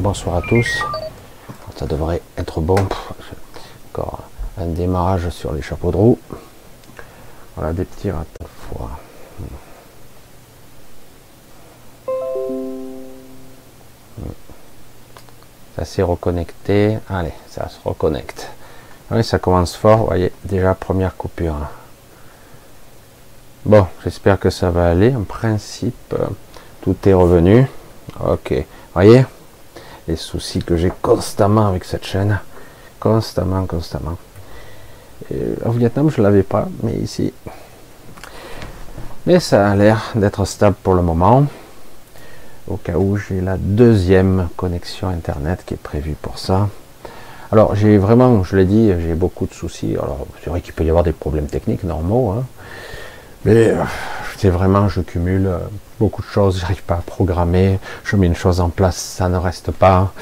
[0.00, 0.84] Bonsoir à tous.
[1.76, 2.76] Ça devrait être bon.
[3.90, 4.20] Encore
[4.58, 6.18] un démarrage sur les chapeaux de roue.
[7.56, 8.24] Voilà, des petits rats
[8.68, 8.90] fois.
[15.76, 16.98] Ça s'est reconnecté.
[17.08, 18.48] Allez, ça se reconnecte.
[19.10, 19.98] Oui, ça commence fort.
[19.98, 21.56] Vous voyez, déjà première coupure.
[23.64, 25.14] Bon, j'espère que ça va aller.
[25.14, 26.14] En principe,
[26.82, 27.66] tout est revenu.
[28.20, 28.54] Ok.
[28.94, 29.24] Voyez?
[30.08, 32.38] Les soucis que j'ai constamment avec cette chaîne.
[33.00, 34.16] Constamment, constamment.
[35.64, 37.32] au Vietnam, je ne l'avais pas, mais ici.
[39.26, 41.46] Mais ça a l'air d'être stable pour le moment.
[42.68, 46.68] Au cas où j'ai la deuxième connexion Internet qui est prévue pour ça.
[47.52, 49.92] Alors j'ai vraiment, je l'ai dit, j'ai beaucoup de soucis.
[49.92, 52.30] Alors c'est vrai qu'il peut y avoir des problèmes techniques normaux.
[52.30, 52.44] Hein.
[53.44, 53.82] Mais euh,
[54.38, 55.58] c'est vraiment, je cumule euh,
[56.02, 59.36] beaucoup de choses, j'arrive pas à programmer, je mets une chose en place, ça ne
[59.36, 60.12] reste pas.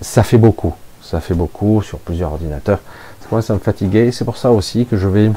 [0.00, 2.80] Ça fait beaucoup, ça fait beaucoup sur plusieurs ordinateurs.
[3.20, 5.30] Ça commence à me fatiguer, c'est pour ça aussi que je vais,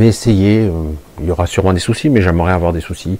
[0.00, 0.72] essayer, euh,
[1.20, 3.18] il y aura sûrement des soucis, mais j'aimerais avoir des soucis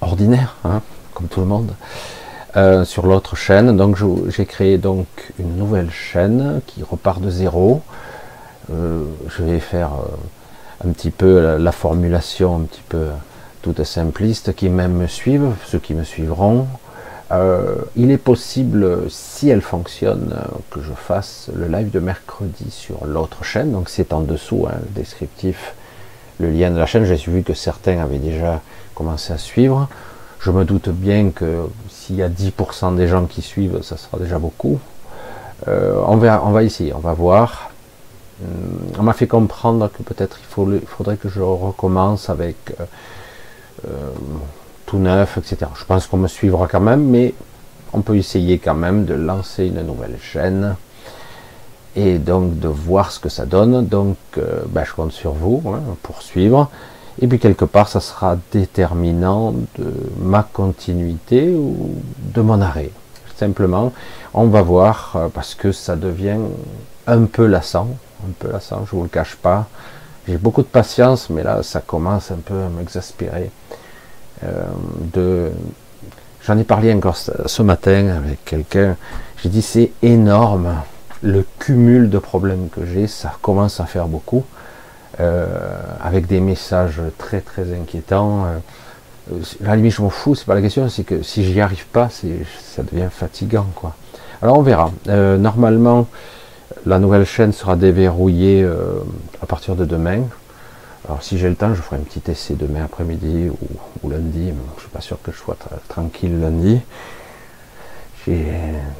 [0.00, 0.82] ordinaires, hein,
[1.14, 1.72] comme tout le monde.
[2.84, 3.76] sur l'autre chaîne.
[3.76, 3.96] Donc
[4.28, 5.06] j'ai créé donc
[5.38, 7.80] une nouvelle chaîne qui repart de zéro.
[8.68, 9.92] je vais faire
[10.84, 13.06] un petit peu la, formulation un petit peu
[13.62, 16.66] toute simpliste qui même me suivent, ceux qui me suivront.
[17.32, 20.34] Euh, il est possible, si elle fonctionne,
[20.70, 23.72] que je fasse le live de mercredi sur l'autre chaîne.
[23.72, 25.74] Donc c'est en dessous, hein, le descriptif,
[26.40, 27.04] le lien de la chaîne.
[27.04, 28.60] J'ai vu que certains avaient déjà
[28.94, 29.88] commencé à suivre.
[30.40, 34.18] Je me doute bien que s'il y a 10% des gens qui suivent, ça sera
[34.18, 34.80] déjà beaucoup.
[35.68, 37.70] Euh, on, va, essayer, on va voir.
[38.42, 38.46] Euh,
[38.98, 42.84] on m'a fait comprendre que peut-être il, faudrait que je recommence avec euh,
[44.86, 45.70] tout neuf, etc.
[45.78, 47.34] Je pense qu'on me suivra quand même, mais
[47.92, 50.76] on peut essayer quand même de lancer une nouvelle chaîne
[51.96, 53.86] et donc de voir ce que ça donne.
[53.86, 56.70] Donc ben, je compte sur vous hein, pour suivre.
[57.20, 59.92] Et puis quelque part, ça sera déterminant de
[60.22, 62.90] ma continuité ou de mon arrêt.
[63.36, 63.92] Simplement,
[64.34, 66.38] on va voir parce que ça devient
[67.06, 67.88] un peu lassant
[68.26, 69.66] un peu lassant, je vous le cache pas.
[70.30, 73.50] J'ai beaucoup de patience, mais là, ça commence un peu à m'exaspérer.
[74.44, 74.62] Euh,
[75.12, 75.50] de...
[76.46, 78.96] J'en ai parlé encore ce matin avec quelqu'un.
[79.42, 80.72] J'ai dit c'est énorme
[81.22, 84.44] le cumul de problèmes que j'ai, ça commence à faire beaucoup,
[85.18, 85.46] euh,
[86.00, 88.46] avec des messages très très inquiétants.
[88.46, 91.86] Euh, la limite, je m'en fous, c'est pas la question, c'est que si j'y arrive
[91.86, 93.96] pas, ça devient fatigant, quoi.
[94.42, 94.92] Alors on verra.
[95.06, 96.06] normalement,
[96.86, 99.00] la nouvelle chaîne sera déverrouillée euh,
[99.42, 100.22] à partir de demain.
[101.06, 103.48] Alors si j'ai le temps, je ferai un petit essai demain après-midi
[104.02, 104.48] ou, lundi.
[104.48, 105.56] je ne suis pas sûr que je sois
[105.88, 106.80] tranquille lundi.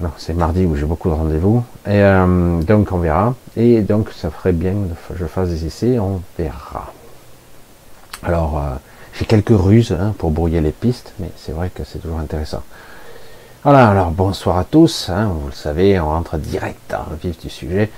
[0.02, 1.62] Non, c'est mardi où j'ai beaucoup de rendez-vous.
[1.86, 3.34] Et euh, donc on verra.
[3.56, 4.72] Et donc ça ferait bien
[5.08, 6.92] que je fasse des essais, on verra.
[8.22, 8.74] Alors euh,
[9.14, 12.62] j'ai quelques ruses hein, pour brouiller les pistes, mais c'est vrai que c'est toujours intéressant.
[13.62, 17.38] Voilà, alors bonsoir à tous, hein, vous le savez, on rentre direct dans le vif
[17.38, 17.90] du sujet.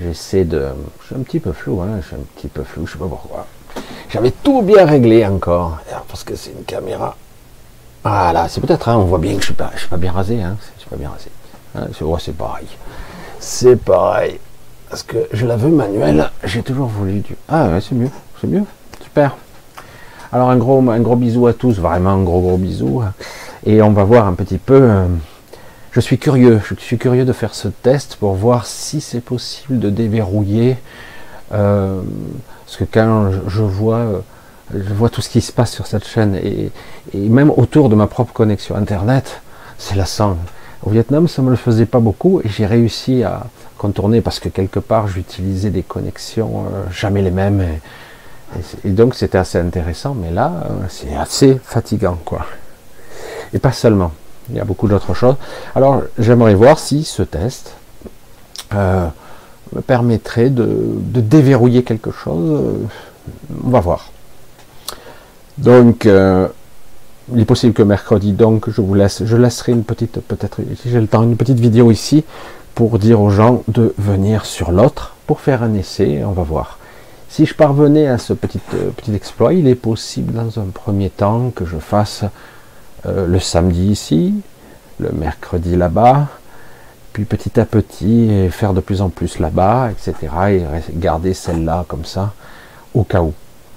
[0.00, 0.66] J'essaie de...
[1.02, 2.98] Je suis un petit peu flou, hein, je suis un petit peu flou, je sais
[2.98, 3.46] pas pourquoi.
[4.10, 5.78] J'avais tout bien réglé encore,
[6.08, 7.14] parce que c'est une caméra.
[8.02, 10.42] Voilà, c'est peut-être, hein, on voit bien que je suis pas, suis pas bien rasé,
[10.42, 11.30] hein, je suis pas bien rasé.
[12.18, 12.66] C'est pareil.
[13.38, 14.40] C'est pareil.
[14.90, 17.36] Parce que je la veux manuelle, j'ai toujours voulu du...
[17.48, 18.10] Ah ouais, c'est mieux,
[18.40, 18.64] c'est mieux,
[19.00, 19.36] super.
[20.32, 20.82] Alors un gros
[21.14, 23.04] bisou à tous, vraiment un gros gros bisou.
[23.66, 24.80] Et on va voir un petit peu.
[24.80, 25.06] Euh,
[25.92, 29.78] je suis curieux, je suis curieux de faire ce test pour voir si c'est possible
[29.78, 30.76] de déverrouiller.
[31.52, 32.00] Euh,
[32.66, 34.18] parce que quand je vois, euh,
[34.74, 36.72] je vois tout ce qui se passe sur cette chaîne et,
[37.14, 39.40] même autour de ma propre connexion internet,
[39.78, 40.36] c'est lassant.
[40.82, 43.46] Au Vietnam, ça me le faisait pas beaucoup et j'ai réussi à
[43.78, 47.64] contourner parce que quelque part j'utilisais des connexions jamais les mêmes
[48.84, 50.14] et donc c'était assez intéressant.
[50.14, 50.52] Mais là,
[50.88, 52.46] c'est assez fatigant, quoi.
[53.52, 54.12] Et pas seulement.
[54.50, 55.36] Il y a beaucoup d'autres choses.
[55.74, 57.74] Alors, j'aimerais voir si ce test
[58.74, 59.06] euh,
[59.74, 60.66] me permettrait de,
[61.04, 62.62] déverrouiller quelque chose.
[63.64, 64.10] On va voir.
[65.58, 66.48] Donc, euh,
[67.32, 70.90] il est possible que mercredi, donc, je vous laisse, je laisserai une petite, peut-être, si
[70.90, 72.24] j'ai le temps, une petite vidéo ici
[72.74, 76.22] pour dire aux gens de venir sur l'autre pour faire un essai.
[76.24, 76.78] On va voir.
[77.28, 81.10] Si je parvenais à ce petit, euh, petit exploit, il est possible dans un premier
[81.10, 82.24] temps que je fasse
[83.06, 84.34] euh, le samedi ici,
[84.98, 86.28] le mercredi là-bas,
[87.12, 90.14] puis petit à petit faire de plus en plus là-bas, etc.
[90.50, 90.62] Et
[90.94, 92.32] garder celle-là comme ça,
[92.92, 93.32] au cas où.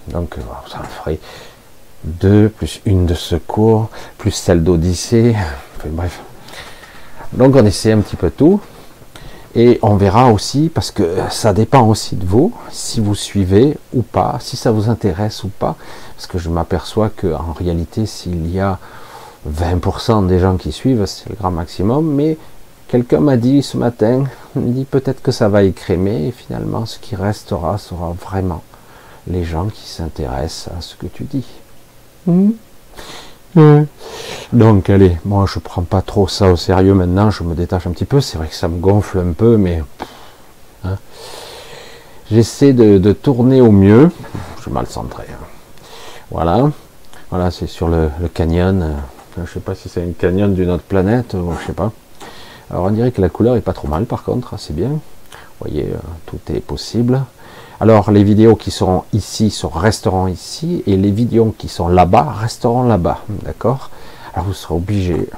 [0.07, 0.41] Donc euh,
[0.71, 1.19] ça ferait
[2.03, 5.35] deux, plus une de secours, plus celle d'Odyssée.
[5.85, 6.21] Bref,
[7.33, 8.61] Donc on essaie un petit peu tout.
[9.55, 14.03] Et on verra aussi, parce que ça dépend aussi de vous, si vous suivez ou
[14.03, 15.75] pas, si ça vous intéresse ou pas.
[16.15, 18.77] Parce que je m'aperçois qu'en réalité, s'il y a
[19.49, 22.13] 20% des gens qui suivent, c'est le grand maximum.
[22.13, 22.37] Mais
[22.87, 24.23] quelqu'un m'a dit ce matin,
[24.55, 28.63] il me dit peut-être que ça va écrémer, et finalement ce qui restera sera vraiment
[29.27, 31.45] les gens qui s'intéressent à ce que tu dis.
[32.25, 32.51] Hmm.
[34.53, 37.91] Donc allez, moi je prends pas trop ça au sérieux maintenant, je me détache un
[37.91, 39.81] petit peu, c'est vrai que ça me gonfle un peu, mais
[40.83, 40.97] hein.
[42.31, 44.11] j'essaie de, tourner au mieux,
[44.57, 45.23] je suis mal centré.
[45.29, 45.45] Hein.
[46.29, 46.69] Voilà,
[47.31, 48.93] voilà c'est sur le, canyon, euh,
[49.45, 51.91] je sais pas si c'est un canyon d'une autre planète, ou je sais pas.
[52.69, 54.89] Alors on dirait que la couleur est pas trop mal par contre, c'est bien.
[54.89, 54.99] Vous
[55.59, 57.21] voyez, euh, tout est possible.
[57.79, 62.83] Alors les vidéos qui seront ici resteront ici et les vidéos qui sont là-bas resteront
[62.83, 63.89] là-bas, d'accord?
[64.33, 65.29] Alors vous serez obligé,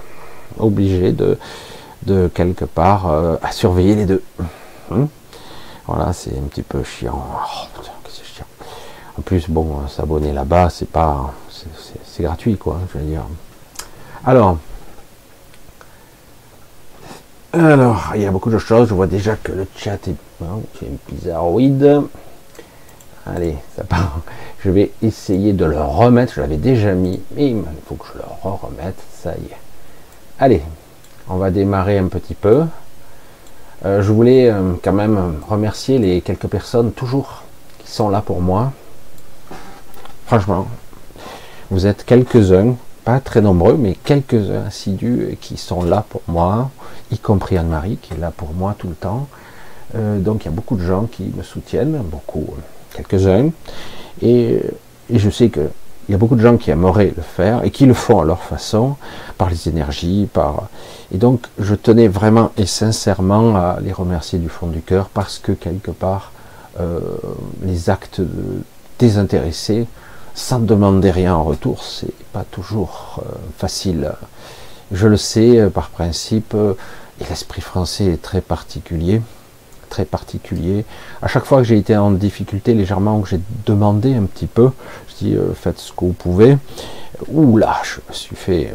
[0.57, 1.38] obligé de,
[2.04, 4.23] de quelque part euh, à surveiller les deux.
[4.92, 5.07] Hein?
[5.85, 7.26] Voilà, c'est un petit peu chiant.
[7.33, 7.81] Oh,
[8.23, 8.45] chiant.
[9.18, 11.33] En plus, bon, euh, s'abonner là-bas, c'est pas,
[12.06, 12.80] c'est gratuit, quoi.
[12.94, 13.23] Je veux dire.
[14.30, 14.59] Alors,
[17.52, 18.90] alors, il y a beaucoup de choses.
[18.90, 20.59] Je vois déjà que le chat est, hein,
[21.12, 22.04] bizarroïde.
[23.26, 24.19] Allez, ça part.
[24.59, 26.33] Je vais essayer de le remettre.
[26.36, 29.02] Je l'avais déjà mis, mais il faut que je le remette.
[29.19, 29.57] Ça y est.
[30.38, 30.62] Allez,
[31.28, 32.66] on va démarrer un petit peu.
[33.83, 37.45] Euh, je voulais euh, quand même remercier les quelques personnes toujours
[37.80, 38.74] qui sont là pour moi.
[40.28, 40.68] Franchement,
[41.71, 42.76] vous êtes quelques-uns,
[43.23, 46.69] très nombreux, mais quelques-uns assidus qui sont là pour moi,
[47.11, 49.28] y compris Anne-Marie qui est là pour moi tout le temps.
[49.95, 52.45] Euh, donc il y a beaucoup de gens qui me soutiennent, beaucoup
[52.94, 53.49] quelques-uns,
[54.21, 54.61] et,
[55.11, 55.69] je sais qu'il
[56.09, 58.44] y a beaucoup de gens qui aimeraient le faire et qui le font à leur
[58.44, 58.95] façon,
[59.37, 60.69] par les énergies, par...
[61.11, 65.39] Et donc je tenais vraiment et sincèrement à les remercier du fond du cœur parce
[65.39, 66.31] que quelque part,
[66.80, 66.99] euh,
[67.63, 68.21] les actes
[68.99, 69.87] désintéressés,
[70.33, 74.12] sans demander rien en retour, c'est pas toujours euh, facile.
[74.92, 79.21] Je le sais euh, par principe, et l'esprit français est très particulier
[79.90, 80.86] très particulier.
[81.21, 84.69] À chaque fois que j'ai été en difficulté légèrement, que j'ai demandé un petit peu,
[85.09, 86.57] je dis euh, faites ce que vous pouvez.
[87.28, 88.74] Ouh là, je me suis fait.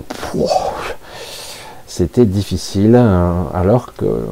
[1.86, 4.26] C'était difficile, hein, alors que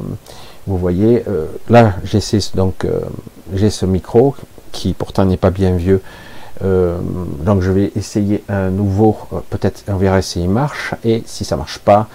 [0.67, 1.95] vous voyez, euh, là
[2.55, 2.99] donc euh,
[3.53, 4.35] j'ai ce micro
[4.71, 6.01] qui pourtant n'est pas bien vieux.
[6.63, 9.17] Donc je vais essayer un nouveau,
[9.49, 12.07] peut-être on verra si il marche, et si ça marche pas,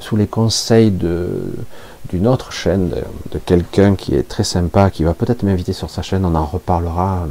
[0.00, 2.90] sous les conseils d'une autre chaîne,
[3.32, 6.44] de, quelqu'un qui est très sympa, qui va peut-être m'inviter sur sa chaîne, on en
[6.44, 7.26] reparlera euh,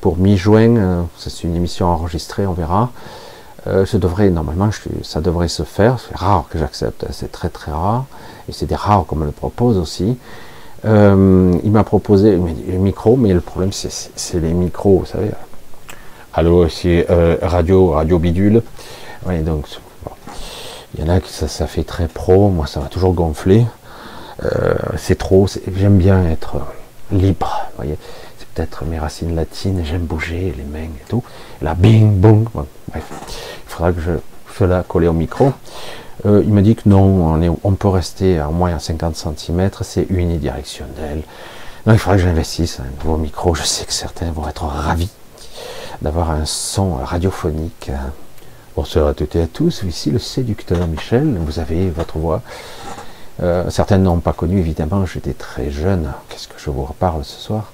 [0.00, 2.90] pour mi-juin, euh, c'est une émission enregistrée, on verra.
[3.66, 3.84] Euh,
[4.30, 4.70] normalement,
[5.02, 8.06] ça devrait se faire, c'est rare que j'accepte, c'est très très rare,
[8.48, 10.16] et c'est des rares qu'on me le propose aussi.
[10.84, 15.30] il m'a proposé le micro, mais le problème c'est les micros, vous savez.
[16.34, 17.06] Allô, c'est
[17.42, 18.62] radio, radio bidule.
[19.26, 19.66] Oui, donc
[20.94, 23.64] il y en a qui ça, fait très pro, moi ça va toujours gonfler.
[24.44, 25.46] Euh, c'est trop,
[25.76, 26.56] j'aime bien être
[27.10, 27.96] libre, voyez.
[28.38, 31.22] C'est peut-être mes racines latines, j'aime bouger les mains et tout.
[31.60, 34.12] là, bing, boum, bref, il faudra que je
[34.58, 35.52] cela coller au micro.
[36.26, 40.06] Euh, il me dit que non, on, peut rester à moins à 50 cm, c'est
[40.10, 41.22] unidirectionnel.
[41.86, 43.54] Non, il faudra que j'investisse un nouveau micro.
[43.54, 45.10] Je sais que certains vont être ravis
[46.02, 47.90] d'avoir un son radiophonique.
[48.76, 52.42] Bonsoir à toutes et à tous, ici le séducteur Michel, vous avez votre voix
[53.42, 56.12] euh, certaines n'ont pas connu, évidemment, j'étais très jeune.
[56.28, 57.72] Qu'est-ce que je vous reparle ce soir?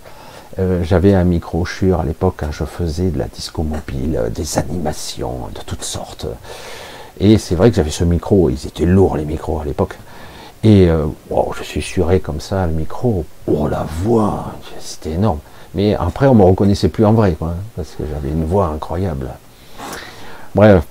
[0.58, 4.28] Euh, J'avais un micro Shure à l'époque quand je faisais de la disco mobile, euh,
[4.30, 6.26] des animations de toutes sortes.
[7.20, 9.98] Et c'est vrai que j'avais ce micro, ils étaient lourds les micros à l'époque.
[10.64, 15.38] Et je suis suré comme ça, le micro, oh la voix, c'était énorme.
[15.78, 18.66] Mais après, on me reconnaissait plus en vrai, quoi, hein, parce que j'avais une voix
[18.66, 19.30] incroyable.
[20.52, 20.82] Bref.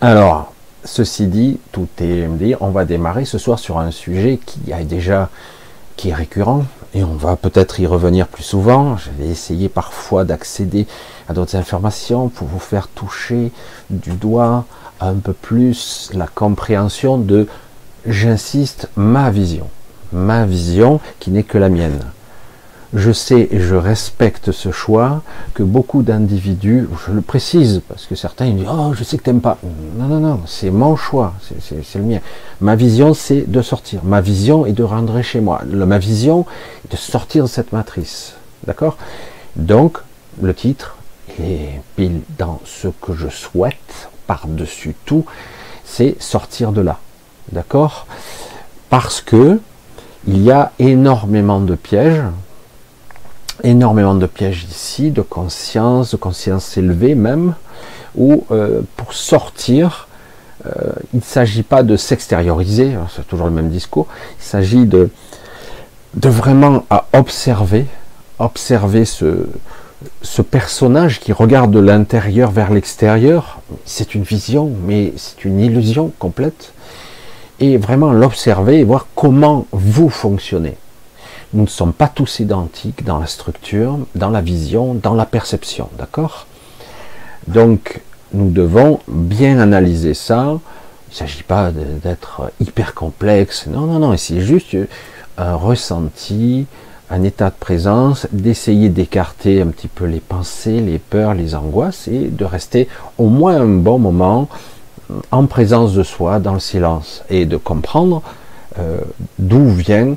[0.00, 0.54] Alors,
[0.86, 4.84] Ceci dit, tout est dit, on va démarrer ce soir sur un sujet qui est
[4.84, 5.28] déjà
[5.96, 8.96] qui est récurrent et on va peut-être y revenir plus souvent.
[8.96, 10.86] Je vais essayer parfois d'accéder
[11.28, 13.52] à d'autres informations pour vous faire toucher
[13.90, 14.64] du doigt
[15.00, 17.46] un peu plus la compréhension de,
[18.06, 19.68] j'insiste, ma vision.
[20.12, 22.00] Ma vision qui n'est que la mienne
[22.94, 25.22] je sais et je respecte ce choix
[25.52, 29.22] que beaucoup d'individus, je le précise parce que certains ils disent oh je sais que
[29.24, 29.58] t'aimes pas,
[29.98, 32.20] non non non c'est mon choix, c'est le mien.
[32.60, 36.46] Ma vision c'est de sortir, ma vision est de rentrer chez moi, ma vision
[36.84, 38.34] est de sortir de cette matrice,
[38.66, 38.96] d'accord?
[39.56, 39.98] Donc
[40.40, 40.96] le titre
[41.40, 45.24] est pile dans ce que je souhaite par dessus tout,
[45.84, 46.98] c'est sortir de là.
[47.52, 48.06] d'accord?
[48.90, 49.60] Parce que
[50.26, 52.22] il y a énormément de pièges,
[53.64, 57.54] énormément de pièges ici, de conscience, de conscience élevée même,
[58.14, 60.06] où euh, pour sortir,
[60.66, 60.70] euh,
[61.12, 64.06] il ne s'agit pas de s'extérioriser, hein, c'est toujours le même discours,
[64.38, 65.10] il s'agit de,
[66.14, 67.86] vraiment à observer,
[68.38, 69.46] observer ce,
[70.22, 76.12] ce personnage qui regarde de l'intérieur vers l'extérieur, c'est une vision, mais c'est une illusion
[76.18, 76.72] complète,
[77.60, 80.76] et vraiment l'observer et voir comment vous fonctionnez.
[81.54, 85.88] Nous ne sommes pas tous identiques dans la structure, dans la vision, dans la perception,
[85.96, 86.46] d'accord?
[87.46, 88.00] Donc,
[88.32, 90.46] nous devons bien analyser ça.
[90.48, 93.68] Il ne s'agit pas d'être hyper complexe.
[93.68, 94.16] Non, non, non.
[94.16, 94.76] C'est juste
[95.38, 96.66] un ressenti,
[97.08, 102.08] un état de présence, d'essayer d'écarter un petit peu les pensées, les peurs, les angoisses
[102.08, 104.48] et de rester au moins un bon moment
[105.30, 108.22] en présence de soi, dans le silence, et de comprendre
[108.78, 108.98] euh,
[109.38, 110.14] d'où vient, euh,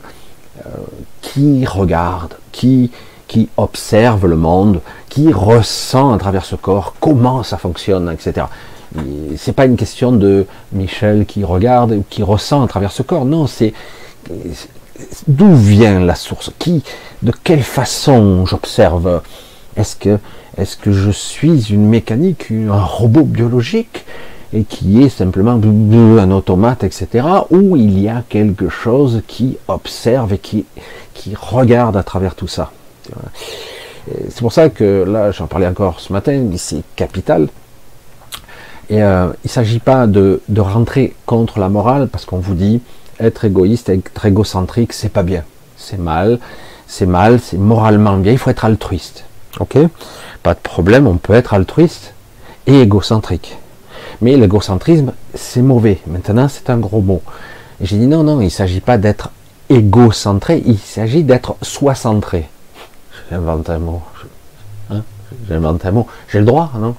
[1.21, 2.91] qui regarde, qui,
[3.27, 8.47] qui observe le monde, qui ressent à travers ce corps, comment ça fonctionne, etc.
[9.35, 13.25] C'est pas une question de Michel qui regarde ou qui ressent à travers ce corps.
[13.25, 13.73] Non, c'est
[15.27, 16.83] d'où vient la source, qui,
[17.21, 19.21] de quelle façon j'observe?
[19.75, 20.17] Est-ce que,
[20.57, 24.05] est-ce que je suis une mécanique, un robot biologique?
[24.53, 30.33] Et qui est simplement un automate, etc., où il y a quelque chose qui observe
[30.33, 30.65] et qui,
[31.13, 32.71] qui regarde à travers tout ça.
[34.29, 37.49] C'est pour ça que là, j'en parlais encore ce matin, c'est capital.
[38.89, 42.53] Et euh, il ne s'agit pas de, de, rentrer contre la morale, parce qu'on vous
[42.53, 42.81] dit
[43.19, 45.43] être égoïste, être égocentrique, c'est pas bien.
[45.75, 46.39] C'est mal,
[46.87, 49.25] c'est mal, c'est moralement bien, il faut être altruiste.
[49.59, 49.77] Ok?
[50.41, 52.13] Pas de problème, on peut être altruiste
[52.65, 53.57] et égocentrique.
[54.21, 55.99] Mais l'égocentrisme, c'est mauvais.
[56.07, 57.21] Maintenant, c'est un gros mot.
[57.81, 59.29] J'ai dit non, non, il ne s'agit pas d'être
[59.69, 62.49] égocentré, il s'agit d'être soi-centré.
[63.29, 64.01] J'invente un mot.
[64.89, 65.03] Hein?
[65.47, 66.07] J'invente un mot.
[66.29, 66.95] J'ai le droit, non?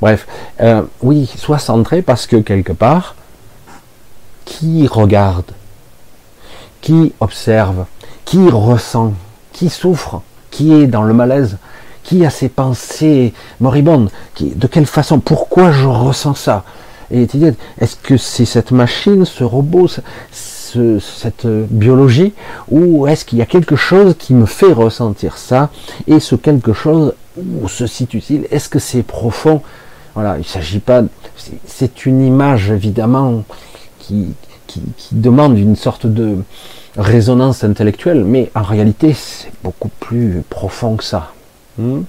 [0.00, 0.26] Bref,
[0.60, 3.14] euh, oui, soi-centré parce que quelque part,
[4.44, 5.52] qui regarde,
[6.80, 7.84] qui observe,
[8.24, 9.12] qui ressent,
[9.52, 11.58] qui souffre, qui est dans le malaise,
[12.02, 16.64] qui a ces pensées moribondes De quelle façon Pourquoi je ressens ça?
[17.10, 17.28] Et
[17.78, 22.32] est-ce que c'est cette machine, ce robot, cette biologie,
[22.70, 25.70] ou est-ce qu'il y a quelque chose qui me fait ressentir ça
[26.06, 28.46] Et ce quelque chose, où se situe-t-il?
[28.50, 29.60] Est-ce que c'est profond?
[30.14, 31.02] Voilà, il ne s'agit pas.
[31.66, 33.44] C'est une image évidemment
[33.98, 34.34] qui
[35.12, 36.38] demande une sorte de
[36.96, 41.32] résonance intellectuelle, mais en réalité, c'est beaucoup plus profond que ça.
[41.78, 42.02] Hmm.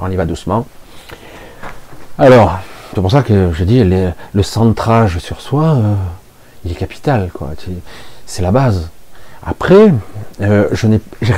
[0.00, 0.66] On y va doucement.
[2.18, 2.58] Alors,
[2.94, 5.94] c'est pour ça que je dis le centrage sur soi, euh,
[6.64, 7.50] il est capital, quoi.
[8.26, 8.90] C'est la base.
[9.44, 9.92] Après,
[10.40, 10.86] euh, je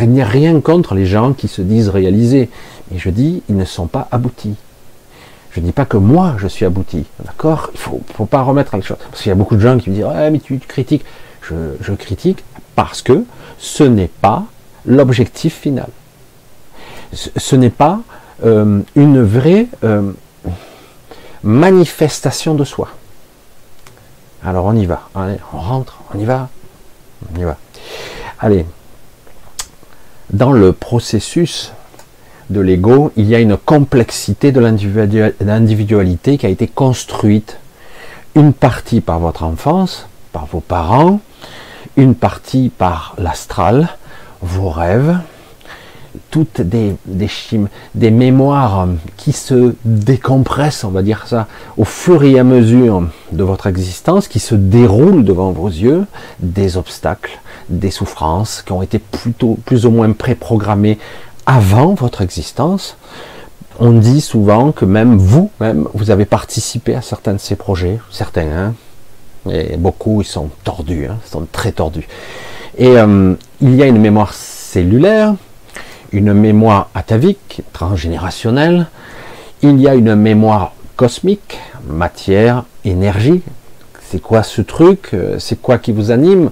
[0.05, 2.51] n'ai rien contre les gens qui se disent réalisés,
[2.91, 4.57] mais je dis ils ne sont pas aboutis.
[5.53, 7.71] Je ne dis pas que moi je suis abouti, d'accord?
[7.73, 8.99] Il faut, faut pas remettre la chose.
[9.11, 11.05] Parce qu'il y a beaucoup de gens qui me disent ah mais tu, critiques.
[11.43, 12.43] Je, critique
[12.75, 13.25] parce que
[13.59, 14.45] ce n'est pas
[14.87, 15.89] l'objectif final
[17.15, 18.01] ce n'est pas
[18.45, 20.13] euh, une vraie euh,
[21.43, 22.89] manifestation de soi.
[24.45, 25.09] Alors on y va.
[25.15, 26.49] Allez, on rentre, on y va.
[27.33, 27.57] On y va.
[28.41, 28.67] Allez.
[30.33, 31.73] Dans le processus
[32.51, 37.59] de l'ego, il y a une complexité de l'individualité qui a été construite.
[38.35, 41.21] Une partie par votre enfance, par vos parents,
[41.97, 43.89] une partie par l'astral,
[44.43, 45.19] vos rêves,
[46.31, 47.29] toutes des, des,
[47.95, 53.45] des mémoires qui se décompressent, on va dire ça, au fur et à mesure de
[53.45, 56.07] votre existence, qui se déroulent devant vos yeux,
[56.41, 60.99] des obstacles, des souffrances qui ont été plutôt plus ou moins préprogrammées
[61.47, 62.97] avant votre existence.
[63.81, 67.99] On dit souvent que même vous, même, vous avez participé à certains de ces projets,
[68.11, 68.75] certains, hein,
[69.51, 72.09] et beaucoup, ils sont tordus, hein, ils sont très tordus.
[72.79, 75.35] Et euh, il y a une mémoire cellulaire,
[76.15, 78.87] une mémoire atavique, transgénérationnelle,
[79.63, 83.43] il y a une mémoire cosmique, matière, énergie.
[84.09, 85.11] C'est quoi ce truc?
[85.39, 86.51] C'est quoi qui vous anime?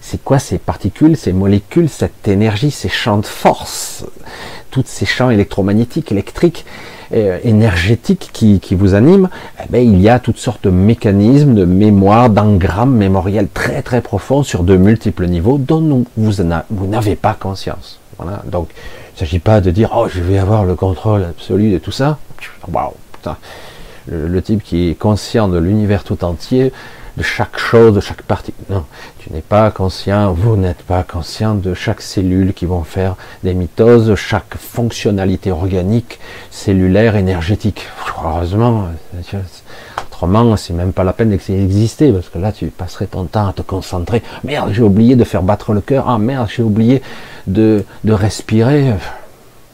[0.00, 4.04] C'est quoi ces particules, ces molécules, cette énergie, ces champs de force,
[4.70, 6.64] tous ces champs électromagnétiques, électriques,
[7.12, 9.28] euh, énergétiques qui, vous animent.
[9.60, 14.00] Eh bien, Il y a toutes sortes de mécanismes, de mémoire, d'engrammes mémoriels très très
[14.00, 17.98] profonds sur de multiples niveaux dont vous n'avez pas conscience.
[18.46, 18.68] Donc,
[19.12, 21.92] il ne s'agit pas de dire, oh, je vais avoir le contrôle absolu de tout
[21.92, 22.18] ça.
[22.66, 23.36] Waouh, putain.
[24.08, 26.72] le type qui est conscient de l'univers tout entier,
[27.16, 28.54] de chaque chose, de chaque partie.
[28.70, 28.84] Non,
[29.18, 33.54] tu n'es pas conscient, vous n'êtes pas conscient de chaque cellule qui vont faire des
[33.54, 36.18] mitoses, chaque fonctionnalité organique,
[36.50, 37.86] cellulaire, énergétique.
[38.24, 38.88] Heureusement,
[40.56, 43.62] c'est même pas la peine d'exister, parce que là, tu passerais ton temps à te
[43.62, 44.22] concentrer.
[44.44, 46.08] Merde, j'ai oublié de faire battre le cœur.
[46.08, 47.02] Ah merde, j'ai oublié
[47.46, 48.94] de, respirer.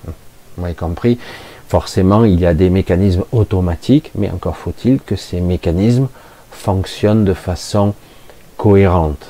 [0.07, 1.19] Vous m'avez compris.
[1.69, 6.09] Forcément, il y a des mécanismes automatiques, mais encore faut-il que ces mécanismes
[6.51, 7.95] fonctionne de façon
[8.57, 9.27] cohérente.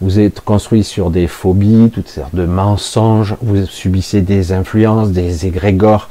[0.00, 5.46] Vous êtes construit sur des phobies, toutes sortes de mensonges, vous subissez des influences, des
[5.46, 6.08] égrégores,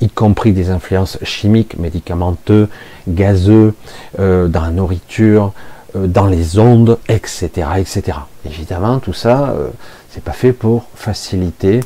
[0.00, 2.68] y compris des influences chimiques, médicamenteux,
[3.08, 3.74] gazeux,
[4.18, 5.52] euh, dans la nourriture,
[5.96, 8.18] euh, dans les ondes, etc., etc.
[8.46, 9.68] Évidemment, tout ça, euh,
[10.10, 11.80] c'est pas fait pour faciliter,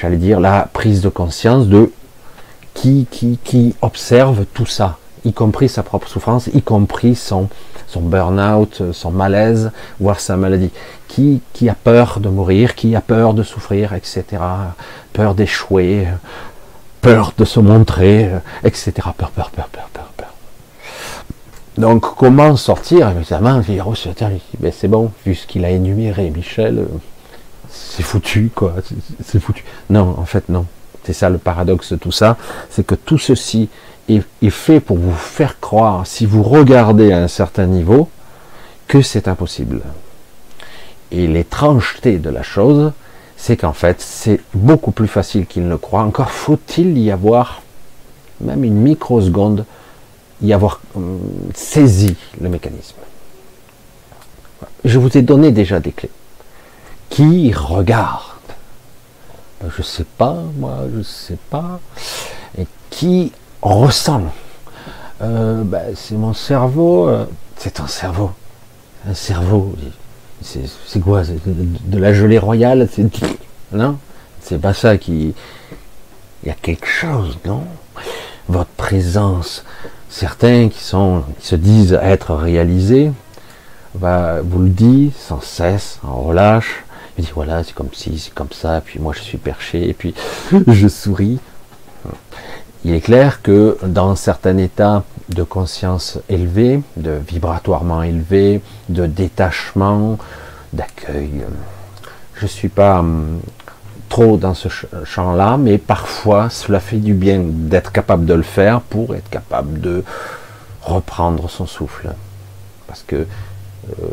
[0.00, 1.92] j'allais dire, la prise de conscience de
[2.74, 7.48] qui, qui, qui observe tout ça y compris sa propre souffrance, y compris son,
[7.86, 10.70] son burn-out, son malaise, voire sa maladie.
[11.08, 14.24] Qui, qui a peur de mourir, qui a peur de souffrir, etc.
[15.12, 16.08] Peur d'échouer,
[17.04, 18.30] peur de se montrer,
[18.64, 18.92] etc.
[19.16, 20.32] Peur, peur, peur, peur, peur, peur.
[21.78, 23.60] Donc comment sortir Évidemment,
[24.58, 26.86] ben, c'est bon, vu ce qu'il a énuméré, Michel,
[27.70, 28.74] c'est foutu, quoi.
[29.24, 29.64] C'est foutu.
[29.90, 30.66] Non, en fait, non.
[31.04, 32.38] C'est ça le paradoxe de tout ça,
[32.70, 33.68] c'est que tout ceci
[34.08, 38.08] est, fait pour vous faire croire, si vous regardez à un certain niveau,
[38.88, 39.82] que c'est impossible.
[41.10, 42.92] Et l'étrangeté de la chose,
[43.44, 46.00] c'est qu'en fait, c'est beaucoup plus facile qu'il ne croit.
[46.00, 47.60] Encore faut-il y avoir,
[48.40, 49.66] même une microseconde,
[50.40, 51.20] y avoir hum,
[51.52, 52.96] saisi le mécanisme.
[54.86, 56.10] Je vous ai donné déjà des clés.
[57.10, 58.22] Qui regarde?
[59.60, 61.80] Ben, Je ne sais pas, moi, je ne sais pas.
[62.56, 63.30] Et qui
[63.60, 64.22] ressent.
[65.20, 67.26] Euh, ben, c'est mon cerveau, euh,
[67.58, 68.30] c'est ton cerveau.
[69.06, 69.74] Un cerveau,
[70.44, 72.88] c'est quoi de, la gelée royale
[73.72, 73.98] Non?
[74.40, 75.34] C'est pas ça qui.
[76.42, 77.64] Il y a quelque chose, non?
[78.48, 79.64] Votre présence,
[80.10, 83.10] certains qui, sont, qui se disent être réalisés,
[83.94, 86.84] va vous le dit sans cesse, en relâche.
[87.16, 89.94] Il dit voilà, c'est comme si, c'est comme ça, puis moi je suis perché, et
[89.94, 90.14] puis
[90.66, 91.38] je souris
[92.84, 100.18] il est clair que dans certains états de conscience élevé, de vibratoirement élevé, de détachement,
[100.72, 101.44] d'accueil,
[102.34, 103.40] je ne suis pas hum,
[104.08, 104.68] trop dans ce
[105.04, 109.80] champ-là, mais parfois cela fait du bien d'être capable de le faire pour être capable
[109.80, 110.04] de
[110.82, 112.12] reprendre son souffle.
[112.86, 113.26] Parce que euh,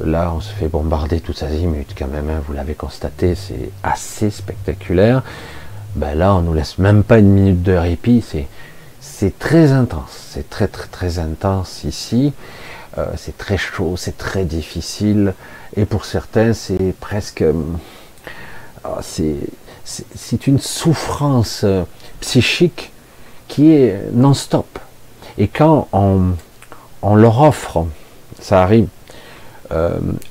[0.05, 4.29] là, on se fait bombarder toutes azimuts quand même, hein, vous l'avez constaté, c'est assez
[4.29, 5.23] spectaculaire
[5.95, 8.23] ben là, on nous laisse même pas une minute de répit.
[8.25, 8.47] C'est,
[9.21, 10.29] c'est très intense.
[10.31, 12.33] C'est très, très, très intense ici.
[12.97, 15.35] Euh, c'est très chaud, c'est très difficile.
[15.75, 17.43] Et pour certains, c'est presque.
[17.43, 17.53] Euh,
[19.01, 19.35] c'est,
[19.83, 21.83] c'est, une souffrance euh,
[22.19, 22.91] psychique
[23.47, 24.79] qui est non-stop.
[25.37, 26.31] Et quand on,
[27.03, 27.85] on leur offre,
[28.39, 28.87] ça arrive,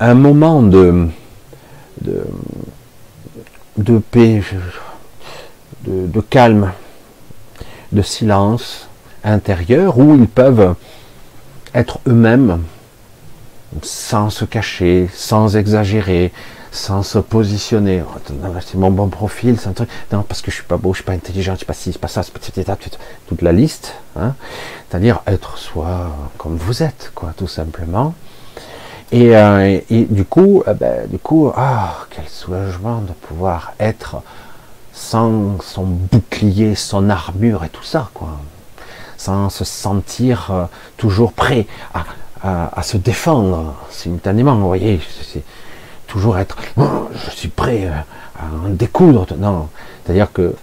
[0.00, 1.07] un moment de,
[2.03, 2.24] de,
[3.79, 4.42] de paix,
[5.87, 6.72] de, calme,
[7.92, 8.88] de silence
[9.24, 10.74] intérieur où ils peuvent
[11.74, 12.62] être eux-mêmes
[13.83, 16.33] sans se cacher, sans exagérer,
[16.72, 18.03] sans se positionner.
[18.03, 18.18] Oh,
[18.61, 19.88] c'est mon bon profil, c'est un truc.
[20.12, 21.92] Non, parce que je suis pas beau, je suis pas intelligent, je suis pas ci,
[21.92, 23.94] c'est pas ça, toute la liste.
[24.16, 24.35] Hein.
[24.88, 28.14] C'est-à-dire être soi comme vous êtes, quoi, tout simplement.
[29.12, 34.22] Et, euh, du coup, eh ben, du coup, ah, quel soulagement de pouvoir être
[35.00, 38.38] sans son bouclier, son armure et tout ça, quoi.
[39.16, 40.64] Sans se sentir euh,
[40.98, 44.54] toujours prêt à, se défendre simultanément.
[44.54, 45.42] Vous voyez, c'est
[46.06, 47.92] toujours être, oh, je suis prêt euh,
[48.38, 49.26] à en découdre.
[49.38, 49.68] Non,
[50.04, 50.54] c'est-à-dire que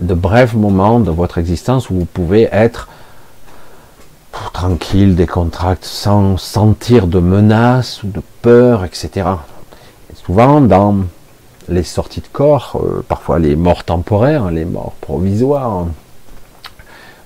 [0.00, 2.88] de brefs moments de votre existence où vous pouvez être
[4.52, 9.28] tranquille, décontracté, sans sentir de menace ou de peur, etc.
[10.24, 11.04] souvent dans
[11.68, 15.86] les sorties de corps, euh, parfois les morts temporaires, les morts provisoires.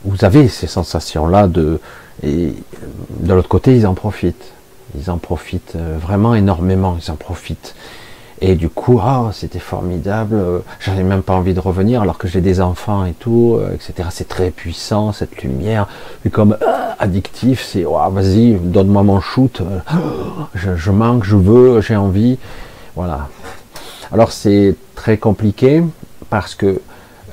[0.05, 1.81] Vous avez ces sensations-là de
[2.22, 2.55] et
[3.20, 4.53] de l'autre côté, ils en profitent.
[4.99, 6.96] Ils en profitent euh, vraiment énormément.
[7.03, 7.75] Ils en profitent.
[8.40, 10.62] Et du coup, ah, c'était formidable.
[10.81, 14.09] J'avais même pas envie de revenir alors que j'ai des enfants et tout, euh, etc.
[14.11, 15.88] C'est très puissant cette lumière.
[16.25, 16.57] Et comme
[16.99, 19.62] addictif, c'est oh, vas-y, donne-moi mon shoot.
[20.55, 22.38] Je manque, je veux, j'ai envie.
[22.94, 23.29] Voilà.
[24.12, 25.83] Alors c'est très compliqué
[26.31, 26.81] parce que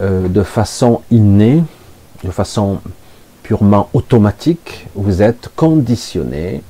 [0.01, 1.63] euh, de façon innée,
[2.23, 2.79] de façon
[3.43, 6.63] purement automatique, vous êtes conditionné,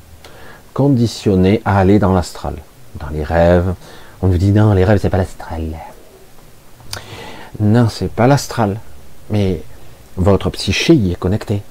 [0.74, 2.56] conditionné à aller dans l'astral,
[3.00, 3.74] dans les rêves.
[4.22, 5.64] On nous dit non, les rêves c'est pas l'astral.
[7.60, 8.80] Non, c'est pas l'astral,
[9.30, 9.62] mais
[10.18, 11.62] votre psyché y est connecté.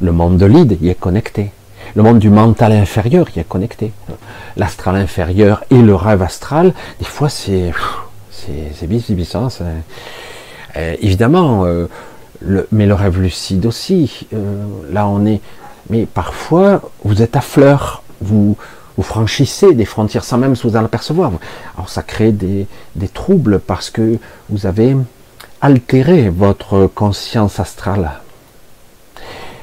[0.00, 1.52] Le monde de l'id y est connecté.
[1.94, 3.92] Le monde du mental inférieur y est connecté.
[4.56, 7.72] L'astral inférieur et le rêve astral, des fois c'est
[8.30, 8.72] c'est.
[10.76, 11.86] Euh, évidemment, euh,
[12.72, 14.26] mais le rêve lucide aussi.
[14.32, 15.40] Euh, là, on est.
[15.88, 18.02] Mais parfois, vous êtes à fleur.
[18.20, 18.56] Vous,
[18.96, 21.32] vous franchissez des frontières sans même vous en apercevoir.
[21.76, 24.96] Alors, ça crée des, des troubles parce que vous avez
[25.60, 28.20] altéré votre conscience astrale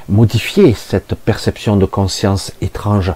[0.10, 3.14] modifier cette perception de conscience étrange.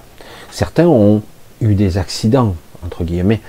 [0.50, 1.22] Certains ont
[1.60, 3.40] eu des accidents, entre guillemets,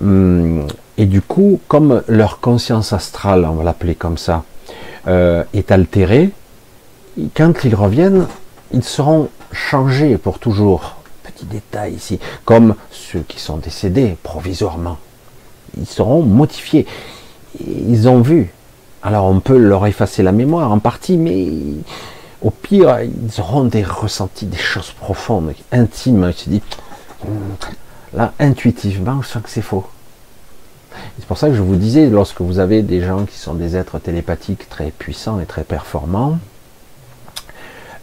[0.00, 0.66] hum,
[0.98, 4.44] et du coup, comme leur conscience astrale, on va l'appeler comme ça,
[5.08, 6.30] euh, est altérée,
[7.34, 8.26] quand ils reviennent,
[8.72, 10.96] ils seront changés pour toujours.
[11.22, 14.98] Petit détail ici, comme ceux qui sont décédés provisoirement.
[15.78, 16.86] Ils seront modifiés.
[17.60, 18.52] Ils ont vu.
[19.02, 21.48] Alors on peut leur effacer la mémoire en partie, mais
[22.42, 26.32] au pire, ils auront des ressentis, des choses profondes, intimes.
[26.36, 26.62] Je dis,
[27.24, 29.86] hmm, là, intuitivement, je sens que c'est faux.
[31.18, 33.76] C'est pour ça que je vous disais, lorsque vous avez des gens qui sont des
[33.76, 36.38] êtres télépathiques très puissants et très performants,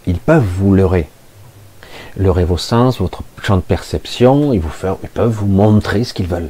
[0.07, 1.09] ils peuvent vous leurrer.
[2.17, 4.61] Leurrer vos sens, votre champ de perception, ils,
[5.03, 6.49] ils peuvent vous montrer ce qu'ils veulent.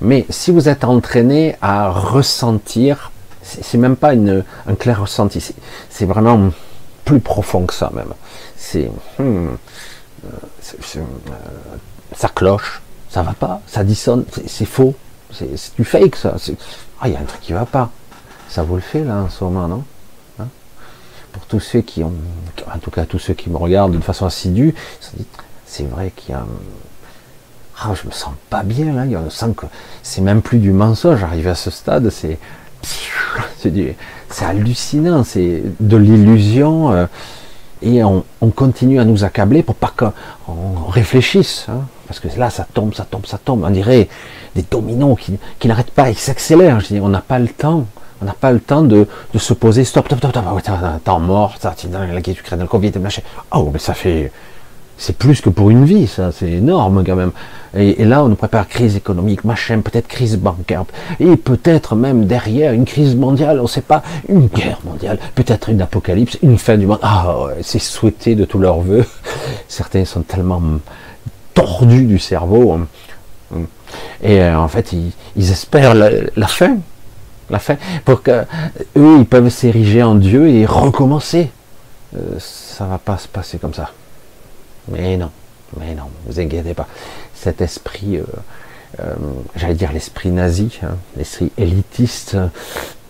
[0.00, 3.12] Mais si vous êtes entraîné à ressentir
[3.44, 5.42] c'est même pas une, un clair ressenti,
[5.90, 6.50] c'est vraiment
[7.04, 8.12] plus profond que ça même.
[8.56, 9.48] C'est, hmm,
[10.24, 10.28] euh,
[12.16, 14.94] ça cloche, ça va pas, ça dissonne, c'est faux,
[15.32, 16.36] c'est du fake ça.
[17.00, 17.90] Ah, il y a un truc qui va pas.
[18.48, 19.84] Ça vous le fait là en ce moment, non?
[20.40, 20.46] Hein?
[21.32, 22.12] Pour tous ceux qui ont,
[22.72, 24.74] en tout cas tous ceux qui me regardent d'une façon assidue,
[25.66, 26.46] c'est vrai qu'il y a
[27.80, 29.66] ah, je me sens pas bien là, on sent que
[30.02, 32.38] c'est même plus du mensonge, arrivé à ce stade, c'est
[32.84, 36.92] c'est hallucinant, c'est de l'illusion.
[36.92, 37.06] Euh,
[37.82, 41.66] et on, continue à nous accabler pour pas qu'on réfléchisse.
[41.68, 41.82] Hein.
[42.06, 43.62] parce que là, ça tombe, ça tombe, ça tombe.
[43.64, 44.08] On dirait
[44.54, 46.78] des dominos qui, n'arrêtent pas, ils s'accélèrent.
[47.02, 47.86] On n'a pas le temps.
[48.22, 49.84] On n'a pas le temps de, se poser.
[49.84, 50.76] Stop, stop, stop, stop.
[51.04, 53.22] T'es mort, ça, la guerre, crées le Covid, machin.
[53.52, 54.32] Oh, mais ça fait
[54.96, 57.32] c'est plus que pour une vie, ça, c'est énorme quand même.
[57.76, 60.84] Et, là, on nous prépare crise économique, machin, peut-être crise bancaire,
[61.18, 65.70] et peut-être même derrière une crise mondiale, on ne sait pas, une guerre mondiale, peut-être
[65.70, 67.00] une apocalypse, une fin du monde.
[67.02, 69.04] Ah, c'est souhaité de tous leurs voeux.
[69.68, 70.62] Certains sont tellement
[71.52, 72.78] tordus du cerveau.
[74.22, 76.76] Et euh, en fait, ils, espèrent la, fin,
[77.50, 78.44] la fin, pour que
[78.96, 81.50] eux, ils peuvent s'ériger en Dieu et recommencer.
[82.16, 83.90] Euh, ça va pas se passer comme ça.
[84.88, 85.30] Mais non,
[85.78, 86.88] mais non, vous inquiétez pas.
[87.34, 88.24] Cet esprit, euh,
[89.00, 89.14] euh,
[89.56, 92.36] j'allais dire l'esprit nazi, hein, l'esprit élitiste,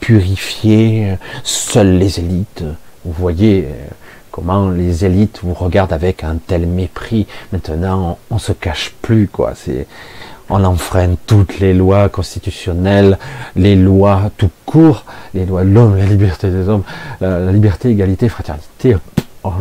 [0.00, 2.64] purifié, seuls les élites.
[3.04, 3.86] Vous voyez euh,
[4.30, 7.26] comment les élites vous regardent avec un tel mépris.
[7.52, 9.52] Maintenant, on, se cache plus, quoi.
[9.54, 9.86] C'est,
[10.48, 13.18] on enfreint toutes les lois constitutionnelles,
[13.56, 16.84] les lois tout court, les lois de l'homme, la liberté des hommes,
[17.20, 18.96] la liberté, égalité, fraternité
[19.46, 19.52] Oh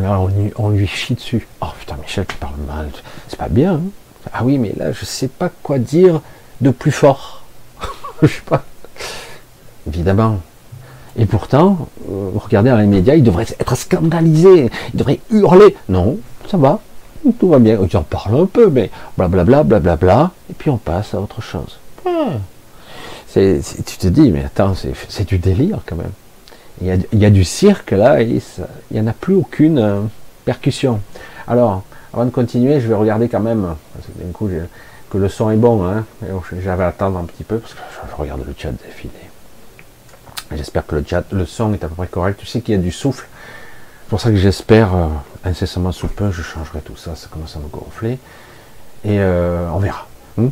[0.56, 1.46] on, lui chie dessus.
[1.62, 2.90] Oh putain, Michel, tu parles mal.
[3.28, 3.74] C'est pas bien.
[3.74, 3.82] Hein.
[4.32, 6.22] ah oui, mais là, je sais pas quoi dire
[6.62, 7.44] de plus fort.
[8.22, 8.64] je sais pas.
[9.86, 10.40] Évidemment.
[11.18, 14.72] Et pourtant, euh, regardez dans les médias, il devrait être scandalisé.
[14.94, 15.76] Il devrait hurler.
[15.90, 16.18] Non,
[16.50, 16.80] ça va.
[17.38, 17.78] Tout va bien.
[17.82, 18.06] Ils en
[18.42, 19.98] un peu, mais blablabla, blablabla.
[19.98, 21.78] Bla, bla, et puis on passe à autre chose.
[23.34, 24.76] tu te dis, mais attends,
[25.10, 26.12] c'est du délire quand même
[26.84, 28.42] il y, a, du cirque là et il
[28.94, 30.02] n'y en a plus aucune euh,
[30.44, 31.00] percussion.
[31.48, 34.50] Alors, avant de continuer, je vais regarder quand même, parce que d'un coup,
[35.14, 35.86] que le son est bon.
[35.86, 36.06] Hein,
[36.64, 39.14] J'avais attendre un petit peu parce que je regarde le chat défiler.
[40.52, 42.40] J'espère que le chat, le son est à peu près correct.
[42.40, 43.28] Tu sais qu'il y a du souffle.
[44.04, 45.08] C'est pour ça que j'espère euh,
[45.46, 47.16] incessamment sous peu, je changerai tout ça.
[47.16, 48.18] Ça commence à me gonfler.
[49.06, 50.08] Et euh, on verra.
[50.38, 50.50] Hmm.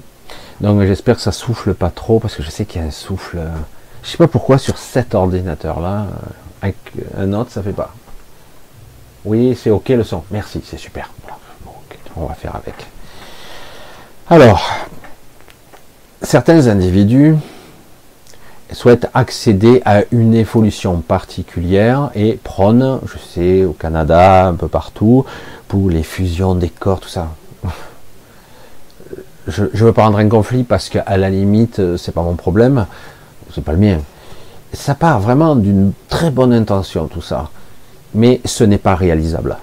[0.62, 2.92] Donc j'espère que ça souffle pas trop parce que je sais qu'il y a un
[2.92, 3.40] souffle.
[4.04, 6.28] Je sais pas pourquoi sur cet ordinateur-là, euh,
[6.62, 6.76] avec
[7.18, 7.94] un autre, ça fait pas.
[9.26, 10.24] Oui, c'est ok le son.
[10.32, 11.12] Merci, c'est super.
[12.16, 12.76] on va faire avec.
[14.28, 14.68] Alors,
[16.22, 17.36] certains individus
[18.72, 25.26] souhaitent accéder à une évolution particulière et prônent, je sais, au Canada, un peu partout,
[25.68, 27.30] pour les fusions des corps, tout ça.
[29.48, 32.86] Je ne veux pas rendre un conflit parce qu'à la limite, c'est pas mon problème
[33.54, 34.00] c'est pas le mien.
[34.74, 37.50] Ça part vraiment d'une très bonne intention, tout ça.
[38.14, 39.58] mais ce n'est pas réalisable.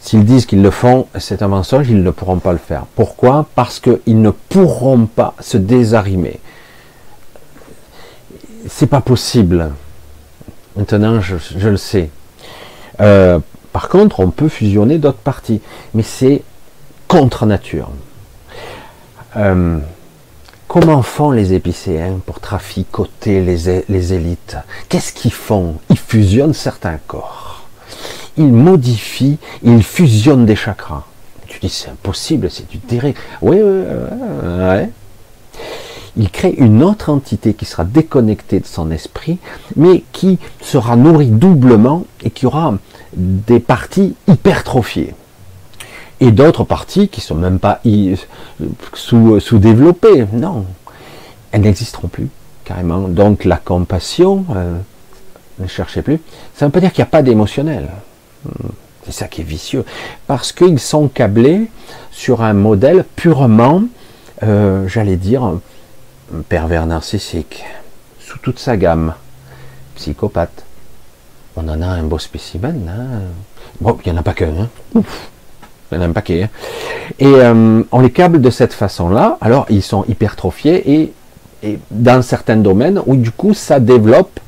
[0.00, 2.86] S'ils disent qu'ils le font, c'est un mensonge, ils ne pourront pas le faire.
[2.96, 3.46] Pourquoi?
[3.54, 6.40] Parce qu'ils ne pourront pas se désarimer.
[8.66, 9.70] C'est pas possible.
[10.76, 11.36] Maintenant, je,
[11.68, 12.08] le sais.
[13.00, 13.40] Euh,
[13.72, 15.60] par contre, on peut fusionner d'autres parties,
[15.92, 16.42] mais c'est
[17.06, 17.90] contre nature.
[19.36, 19.78] Euh,
[20.70, 24.56] comment font les épicéens pour traficoter les, élites?
[24.88, 25.74] Qu'est-ce qu'ils font?
[25.90, 27.66] Ils fusionnent certains corps.
[28.36, 31.02] Ils modifient, ils fusionnent des chakras.
[31.48, 33.16] Tu dis c'est impossible, c'est du dérive.
[33.42, 33.82] Oui, oui,
[34.44, 35.60] oui.
[36.16, 39.38] Il crée une autre entité qui sera déconnectée de son esprit,
[39.74, 42.74] mais qui sera nourrie doublement et qui aura
[43.16, 45.14] des parties hypertrophiées
[46.20, 47.80] et d'autres parties qui sont même pas
[48.94, 50.26] sous, sous-développées.
[50.32, 50.66] Non,
[51.52, 52.28] elles n'existeront plus,
[52.64, 53.08] carrément.
[53.08, 54.76] Donc la compassion, euh,
[55.58, 56.20] ne cherchez plus.
[56.54, 57.88] Ça ne veut pas dire qu'il n'y a pas d'émotionnel.
[58.44, 58.68] Hmm,
[59.04, 59.84] c'est ça qui est vicieux.
[60.26, 61.70] Parce qu'ils sont câblés
[62.10, 63.82] sur un modèle purement,
[64.42, 65.58] euh, j'allais dire,
[66.48, 67.64] pervers narcissique,
[68.18, 69.14] sous toute sa gamme,
[69.96, 70.64] psychopathe.
[71.56, 72.88] On en a un beau spécimen.
[72.88, 73.20] Hein.
[73.80, 74.68] Bon, il n'y en a pas qu'un.
[74.94, 75.02] Hein.
[75.90, 76.44] Il y en a un paquet.
[76.44, 76.48] Hein.
[77.18, 79.38] Et euh, on les câble de cette façon-là.
[79.40, 81.12] Alors, ils sont hypertrophiés
[81.62, 84.40] et, dans certains domaines où du coup, ça développe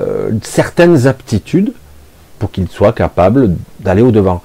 [0.00, 1.72] euh, certaines aptitudes
[2.38, 4.42] pour qu'ils soient capables d'aller au-devant.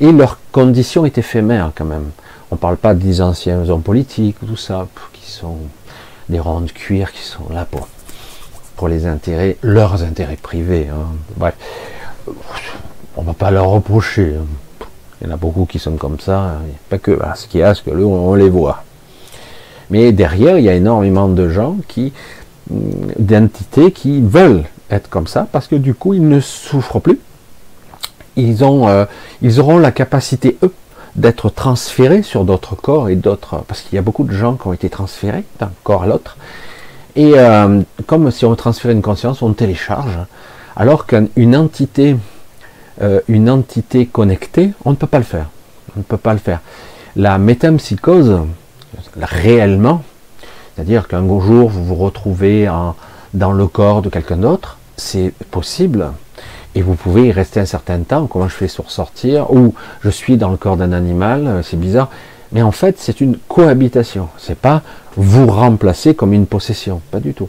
[0.00, 2.10] Et leur condition est éphémère quand même.
[2.50, 5.56] On ne parle pas des anciens hommes politiques, tout ça, qui sont
[6.28, 7.88] des ronds de cuir, qui sont là pour,
[8.76, 10.88] pour les intérêts, leurs intérêts privés.
[10.92, 11.06] Hein.
[11.36, 11.54] Bref,
[13.16, 14.34] on ne va pas leur reprocher.
[14.38, 14.44] Hein.
[15.22, 16.58] Il y en a beaucoup qui sont comme ça,
[16.90, 18.82] pas que, ce qu'il y a, ce que là, on les voit.
[19.88, 22.12] Mais derrière, il y a énormément de gens qui,
[22.70, 22.76] mm,
[23.18, 27.20] d'entités qui veulent être comme ça parce que du coup, ils ne souffrent plus.
[28.34, 29.04] Ils, ont, euh,
[29.42, 30.74] ils auront la capacité, eux,
[31.14, 33.62] d'être transférés sur d'autres corps et d'autres.
[33.68, 36.36] Parce qu'il y a beaucoup de gens qui ont été transférés d'un corps à l'autre.
[37.14, 40.18] Et euh, comme si on transférait une conscience, on télécharge.
[40.74, 42.16] Alors qu'une entité
[43.02, 45.48] euh, une entité connectée, on ne peut pas le faire.
[45.96, 46.60] On ne peut pas le faire.
[47.16, 48.40] La métampsychose,
[49.20, 50.02] réellement,
[50.74, 52.70] c'est-à-dire qu'un jour vous vous retrouvez
[53.34, 56.12] dans le corps de quelqu'un d'autre, c'est possible.
[56.74, 58.26] Et vous pouvez y rester un certain temps.
[58.26, 62.08] Comment je fais sur sortir Ou je suis dans le corps d'un animal, c'est bizarre.
[62.52, 64.28] Mais en fait, c'est une cohabitation.
[64.38, 64.82] C'est pas
[65.16, 67.02] vous remplacer comme une possession.
[67.10, 67.48] Pas du tout.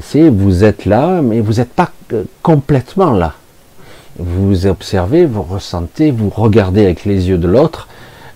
[0.00, 3.34] C'est vous êtes là, mais vous n'êtes pas euh, complètement là
[4.18, 7.88] vous observez, vous ressentez, vous regardez avec les yeux de l'autre.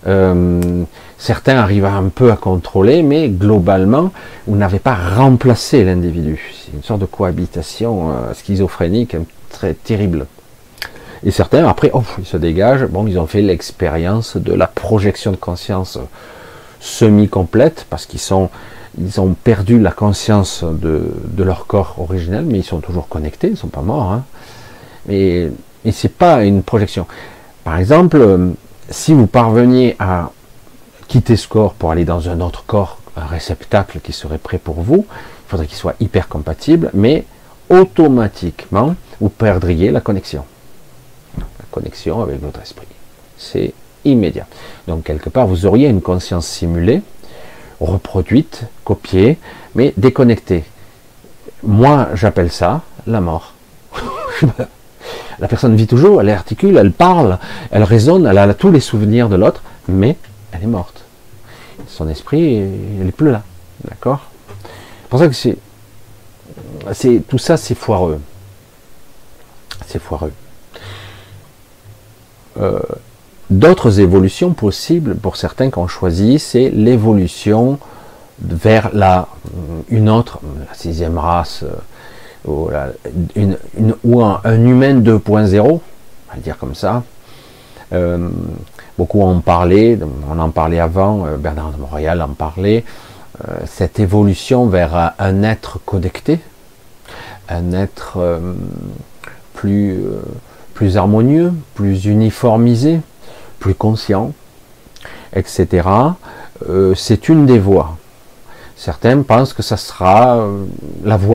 [0.07, 0.83] Euh,
[1.17, 4.11] certains arrivent un peu à contrôler, mais globalement,
[4.47, 6.53] vous n'avez pas remplacé l'individu.
[6.65, 9.15] C'est une sorte de cohabitation euh, schizophrénique
[9.49, 10.25] très terrible.
[11.23, 12.85] Et certains, après, oh, ils se dégagent.
[12.85, 15.99] Bon, ils ont fait l'expérience de la projection de conscience
[16.79, 18.49] semi-complète parce qu'ils sont,
[18.97, 23.47] ils ont perdu la conscience de, de, leur corps originel, mais ils sont toujours connectés,
[23.47, 24.13] ils ne sont pas morts.
[24.13, 24.23] Hein.
[25.07, 25.51] Mais
[25.85, 27.05] et c'est pas une projection.
[27.63, 28.49] Par exemple, euh,
[28.89, 30.31] si vous parveniez à
[31.07, 34.81] quitter ce corps pour aller dans un autre corps, un réceptacle qui serait prêt pour
[34.81, 37.25] vous, il faudrait qu'il soit hyper compatible, mais
[37.69, 40.43] automatiquement, vous perdriez la connexion.
[41.37, 42.87] La connexion avec votre esprit.
[43.37, 43.73] C'est
[44.05, 44.47] immédiat.
[44.87, 47.01] Donc, quelque part, vous auriez une conscience simulée,
[47.79, 49.37] reproduite, copiée,
[49.75, 50.63] mais déconnectée.
[51.63, 53.53] Moi, j'appelle ça la mort.
[55.39, 57.37] La personne vit toujours, elle articule, elle parle,
[57.71, 60.17] elle raisonne, elle a tous les souvenirs de l'autre, mais
[60.51, 61.03] elle est morte.
[61.87, 63.43] Son esprit, il n'est plus là.
[63.87, 64.27] D'accord?
[64.63, 65.57] C'est pour ça que c'est,
[66.93, 68.19] c'est tout ça, c'est foireux.
[69.87, 70.33] C'est foireux.
[72.59, 72.79] Euh,
[73.49, 77.79] d'autres évolutions possibles pour certains qu'on choisit, c'est l'évolution
[78.41, 79.27] vers la,
[79.89, 81.71] une autre, la sixième race, euh,
[82.45, 82.69] ou,
[84.21, 85.81] un, humain 2.0, on
[86.31, 87.03] va dire comme ça.
[87.91, 88.29] Euh,
[88.97, 89.97] beaucoup en parlaient,
[90.29, 92.83] on en parlait avant, euh, Bernard de Montréal en parlait,
[93.47, 96.39] euh, cette évolution vers un, être connecté,
[97.47, 98.19] un être
[99.53, 100.03] plus,
[100.75, 102.99] plus harmonieux, plus uniformisé,
[103.57, 104.33] plus conscient,
[105.33, 105.87] etc.
[106.95, 107.97] c'est une des voies.
[108.75, 110.47] Certains pensent que ça sera
[111.03, 111.33] la voie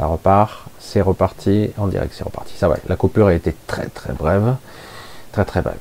[0.00, 2.54] ça repart, c'est reparti, dirait que c'est reparti.
[2.56, 4.54] Ça va, la coupure a été très très brève,
[5.30, 5.76] très très brève.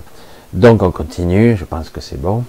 [0.52, 2.44] Donc on continue, je pense que c'est bon.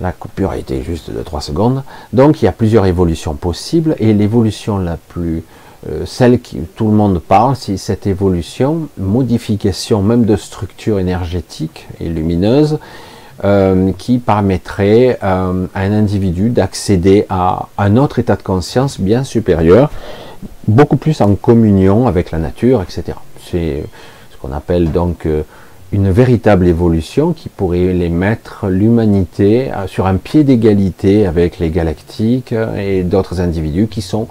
[0.00, 1.82] La coupure a été juste de 3 secondes.
[2.12, 5.42] Donc il y a plusieurs évolutions possibles et l'évolution la plus
[5.90, 11.88] euh, celle qui tout le monde parle, c'est cette évolution, modification même de structure énergétique
[11.98, 12.78] et lumineuse,
[13.42, 19.24] euh, qui permettrait euh, à un individu d'accéder à un autre état de conscience bien
[19.24, 19.90] supérieur,
[20.68, 23.18] beaucoup plus en communion avec la nature, etc.
[23.50, 23.84] C'est
[24.30, 25.26] ce qu'on appelle donc
[25.92, 32.54] une véritable évolution qui pourrait les mettre l'humanité sur un pied d'égalité avec les galactiques
[32.76, 34.28] et d'autres individus qui sont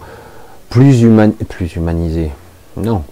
[0.69, 1.05] plus,
[1.47, 2.31] plus humanisé,
[2.77, 3.03] non,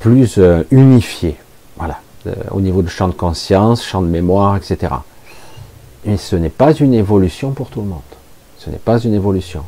[0.00, 1.36] plus euh, unifié,
[1.76, 4.94] voilà, euh, au niveau de champ de conscience, champ de mémoire, etc.
[6.04, 8.00] Mais ce n'est pas une évolution pour tout le monde.
[8.58, 9.62] Ce n'est pas une évolution.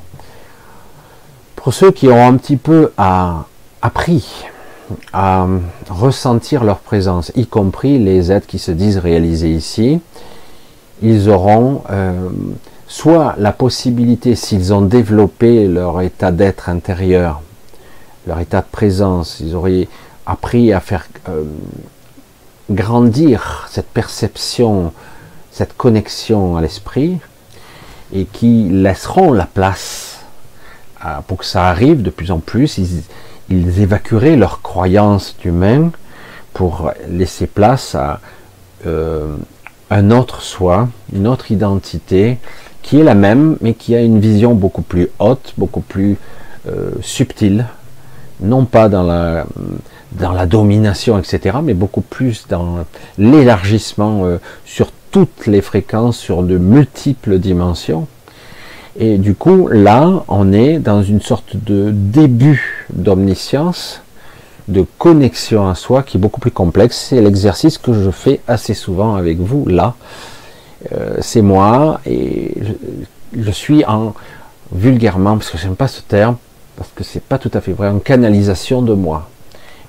[1.62, 4.44] Pour ceux qui ont un petit peu appris
[5.12, 5.46] à
[5.88, 10.01] ressentir leur présence, y compris les êtres qui se disent réalisés ici,
[11.03, 12.31] ils auront euh,
[12.88, 17.42] soit la possibilité, s'ils ont développé leur état d'être intérieur,
[18.27, 19.87] leur état de présence, ils auraient
[20.27, 21.44] appris à faire euh,
[22.70, 24.92] grandir cette perception,
[25.53, 27.18] cette connexion à l'esprit,
[28.12, 30.12] et qui laisseront la place
[31.26, 33.02] pour que ça arrive de plus en plus, ils,
[33.48, 35.90] ils évacueraient leur croyance d'humain
[36.52, 38.20] pour laisser place à
[38.86, 39.36] euh,
[39.90, 42.38] un autre soi, une autre identité,
[42.82, 46.16] qui est la même, mais qui a une vision beaucoup plus haute, beaucoup plus
[46.66, 47.66] euh, subtile,
[48.40, 49.46] non pas dans la,
[50.12, 52.84] dans la domination, etc., mais beaucoup plus dans
[53.18, 58.06] l'élargissement euh, sur toutes les fréquences, sur de multiples dimensions.
[58.98, 64.02] Et du coup, là, on est dans une sorte de début d'omniscience,
[64.69, 67.06] de connexion à soi qui est beaucoup plus complexe.
[67.08, 69.94] C'est l'exercice que je fais assez souvent avec vous, là,
[70.92, 72.54] euh, c'est moi et
[73.37, 74.14] je, suis en
[74.73, 76.37] vulgairement, parce que j'aime pas ce terme,
[76.77, 79.31] parce que c'est pas tout à fait vrai, en canalisation de moi.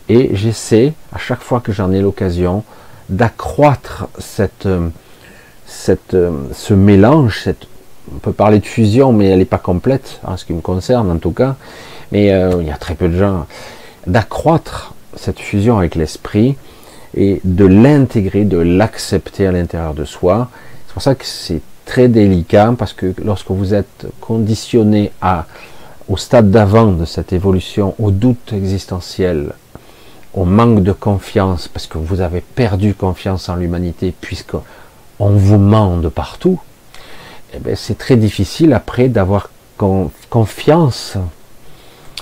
[0.07, 2.63] Et j'essaie, à chaque fois que j'en ai l'occasion,
[3.09, 4.67] d'accroître cette,
[5.65, 6.15] cette,
[6.53, 7.67] ce mélange, cette,
[8.11, 11.11] on peut parler de fusion, mais elle n'est pas complète, en ce qui me concerne
[11.11, 11.55] en tout cas,
[12.11, 13.45] mais euh, il y a très peu de gens,
[14.07, 16.55] d'accroître cette fusion avec l'esprit
[17.15, 20.49] et de l'intégrer, de l'accepter à l'intérieur de soi,
[20.87, 25.11] c'est pour ça que c'est très délicat parce que lorsque vous êtes conditionné
[26.09, 29.53] au stade d'avant de cette évolution, au doute existentiel,
[30.33, 34.55] au manque de confiance, parce que vous avez perdu confiance en l'humanité, puisque
[35.19, 36.59] on vous ment de partout,
[37.53, 39.49] eh bien c'est très difficile après d'avoir
[40.29, 41.17] confiance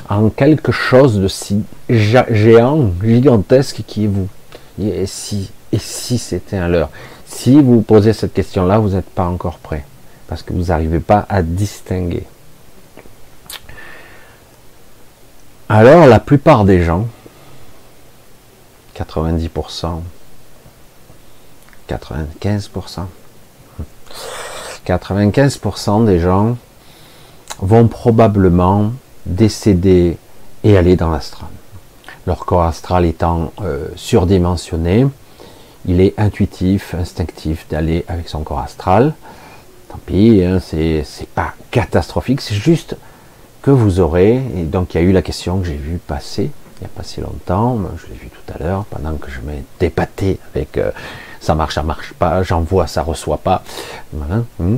[0.09, 4.27] en quelque chose de si géant, gigantesque qui est vous.
[4.81, 6.89] Et si, et si c'était un leurre?
[7.25, 9.85] Si vous posez cette question-là, vous n'êtes pas encore prêt,
[10.27, 12.25] parce que vous n'arrivez pas à distinguer.
[15.69, 17.07] Alors la plupart des gens,
[18.97, 20.01] 90%,
[21.89, 23.05] 95%,
[24.85, 26.57] 95% des gens
[27.59, 28.91] vont probablement
[29.25, 30.17] décéder
[30.63, 31.49] et aller dans l'astral.
[32.27, 35.07] Leur corps astral étant euh, surdimensionné,
[35.85, 39.13] il est intuitif, instinctif d'aller avec son corps astral.
[39.89, 41.03] Tant pis, hein, c'est
[41.33, 42.95] pas catastrophique, c'est juste
[43.61, 46.51] que vous aurez, et donc il y a eu la question que j'ai vue passer,
[46.77, 49.39] il n'y a pas si longtemps, je l'ai vu tout à l'heure, pendant que je
[49.41, 50.91] m'ai débatté avec euh,
[51.41, 53.63] ça marche, ça marche pas, j'envoie, ça reçoit pas,
[54.13, 54.77] hmm.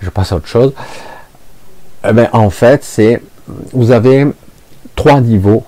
[0.00, 0.72] je passe à autre chose.
[2.08, 3.22] Eh ben, en fait, c'est,
[3.72, 4.26] vous avez
[4.96, 5.64] trois niveaux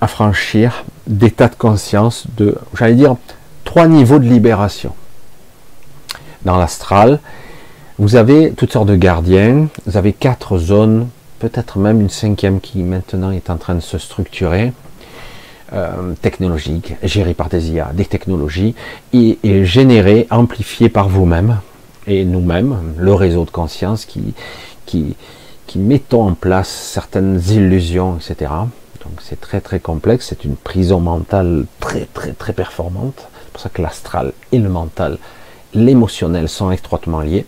[0.00, 3.16] à franchir d'état de conscience de, j'allais dire,
[3.64, 4.92] trois niveaux de libération.
[6.44, 7.20] Dans l'astral,
[7.98, 11.08] vous avez toutes sortes de gardiens, vous avez quatre zones,
[11.38, 14.72] peut-être même une cinquième qui maintenant est en train de se structurer,
[16.20, 18.74] technologique, gérée par des IA, des technologies,
[19.12, 21.58] et, et générée, amplifiée par vous-même
[22.06, 24.34] et nous-mêmes, le réseau de conscience qui,
[24.86, 25.16] qui,
[25.66, 28.50] qui mettons en place certaines illusions, etc.
[29.04, 33.28] Donc c'est très très complexe, c'est une prison mentale très très très performante.
[33.44, 35.18] C'est pour ça que l'astral et le mental,
[35.74, 37.46] l'émotionnel sont étroitement liés.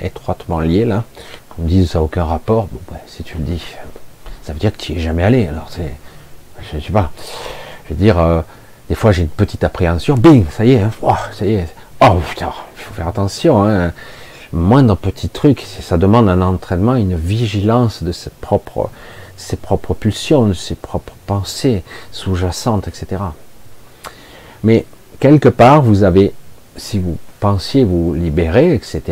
[0.00, 1.04] Étroitement liés là.
[1.58, 2.68] On dit ça n'a aucun rapport.
[2.68, 3.62] Bon, ben, si tu le dis,
[4.42, 5.46] ça veut dire que tu n'y es jamais allé.
[5.46, 5.94] Alors c'est.
[6.72, 7.10] Je sais pas.
[7.84, 8.42] Je veux dire, euh,
[8.88, 10.16] des fois j'ai une petite appréhension.
[10.16, 11.68] Bing, ça y est, oh, ça y est.
[12.00, 13.64] Oh putain, il faut faire attention.
[13.64, 13.92] Hein.
[14.52, 18.90] Moindre petit truc, ça demande un entraînement, une vigilance de cette propre
[19.42, 21.82] ses propres pulsions, ses propres pensées
[22.12, 23.22] sous-jacentes, etc.
[24.62, 24.86] Mais
[25.20, 26.32] quelque part, vous avez,
[26.76, 29.02] si vous pensiez vous libérer, etc.,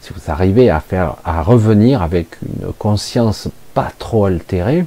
[0.00, 4.86] si vous arrivez à faire, à revenir avec une conscience pas trop altérée,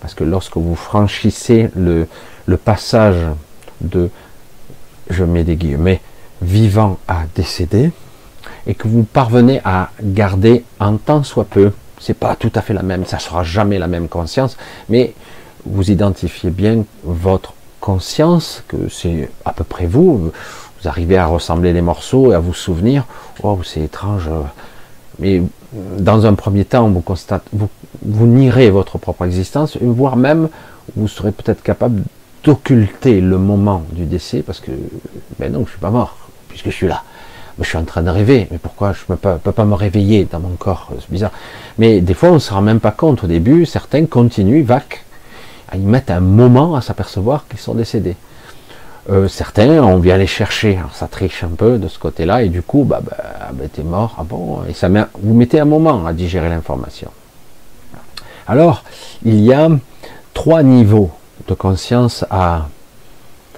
[0.00, 2.06] Parce que lorsque vous franchissez le,
[2.56, 3.26] passage
[3.80, 4.10] de,
[5.08, 6.00] je mets des guillemets,
[6.42, 7.92] vivant à décédé,
[8.66, 12.72] et que vous parvenez à garder en tant soit peu, c'est pas tout à fait
[12.72, 14.56] la même, ça sera jamais la même conscience,
[14.88, 15.14] mais
[15.66, 20.32] vous identifiez bien votre conscience, que c'est à peu près vous,
[20.80, 23.04] vous arrivez à ressembler les morceaux et à vous souvenir,
[23.42, 24.30] oh c'est étrange,
[25.18, 25.42] mais
[25.72, 27.68] dans un premier temps, vous constate, vous,
[28.04, 30.48] vous nierez votre propre existence, voire même
[30.96, 32.02] vous serez peut-être capable
[32.44, 34.70] d'occulter le moment du décès, parce que,
[35.38, 36.16] ben non, je suis pas mort,
[36.48, 37.02] puisque je suis là.
[37.58, 40.40] Je suis en train de rêver, mais pourquoi je ne peux, pas me réveiller dans
[40.40, 40.90] mon corps?
[40.98, 41.32] C'est bizarre.
[41.78, 43.24] Mais des fois, on ne se rend même pas compte.
[43.24, 45.04] Au début, certains continuent, vac,
[45.74, 48.16] ils mettent un moment à s'apercevoir qu'ils sont décédés.
[49.10, 52.62] Euh, certains, on vient les chercher, ça triche un peu de ce côté-là, et du
[52.62, 53.16] coup, bah, bah,
[53.52, 57.10] bah t'es mort, ah bon, et ça met, vous mettez un moment à digérer l'information.
[58.46, 58.84] Alors,
[59.24, 59.68] il y a
[60.34, 61.10] trois niveaux
[61.48, 62.68] de conscience à,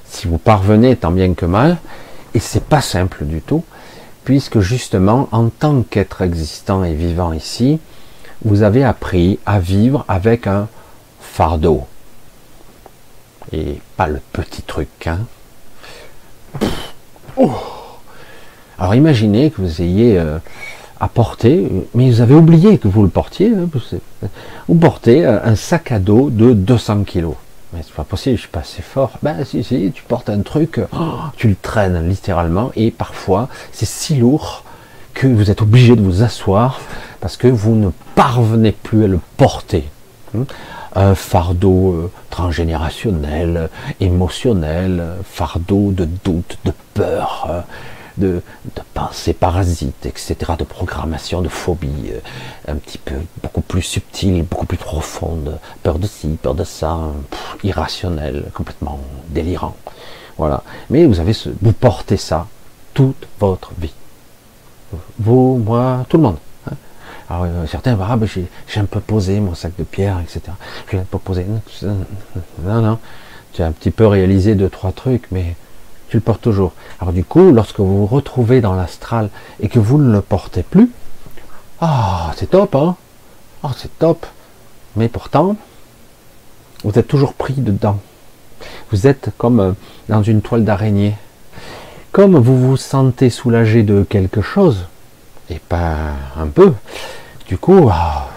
[0.05, 1.79] si vous parvenez tant bien que mal,
[2.35, 3.65] et c'est pas simple du tout,
[4.25, 7.81] puisque justement, en tant qu'être existant et vivant ici,
[8.45, 10.69] vous avez appris à vivre avec un
[11.21, 11.87] fardeau.
[13.53, 15.21] Et pas le petit truc, hein.
[17.37, 17.53] Oh.
[18.79, 20.39] Alors imaginez que vous ayez euh,
[21.03, 23.69] à porter, mais vous avez oublié que vous le portiez, hein,
[24.69, 27.35] vous portez euh, un sac à dos de 200 kilos.
[27.73, 29.19] Mais c'est pas possible, je suis pas assez fort.
[29.23, 30.97] Ben si, si, tu portes un truc, oh,
[31.37, 34.63] tu le traînes littéralement, et parfois c'est si lourd
[35.13, 36.81] que vous êtes obligé de vous asseoir
[37.21, 39.85] parce que vous ne parvenez plus à le porter.
[40.37, 40.45] Hein
[40.95, 47.61] un fardeau euh, transgénérationnel, émotionnel, fardeau de doute, de peur, euh,
[48.19, 48.43] de,
[48.77, 54.45] de pensée parasite, etc., de programmation, de phobie, euh, un petit peu beaucoup plus subtile,
[54.45, 56.99] beaucoup plus profonde, peur de ci, peur de ça,
[57.65, 59.77] irrationnel, complètement délirant.
[60.39, 60.63] Voilà.
[60.91, 62.47] Mais vous avez vous portez ça
[62.95, 63.93] toute votre vie.
[65.19, 66.37] Vous, moi, tout le monde.
[67.31, 70.41] Alors, ah certains ah, ben, j'ai un peu posé mon sac de pierre, etc.
[70.91, 71.47] Je l'ai pas posé.
[72.63, 72.99] Non, non.
[73.53, 75.57] Tu as un petit peu réalisé deux, trois trucs, mais
[76.13, 76.73] tu le portes toujours.
[77.01, 80.63] Alors du coup, lorsque vous vous retrouvez dans l'astral et que vous ne le portez
[80.63, 80.91] plus,
[81.81, 82.97] ah, c'est top, hein
[83.63, 84.27] Ah, c'est top.
[84.95, 85.57] Mais pourtant,
[86.85, 87.99] vous êtes toujours pris dedans.
[88.91, 89.73] Vous êtes comme euh,
[90.11, 91.15] dans une toile d'araignée.
[92.13, 94.89] Comme vous vous sentez soulagé de quelque chose,
[95.49, 95.97] et pas
[96.37, 96.75] un peu,
[97.49, 98.29] du coup, ah,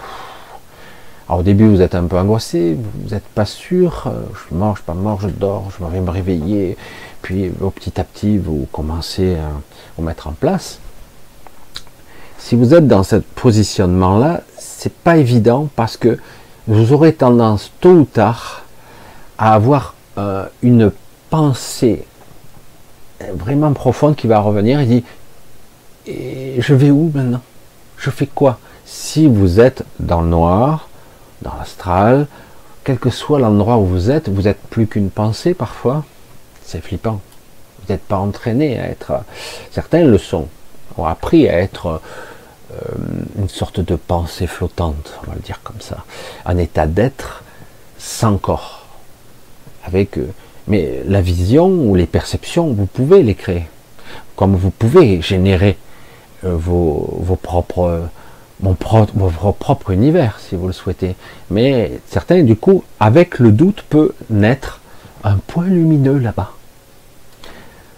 [1.28, 4.76] au début vous êtes un peu angoissé, vous n'êtes pas sûr, euh, je suis mort,
[4.76, 6.78] je suis pas mort, je dors, je vais me réveiller,
[7.26, 9.50] puis petit à petit vous commencez à
[9.96, 10.78] vous mettre en place.
[12.38, 16.20] Si vous êtes dans ce positionnement-là, c'est pas évident parce que
[16.68, 18.62] vous aurez tendance tôt ou tard
[19.38, 20.92] à avoir euh, une
[21.28, 22.04] pensée
[23.34, 25.04] vraiment profonde qui va revenir et dit
[26.06, 27.42] je vais où maintenant?
[27.98, 28.60] Je fais quoi?
[28.84, 30.88] Si vous êtes dans le noir,
[31.42, 32.28] dans l'astral,
[32.84, 36.04] quel que soit l'endroit où vous êtes, vous êtes plus qu'une pensée parfois.
[36.66, 37.20] C'est flippant.
[37.78, 39.12] Vous n'êtes pas entraîné à être.
[39.70, 40.48] Certains le sont,
[40.98, 42.00] ont appris à être
[42.72, 42.76] euh,
[43.38, 46.04] une sorte de pensée flottante, on va le dire comme ça,
[46.44, 47.44] un état d'être
[47.98, 48.84] sans corps.
[49.84, 50.28] Avec, euh,
[50.66, 53.66] mais la vision ou les perceptions, vous pouvez les créer,
[54.34, 55.76] comme vous pouvez générer
[56.44, 58.08] euh, vos, propres
[58.58, 61.14] votre propre univers, si vous le souhaitez.
[61.50, 64.80] Mais certains, du coup, avec le doute, peut naître
[65.26, 66.52] un point lumineux là-bas.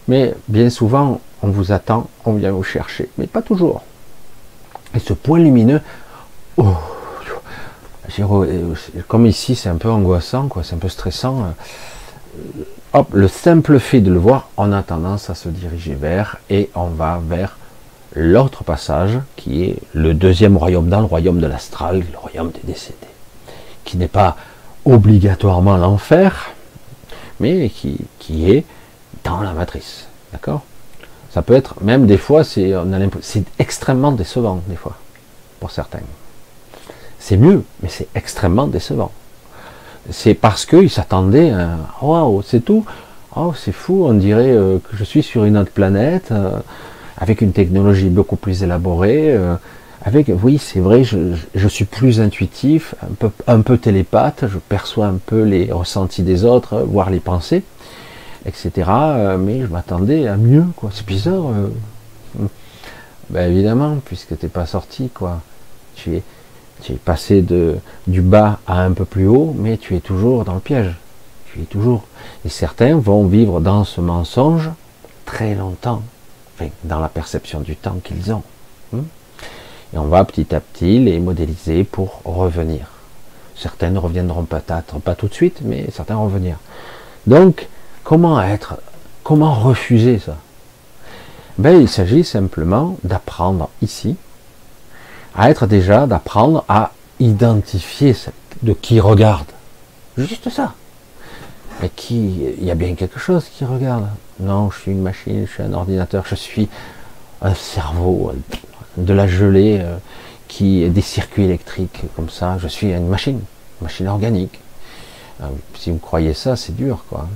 [0.08, 3.82] Mais bien souvent, on vous attend, on vient vous chercher, mais pas toujours.
[4.94, 5.82] Et ce point lumineux,
[6.56, 6.74] oh,
[9.06, 11.44] comme ici, c'est un peu angoissant, quoi, c'est un peu stressant.
[11.44, 12.64] Euh,
[12.94, 16.70] hop, le simple fait de le voir, on a tendance à se diriger vers, et
[16.74, 17.58] on va vers
[18.14, 22.62] l'autre passage qui est le deuxième royaume dans le royaume de l'astral, le royaume des
[22.64, 22.96] décédés,
[23.84, 24.38] qui n'est pas
[24.86, 26.52] obligatoirement l'enfer,
[27.40, 28.64] mais qui, est
[29.24, 30.06] dans la matrice.
[30.32, 30.62] D'accord?
[31.30, 32.74] Ça peut être, même des fois, c'est
[33.58, 34.96] extrêmement décevant, des fois,
[35.60, 36.00] pour certains.
[37.18, 39.12] C'est mieux, mais c'est extrêmement décevant.
[40.10, 42.84] C'est parce qu'ils s'attendaient à waouh, c'est tout.
[43.36, 46.30] Oh, c'est fou, on dirait euh, que je suis sur une autre planète.
[46.32, 46.58] Euh,
[47.18, 49.54] avec une technologie beaucoup plus élaborée, euh,
[50.04, 55.06] avec, oui, c'est vrai, je, suis plus intuitif, un peu, un peu télépathe, je perçois
[55.06, 57.64] un peu les ressentis des autres, voire les pensées,
[58.46, 58.70] etc.
[58.88, 60.90] Euh, mais je m'attendais à mieux, quoi.
[60.92, 61.48] C'est bizarre.
[61.48, 62.46] Euh.
[63.30, 65.40] Ben évidemment, puisque t'es pas sorti, quoi.
[65.96, 66.22] Tu es,
[66.82, 67.76] Tu es passé de,
[68.06, 70.94] du bas à un peu plus haut, mais tu es toujours dans le piège.
[71.52, 72.04] Tu es toujours.
[72.44, 74.70] Et certains vont vivre dans ce mensonge
[75.26, 76.02] très longtemps,
[76.84, 78.44] dans la perception du temps qu'ils ont.
[78.92, 79.02] Hmm?
[79.94, 82.86] Et on va petit à petit les modéliser pour revenir.
[83.56, 86.56] Certaines ne reviendront peut-être pas tout de suite, mais certains revenir.
[87.26, 87.68] Donc,
[88.04, 88.76] comment être,
[89.24, 90.36] comment refuser ça?
[91.58, 94.16] Ben, Il s'agit simplement d'apprendre ici,
[95.34, 98.14] à être déjà, d'apprendre à identifier
[98.62, 99.48] de qui regarde.
[100.16, 100.74] Juste ça.
[101.96, 104.08] Qui, il y a bien quelque chose qui regarde.
[104.40, 106.68] Non, je suis une machine, je suis un ordinateur, je suis
[107.40, 108.32] un cerveau,
[109.04, 109.96] de la gelée, euh,
[110.48, 112.56] qui des circuits électriques comme ça.
[112.58, 114.60] Je suis une machine, une machine organique.
[115.40, 115.46] Euh,
[115.76, 117.28] si vous croyez ça, c'est dur, quoi.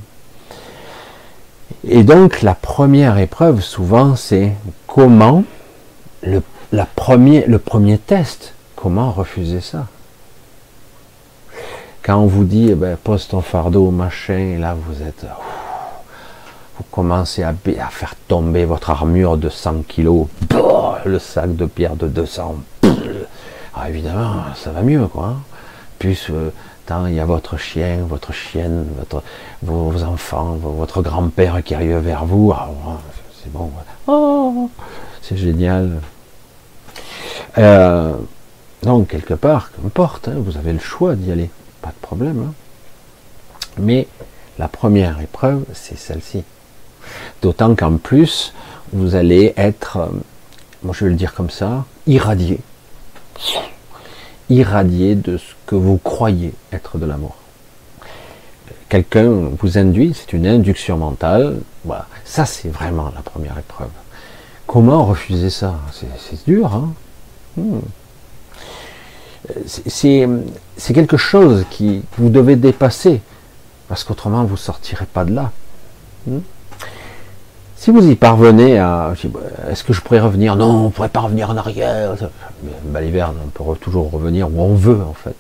[1.85, 4.53] Et donc la première épreuve, souvent, c'est
[4.87, 5.45] comment
[6.23, 9.87] le, la premier, le premier test, comment refuser ça
[12.03, 15.27] Quand on vous dit, eh ben, pose ton fardeau, machin, et là vous êtes,
[16.77, 17.55] vous commencez à,
[17.91, 20.27] faire tomber votre armure de 100 kilos,
[21.05, 22.57] le sac de pierre de 200.
[23.75, 25.27] Ah, évidemment, ça va mieux, quoi.
[25.27, 25.37] Hein.
[25.99, 26.51] Plus euh,
[27.07, 28.87] il y a votre chien, votre chienne,
[29.63, 32.53] vos, enfants, votre grand-père qui arrive vers vous.
[32.55, 32.69] Ah,
[33.43, 33.71] c'est bon,
[34.07, 34.71] oh,
[35.23, 36.01] c'est génial.
[37.59, 38.13] Euh,
[38.83, 41.51] donc, quelque part, qu'importe, hein, vous avez le choix d'y aller,
[41.81, 42.47] pas de problème.
[42.49, 42.55] Hein.
[43.79, 44.07] Mais
[44.59, 46.45] la première épreuve, c'est celle-ci.
[47.43, 48.53] D'autant qu'en plus,
[48.93, 50.07] vous allez être, euh,
[50.83, 52.61] moi je vais le dire comme ça, irradié.
[54.49, 57.37] Irradié de ce que vous croyez être de l'amour.
[58.89, 61.61] Quelqu'un vous induit, c'est une induction mentale.
[61.85, 62.07] Voilà.
[62.25, 63.89] Ça, c'est vraiment la première épreuve.
[64.67, 65.81] Comment refuser ça?
[65.93, 66.93] C'est dur, hein?
[67.57, 67.81] Hmm.
[69.67, 73.21] C'est quelque chose qui vous devez dépasser,
[73.89, 75.51] parce qu'autrement vous ne sortirez pas de là.
[76.27, 76.39] Hmm.
[77.83, 79.13] Si vous y parvenez à,
[79.69, 80.55] est-ce que je pourrais revenir?
[80.55, 82.15] Non, on ne pourrait pas revenir en arrière.
[82.85, 85.35] Baliverne, on peut toujours revenir où on veut en fait.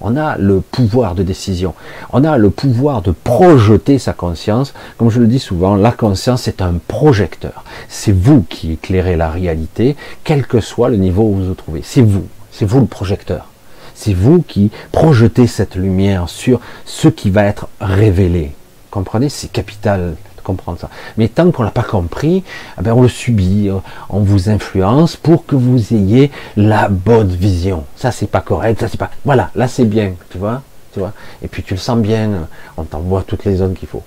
[0.00, 1.74] On a le pouvoir de décision.
[2.12, 4.74] On a le pouvoir de projeter sa conscience.
[4.98, 7.62] Comme je le dis souvent, la conscience est un projecteur.
[7.88, 11.82] C'est vous qui éclairez la réalité, quel que soit le niveau où vous vous trouvez.
[11.84, 12.26] C'est vous.
[12.50, 13.46] C'est vous le projecteur.
[13.94, 18.56] C'est vous qui projetez cette lumière sur ce qui va être révélé.
[18.90, 19.28] Comprenez?
[19.28, 20.16] C'est capital
[20.46, 20.88] comprendre ça.
[21.16, 22.44] Mais tant qu'on l'a pas compris,
[22.78, 23.78] eh ben on le subit, euh,
[24.08, 27.84] on vous influence pour que vous ayez la bonne vision.
[27.96, 29.10] Ça c'est pas correct, ça c'est pas.
[29.24, 31.12] Voilà, là c'est bien, tu vois, tu vois.
[31.42, 34.04] Et puis tu le sens bien, on t'envoie toutes les zones qu'il faut.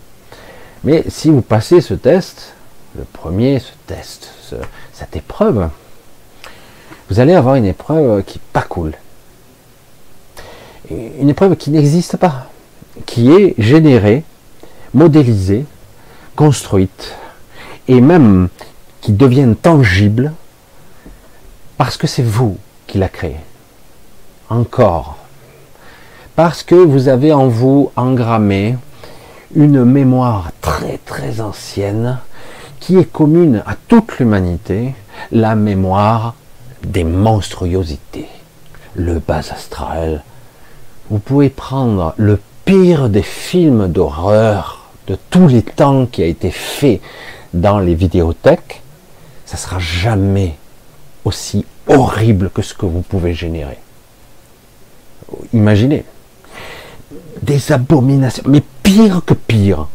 [0.83, 2.53] Mais si vous passez ce test,
[2.97, 4.29] le premier, ce test,
[4.93, 5.69] cette épreuve,
[7.09, 8.93] vous allez avoir une épreuve qui n'est pas cool.
[10.89, 12.47] Une épreuve qui n'existe pas,
[13.05, 14.23] qui est générée,
[14.93, 15.65] modélisée
[16.39, 17.17] construite
[17.89, 18.47] et même
[19.01, 20.31] qui deviennent tangibles
[21.77, 23.35] parce que c'est vous qui l'a créé.
[24.49, 25.17] Encore.
[26.37, 28.77] Parce que vous avez en vous engrammé
[29.53, 32.19] une mémoire très très ancienne
[32.79, 34.95] qui est commune à toute l'humanité,
[35.33, 36.35] la mémoire
[36.83, 38.29] des monstruosités,
[38.95, 40.23] le bas astral.
[41.09, 44.78] Vous pouvez prendre le pire des films d'horreur
[45.10, 47.01] de tous les temps qui a été fait
[47.53, 48.82] dans les vidéothèques,
[49.45, 50.55] ça sera jamais
[51.26, 53.80] aussi horrible que ce que vous pouvez générer.
[55.51, 56.05] Imaginez.
[57.41, 59.88] Des abominations, mais pire que pire.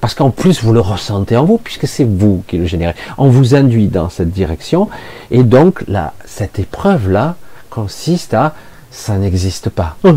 [0.00, 2.94] Parce qu'en plus, vous le ressentez en vous, puisque c'est vous qui le générez.
[3.18, 4.88] On vous induit dans cette direction.
[5.30, 5.84] Et donc,
[6.24, 7.36] cette épreuve-là
[7.68, 8.54] consiste à
[8.94, 9.96] ça n'existe pas.
[10.04, 10.12] Oh,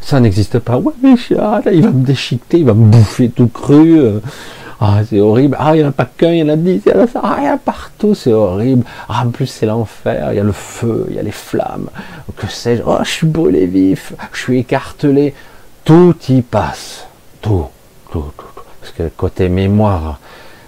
[0.00, 0.78] ça n'existe pas.
[0.78, 1.14] Ouais, mais
[1.72, 4.00] il va me déchiqueter, il va me bouffer tout cru.
[4.80, 5.56] Ah, c'est horrible.
[5.58, 7.00] Ah, il n'y en a pas qu'un, il y en a dix, il y en
[7.00, 7.20] a ça.
[7.22, 8.84] Ah, il y en a partout, c'est horrible.
[9.08, 10.32] Ah, en plus, c'est l'enfer.
[10.32, 11.90] Il y a le feu, il y a les flammes.
[12.36, 14.14] Que sais-je Oh, je suis brûlé vif.
[14.32, 15.34] Je suis écartelé.
[15.84, 17.06] Tout y passe.
[17.42, 17.66] Tout,
[18.10, 18.62] tout, tout.
[18.80, 20.20] Parce que côté mémoire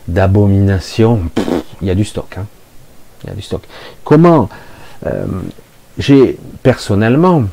[0.08, 1.22] d'abomination,
[1.80, 2.36] il y a du stock.
[2.36, 2.46] Hein.
[3.24, 3.62] Il y a du stock.
[4.04, 4.48] Comment
[5.06, 5.24] euh,
[6.00, 7.44] j'ai personnellement,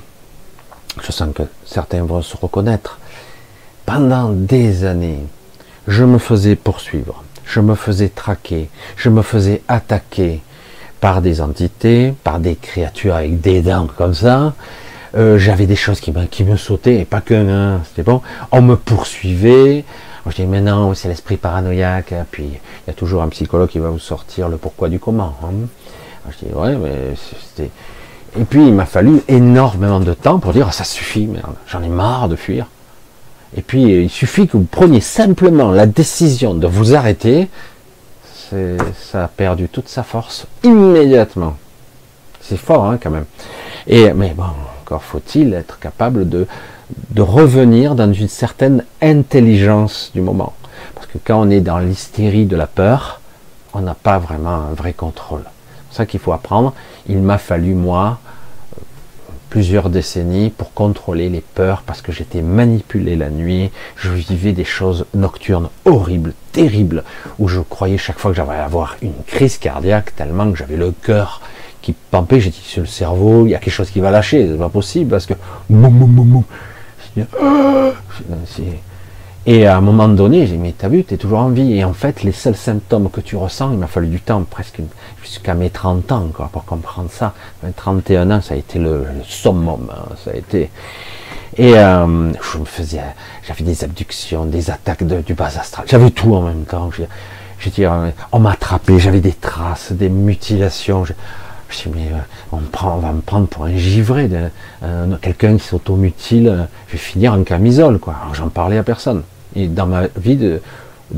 [1.02, 2.98] je sens que certains vont se reconnaître,
[3.86, 5.24] pendant des années,
[5.88, 10.42] je me faisais poursuivre, je me faisais traquer, je me faisais attaquer
[11.02, 14.54] par des entités, par des créatures avec des dents comme ça.
[15.16, 18.22] Euh, j'avais des choses qui me, sautaient, et pas que, hein, c'était bon.
[18.52, 19.84] On me poursuivait.
[20.26, 22.14] je dis, mais non, c'est l'esprit paranoïaque.
[22.32, 25.36] Puis, il y a toujours un psychologue qui va vous sortir le pourquoi du comment.
[25.44, 25.68] Hein.
[26.30, 27.14] Je dis, ouais, mais
[27.56, 27.72] c'était
[28.40, 31.30] Et puis il m'a fallu énormément de temps pour dire ça suffit,
[31.68, 32.68] j'en ai marre de fuir.
[33.56, 37.48] Et puis il suffit que vous preniez simplement la décision de vous arrêter,
[38.52, 41.58] ça a perdu toute sa force immédiatement.
[42.42, 43.26] C'est fort hein, quand même.
[43.88, 44.46] Et mais bon,
[44.82, 46.48] encore faut-il être capable de,
[47.12, 50.54] de revenir dans une certaine intelligence du moment.
[50.96, 53.22] Parce que quand on est dans l'hystérie de la peur,
[53.74, 55.44] on n'a pas vraiment un vrai contrôle.
[56.06, 56.74] Qu'il faut apprendre.
[57.08, 58.20] Il m'a fallu, moi,
[59.50, 64.66] plusieurs décennies pour contrôler les peurs parce que j'étais manipulé la nuit, je vivais des
[64.66, 67.04] choses nocturnes horribles, terribles,
[67.40, 70.92] où je croyais chaque fois que j'allais avoir une crise cardiaque tellement que j'avais le
[70.92, 71.42] cœur
[71.82, 74.48] qui pampait, j'ai dit sur le cerveau, il y a quelque chose qui va lâcher,
[74.52, 75.34] c'est pas possible parce que
[79.50, 81.72] et à un moment donné, j'ai dit, mais t'as vu, t'es toujours en vie.
[81.78, 84.82] Et en fait, les seuls symptômes que tu ressens, il m'a fallu du temps, presque
[85.24, 87.34] jusqu'à mes 30 ans, quoi, pour comprendre ça.
[87.78, 90.70] 31 ans, ça a été le, summum, hein, ça a été.
[91.56, 93.00] Et euh, je me faisais,
[93.48, 96.92] j'avais des abductions, des attaques du bas astral, j'avais tout en même temps.
[96.92, 97.04] Je,
[97.60, 97.94] je dire,
[98.34, 101.06] on m'attrapait, j'avais des traces, des mutilations.
[101.06, 101.14] Je,
[101.70, 102.20] je dis, mais euh,
[102.52, 104.30] on, prend, on va me prendre pour un givré,
[104.84, 108.16] euh, quelqu'un qui s'automutile, je vais finir en camisole, quoi.
[108.22, 109.24] Alors j'en parlais à personne.
[109.58, 110.62] Et dans ma vie de,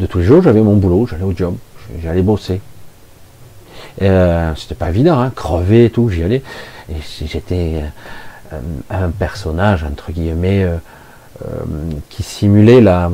[0.07, 1.55] tous les jours, j'avais mon boulot, j'allais au job,
[2.01, 2.61] j'allais bosser.
[4.01, 6.41] Euh, c'était pas évident, hein, crever et tout, j'y allais.
[6.89, 7.83] Et j'étais
[8.53, 8.59] euh,
[8.89, 10.65] un personnage, entre guillemets,
[12.09, 13.11] qui simulait la,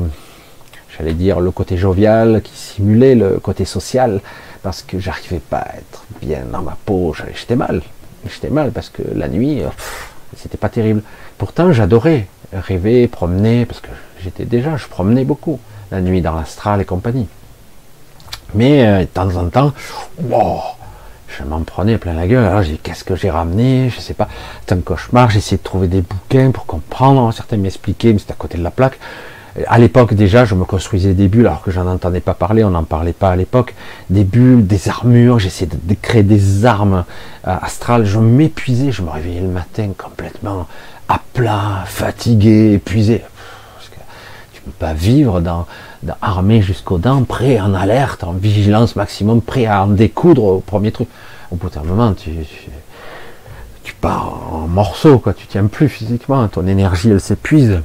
[0.96, 4.20] j'allais dire, le côté jovial, qui simulait le côté social,
[4.62, 7.82] parce que j'arrivais pas à être bien dans ma peau, j'étais mal.
[8.28, 9.62] J'étais mal parce que la nuit,
[10.36, 11.02] c'était pas terrible.
[11.36, 13.90] Pourtant, j'adorais rêver, promener, parce que
[14.22, 15.60] j'étais déjà, je promenais beaucoup
[15.90, 17.28] la nuit dans l'astral et compagnie.
[18.54, 19.72] Mais euh, de temps en temps,
[20.18, 22.44] je m'en prenais plein la gueule.
[22.44, 23.90] Alors j'ai qu'est-ce que j'ai ramené?
[23.90, 24.28] Je sais pas.
[24.66, 25.30] C'est un cauchemar.
[25.30, 27.32] J'ai essayé de trouver des bouquins pour comprendre.
[27.32, 28.98] Certains m'expliquaient, mais c'était à côté de la plaque.
[29.68, 32.70] À l'époque déjà, je me construisais des bulles alors que j'en entendais pas parler, on
[32.70, 33.74] n'en parlait pas à l'époque.
[34.10, 37.04] Des bulles, des armures, j'essayais de, créer des armes
[37.46, 38.04] euh, astrales.
[38.04, 40.66] Je m'épuisais, je me réveillais le matin complètement
[41.08, 43.22] à plat, fatigué, épuisé.
[44.78, 45.66] Pas vivre dans,
[46.20, 50.92] armé jusqu'aux dents, prêt, en alerte, en vigilance maximum, prêt à en découdre au premier
[50.92, 51.08] truc.
[51.50, 52.32] Au bout d'un moment, tu,
[54.00, 55.32] pars en morceaux, quoi.
[55.32, 57.80] Tu tiens plus physiquement, ton énergie elle s'épuise.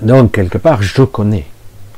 [0.00, 1.46] Donc, quelque part, je connais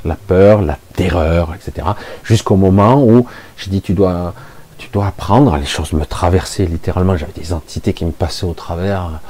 [0.04, 1.86] la peur, la terreur, etc.
[2.24, 4.34] Jusqu'au moment où je dis, tu dois,
[4.78, 8.54] tu dois apprendre, les choses me traversaient littéralement, j'avais des entités qui me passaient au
[8.54, 9.20] travers.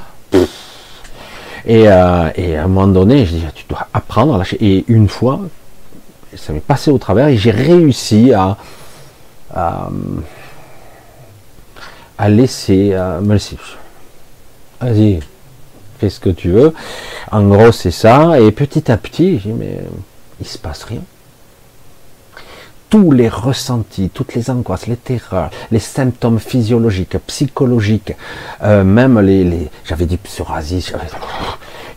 [1.66, 4.56] Et, euh, et à un moment donné, je dis, tu dois apprendre à lâcher.
[4.60, 5.40] Et une fois,
[6.36, 8.56] ça m'est passé au travers et j'ai réussi à,
[9.54, 9.88] à,
[12.28, 13.56] laisser, laisser.
[14.80, 15.20] Vas-y,
[15.98, 16.72] fais ce que tu veux.
[17.30, 18.40] En gros, c'est ça.
[18.40, 19.80] Et petit à petit, j'ai mais
[20.40, 21.02] il se passe rien.
[22.90, 28.14] Tous les ressentis, toutes les angoisses, les terreurs, les symptômes physiologiques, psychologiques,
[28.64, 30.92] euh, même les, j'avais des psoriasis,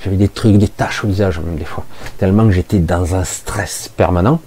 [0.04, 1.84] j'avais des trucs, des taches au visage même des fois,
[2.20, 4.40] tellement que j'étais dans un stress permanent.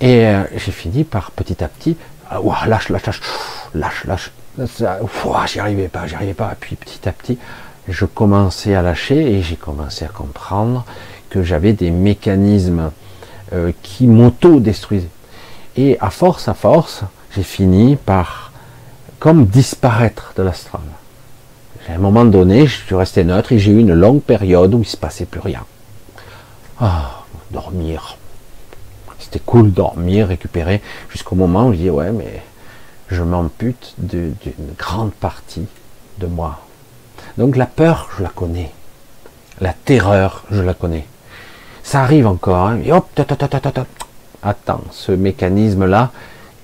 [0.00, 1.96] Et euh, j'ai fini par petit à petit,
[2.32, 3.20] euh, lâche, lâche, lâche,
[3.74, 4.32] lâche, lâche,
[5.46, 6.52] j'y arrivais pas, j'y arrivais pas.
[6.52, 7.38] Et puis petit à petit,
[7.88, 10.84] je commençais à lâcher et j'ai commencé à comprendre
[11.28, 12.90] que j'avais des mécanismes
[13.52, 15.08] euh, qui m'auto-détruisaient.
[15.76, 17.02] Et à force, à force,
[17.34, 18.52] j'ai fini par
[19.18, 20.82] comme disparaître de l'astral.
[21.88, 24.78] À un moment donné, je suis resté neutre et j'ai eu une longue période où
[24.78, 25.64] il ne se passait plus rien.
[26.80, 28.16] Ah, dormir.
[29.18, 32.42] C'était cool dormir, récupérer, jusqu'au moment où je dis ouais mais
[33.08, 34.34] je m'ampute d'une
[34.78, 35.66] grande partie
[36.18, 36.60] de moi.
[37.38, 38.72] Donc la peur, je la connais.
[39.60, 41.06] La terreur, je la connais.
[41.82, 43.08] Ça arrive encore, hein, hop,
[44.42, 46.10] attends, ce mécanisme-là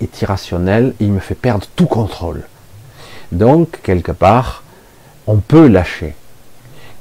[0.00, 2.42] est irrationnel, il me fait perdre tout contrôle.
[3.30, 4.62] Donc, quelque part,
[5.26, 6.14] on peut lâcher.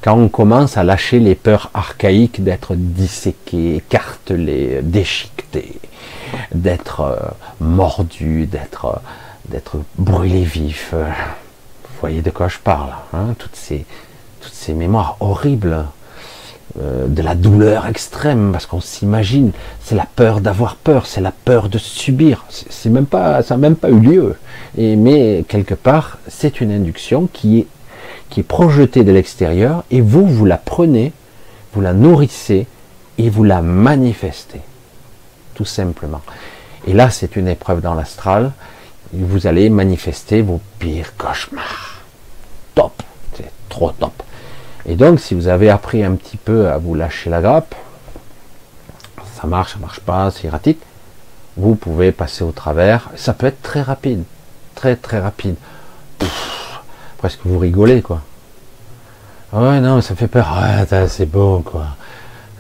[0.02, 5.80] Quand on commence à lâcher les peurs archaïques d'être disséqué, écartelé, déchiqueté,
[6.54, 7.18] d'être euh,
[7.60, 9.02] mordu, d'être
[9.50, 11.10] d'être brûlé vif, euh,
[12.00, 12.92] voyez de quoi je parle.
[13.14, 15.86] Hein, toutes ces mémoires horribles
[16.80, 19.52] euh, de la douleur extrême, parce qu'on s'imagine,
[19.82, 22.46] c'est la peur d'avoir peur, c'est la peur de subir.
[22.50, 24.36] C'est même pas, ça n'a même pas eu lieu.
[24.78, 27.68] Et, mais quelque part, c'est une induction qui est,
[28.30, 31.12] qui est projetée de l'extérieur, et vous, vous la prenez,
[31.74, 32.68] vous la nourrissez,
[33.18, 34.62] et vous la manifestez.
[35.56, 36.22] Tout simplement.
[36.88, 38.52] Et là, c'est une épreuve dans l'astral.
[39.14, 41.92] Vous allez manifester vos pires cauchemars
[43.72, 44.21] être au top.
[44.86, 47.76] Et donc, si vous avez appris un petit peu à vous lâcher la grappe,
[49.40, 50.82] ça marche, ça marche pas, c'est erratique,
[51.58, 53.10] vous pouvez passer au travers.
[53.16, 54.24] Ça peut être très rapide,
[54.76, 55.56] très très rapide.
[57.18, 58.22] presque vous rigolez quoi.
[59.54, 60.48] Ouais, non, ça fait peur.
[60.58, 61.88] Ouais, c'est bon quoi.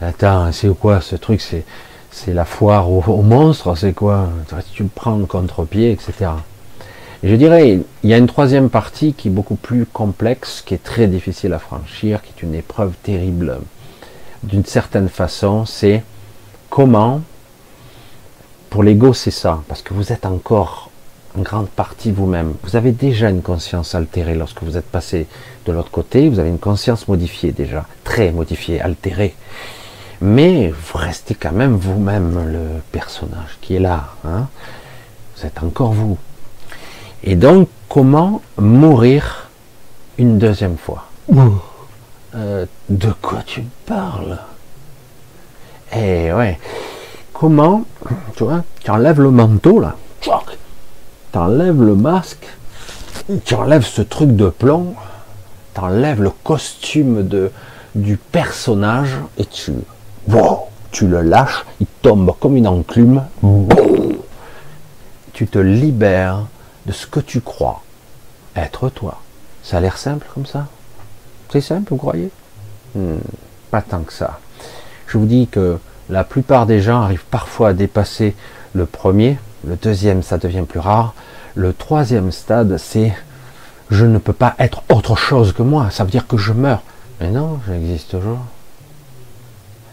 [0.01, 1.41] Attends, c'est quoi ce truc?
[1.41, 4.27] C'est la foire aux, monstres, c'est quoi?
[4.73, 6.31] Tu le prends contre-pied, etc.
[7.23, 10.83] je dirais, il y a une troisième partie qui est beaucoup plus complexe, qui est
[10.83, 13.59] très difficile à franchir, qui est une épreuve terrible.
[14.43, 16.03] D'une certaine façon, c'est
[16.71, 17.21] comment,
[18.71, 20.89] pour l'ego, c'est ça, parce que vous êtes encore
[21.37, 22.55] en grande partie vous-même.
[22.63, 25.27] Vous avez déjà une conscience altérée lorsque vous êtes passé
[25.67, 29.35] de l'autre côté, vous avez une conscience modifiée déjà, très modifiée, altérée.
[30.21, 34.15] Mais vous restez quand même vous-même le personnage qui est là.
[34.25, 34.47] Hein.
[35.35, 36.17] vous êtes encore vous.
[37.23, 39.49] Et donc, comment mourir
[40.17, 41.05] une deuxième fois
[42.35, 44.39] euh, De quoi tu parles?
[45.95, 46.57] Eh ouais.
[47.33, 47.83] Comment,
[48.35, 50.29] tu vois, tu enlèves le manteau là, tu
[51.37, 52.45] enlèves le masque,
[53.45, 54.93] tu enlèves ce truc de plomb,
[55.73, 57.51] tu enlèves le costume de,
[57.95, 59.73] du personnage et tu
[60.91, 63.23] tu le lâches, il tombe comme une enclume.
[65.33, 66.45] tu te libères
[66.85, 67.83] de ce que tu crois
[68.55, 69.21] être toi.
[69.63, 70.67] Ça a l'air simple comme ça?
[71.51, 72.29] C'est simple, vous croyez?
[72.95, 73.17] Hmm,
[73.69, 74.39] Pas tant que ça.
[75.07, 75.77] Je vous dis que
[76.09, 78.35] la plupart des gens arrivent parfois à dépasser
[78.73, 81.13] le premier, le deuxième, ça devient plus rare.
[81.55, 83.13] Le troisième stade, c'est
[83.89, 86.81] je ne peux pas être autre chose que moi, ça veut dire que je meurs.
[87.19, 88.39] Mais non, j'existe toujours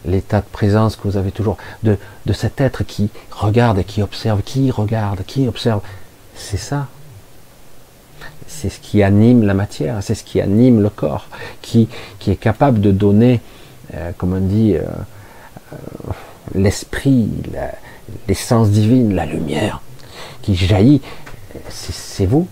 [0.04, 1.98] l'état de présence que vous avez toujours, de,
[2.32, 5.80] cet être qui regarde et qui observe, qui regarde, qui observe.
[6.38, 6.86] C'est ça.
[8.46, 11.26] C'est ce qui anime la matière, c'est ce qui anime le corps,
[11.60, 11.88] qui,
[12.26, 13.40] est capable de donner,
[13.94, 14.82] euh, comme on dit, euh,
[15.72, 15.76] euh,
[16.54, 17.28] l'esprit,
[18.26, 19.82] l'essence divine, la lumière
[20.40, 21.02] qui jaillit.
[21.68, 22.48] C'est vous,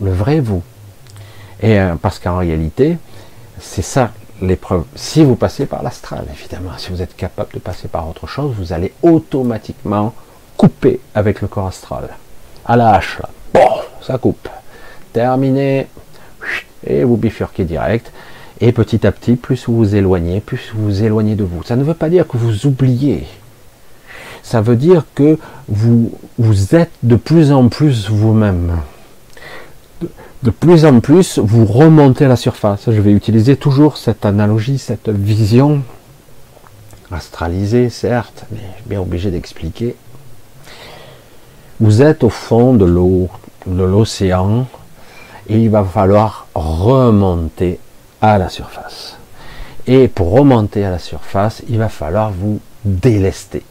[0.00, 0.62] le vrai vous.
[1.62, 2.98] Et parce qu'en réalité,
[3.60, 4.84] c'est ça l'épreuve.
[4.94, 8.54] Si vous passez par l'astral, évidemment, si vous êtes capable de passer par autre chose,
[8.56, 10.14] vous allez automatiquement
[10.56, 12.10] couper avec le corps astral.
[12.68, 13.18] À la hache.
[13.52, 13.68] Bon,
[14.00, 14.48] ça coupe.
[15.12, 15.88] Terminé.
[16.86, 18.12] Et vous bifurquez direct.
[18.60, 21.62] Et petit à petit, plus vous vous éloignez, plus vous vous éloignez de vous.
[21.64, 23.26] Ça ne veut pas dire que vous oubliez.
[24.42, 25.38] Ça veut dire que
[25.68, 28.78] vous, vous êtes de plus en plus vous-même
[30.42, 32.82] de plus en plus, vous remontez à la surface.
[32.86, 35.82] Je vais utiliser toujours cette analogie, cette vision
[37.10, 39.96] astralisée, certes, mais bien obligé d'expliquer.
[41.80, 43.28] Vous êtes au fond de l'eau,
[43.66, 44.66] de l'océan,
[45.48, 47.78] et il va falloir remonter
[48.20, 49.16] à la surface.
[49.86, 53.62] Et pour remonter à la surface, il va falloir vous délester.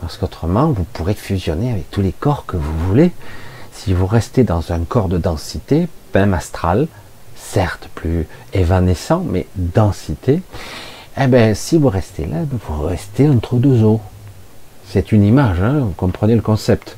[0.00, 3.10] Parce qu'autrement, vous pourrez fusionner avec tous les corps que vous voulez,
[3.72, 6.86] si vous restez dans un corps de densité, même astral,
[7.34, 10.40] certes plus évanescent, mais densité,
[11.20, 14.00] eh bien, si vous restez là, vous restez entre deux eaux.
[14.88, 16.96] C'est une image, hein, vous comprenez le concept.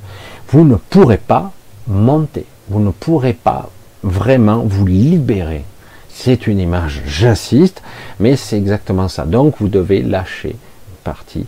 [0.50, 1.52] Vous ne pourrez pas
[1.86, 3.70] monter, vous ne pourrez pas
[4.02, 5.64] vraiment vous libérer.
[6.08, 7.82] C'est une image, j'insiste,
[8.20, 9.24] mais c'est exactement ça.
[9.24, 11.46] Donc vous devez lâcher une partie,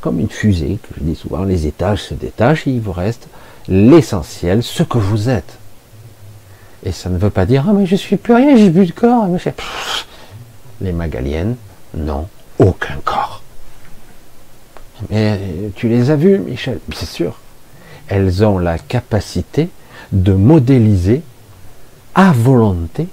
[0.00, 3.28] comme une fusée, que je dis souvent, les étages se détachent, et il vous reste
[3.68, 5.58] l'essentiel, ce que vous êtes.
[6.84, 8.92] Et ça ne veut pas dire, ah mais je suis plus rien, j'ai plus de
[8.92, 9.28] corps.
[10.80, 11.56] Les magaliennes
[11.94, 12.28] n'ont
[12.58, 13.42] aucun corps.
[15.10, 15.38] Mais
[15.74, 17.38] tu les as vues, Michel C'est sûr.
[18.08, 19.68] Elles ont la capacité
[20.12, 21.22] de modéliser
[22.14, 23.08] à volonté,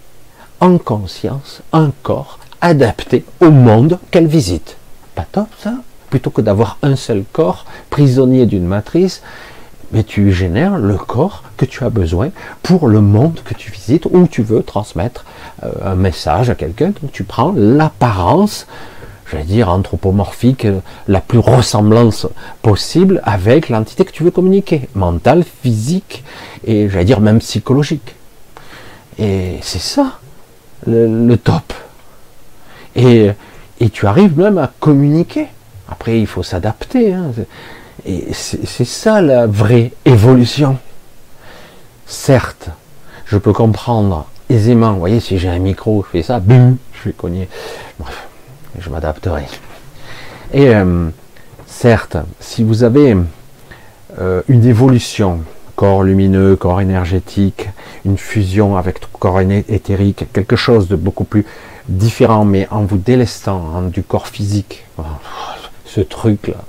[0.59, 4.77] en conscience, un corps adapté au monde qu'elles visitent.
[5.13, 5.75] Pas top ça
[6.09, 9.21] Plutôt que d'avoir un seul corps, prisonnier d'une matrice,
[9.91, 12.29] mais tu génères le corps que tu as besoin
[12.63, 15.25] pour le monde que tu visites où tu veux transmettre
[15.63, 16.87] euh, un message à quelqu'un.
[17.01, 18.67] Donc tu prends l'apparence,
[19.35, 20.65] j'allais dire anthropomorphique,
[21.07, 22.27] la plus ressemblance
[22.61, 26.23] possible avec l'entité que tu veux communiquer, mentale, physique
[26.65, 28.15] et j'allais dire même psychologique.
[29.19, 30.19] Et c'est ça
[30.87, 31.73] le, top.
[32.95, 33.31] Et,
[33.79, 35.47] et tu arrives même à communiquer.
[35.89, 37.13] Après, il faut s'adapter.
[37.13, 37.31] Hein.
[38.05, 40.77] Et c'est ça la vraie évolution.
[42.05, 42.69] Certes,
[43.25, 47.09] je peux comprendre aisément, vous voyez, si j'ai un micro, je fais ça, bim, je
[47.09, 47.49] vais cogner.
[47.99, 48.27] Bref,
[48.79, 49.45] je m'adapterai.
[50.53, 51.09] Et euh,
[51.65, 53.15] certes, si vous avez
[54.19, 55.41] euh, une évolution
[55.75, 57.69] corps lumineux, corps énergétique,
[58.05, 61.45] une fusion avec corps éthérique, quelque chose de beaucoup plus
[61.89, 64.85] différent, mais en vous délestant hein, du corps physique.
[64.97, 65.03] Oh,
[65.85, 66.63] ce truc-là.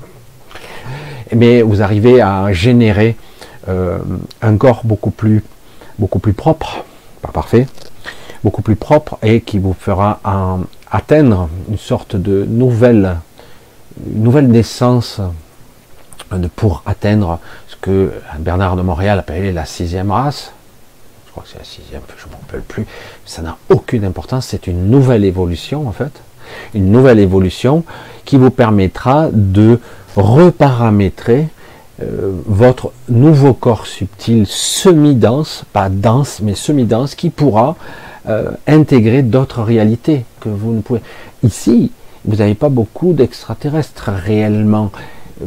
[1.35, 3.17] Mais vous arrivez à générer
[3.69, 3.99] euh,
[4.43, 5.43] un corps beaucoup plus,
[5.99, 6.85] beaucoup plus propre,
[7.23, 7.67] pas parfait,
[8.45, 10.21] beaucoup plus propre et qui vous fera
[10.97, 13.19] atteindre une sorte de nouvelle,
[14.07, 15.21] nouvelle naissance
[16.57, 17.39] pour atteindre
[17.69, 20.53] ce que Bernard de Montréal appelait la sixième race.
[21.27, 22.87] Je crois que c'est la sixième, je ne me rappelle plus.
[23.27, 26.13] Ça n'a aucune importance, c'est une nouvelle évolution en fait.
[26.73, 27.85] Une nouvelle évolution
[28.25, 29.79] qui vous permettra de
[30.17, 31.49] reparamétrer
[32.03, 37.77] euh, votre nouveau corps subtil semi-dense, pas dense, mais semi-dense, qui pourra
[38.29, 41.01] euh, intégrer d'autres réalités que vous ne pouvez.
[41.43, 41.93] Ici,
[42.25, 44.91] vous n'avez pas beaucoup d'extraterrestres réellement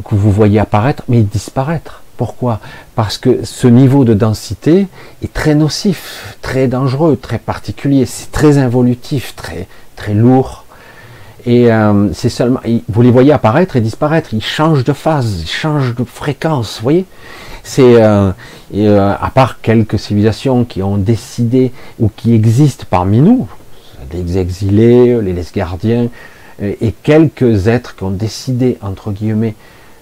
[0.05, 2.03] que vous voyez apparaître, mais disparaître.
[2.17, 2.59] Pourquoi?
[2.95, 4.88] Parce que ce niveau de densité
[5.23, 10.65] est très nocif, très dangereux, très particulier, c'est très involutif, très, très lourd.
[11.46, 14.34] Et euh, c'est seulement, vous les voyez apparaître et disparaître.
[14.34, 16.78] Ils changent de phase, ils changent de fréquence.
[16.78, 17.06] Vous voyez
[17.64, 18.32] C'est euh,
[18.76, 23.48] euh, à part quelques civilisations qui ont décidé ou qui existent parmi nous,
[24.12, 26.10] les exilés, les gardiens,
[26.62, 29.56] et quelques êtres qui ont décidé entre guillemets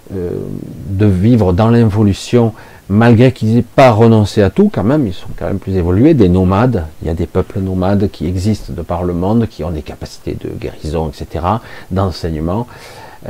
[0.10, 2.54] de vivre dans l'involution,
[2.90, 6.14] malgré qu'ils n'aient pas renoncé à tout, quand même, ils sont quand même plus évolués,
[6.14, 9.64] des nomades, il y a des peuples nomades qui existent de par le monde, qui
[9.64, 11.46] ont des capacités de guérison, etc.,
[11.92, 12.68] d'enseignement.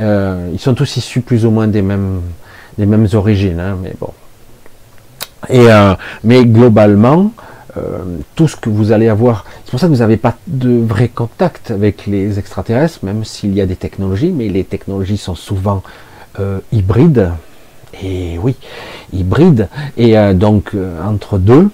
[0.00, 2.22] Euh, ils sont tous issus plus ou moins des mêmes,
[3.14, 4.12] origines, hein, mais bon.
[5.50, 5.94] Euh,
[6.24, 7.32] mais globalement,
[8.34, 11.08] tout ce que vous allez avoir, c'est pour ça que vous n'avez pas de vrai
[11.08, 15.82] contact avec les extraterrestres, même s'il y a des technologies, mais les technologies sont souvent
[16.40, 17.32] euh, hybride,
[18.02, 18.56] et oui,
[19.12, 21.68] hybride, et euh, donc euh, entre deux,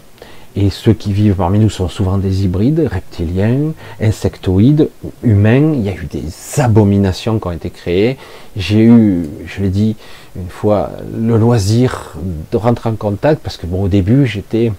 [0.57, 4.89] et ceux qui vivent parmi nous sont souvent des hybrides, reptiliens, insectoïdes,
[5.25, 5.73] humains.
[5.75, 8.17] Il y a eu des abominations qui ont été créées.
[8.57, 9.97] J'ai eu, je l'ai dit
[10.37, 12.15] une fois, le loisir
[12.53, 14.73] de rentrer en contact parce que bon, au début, j'étais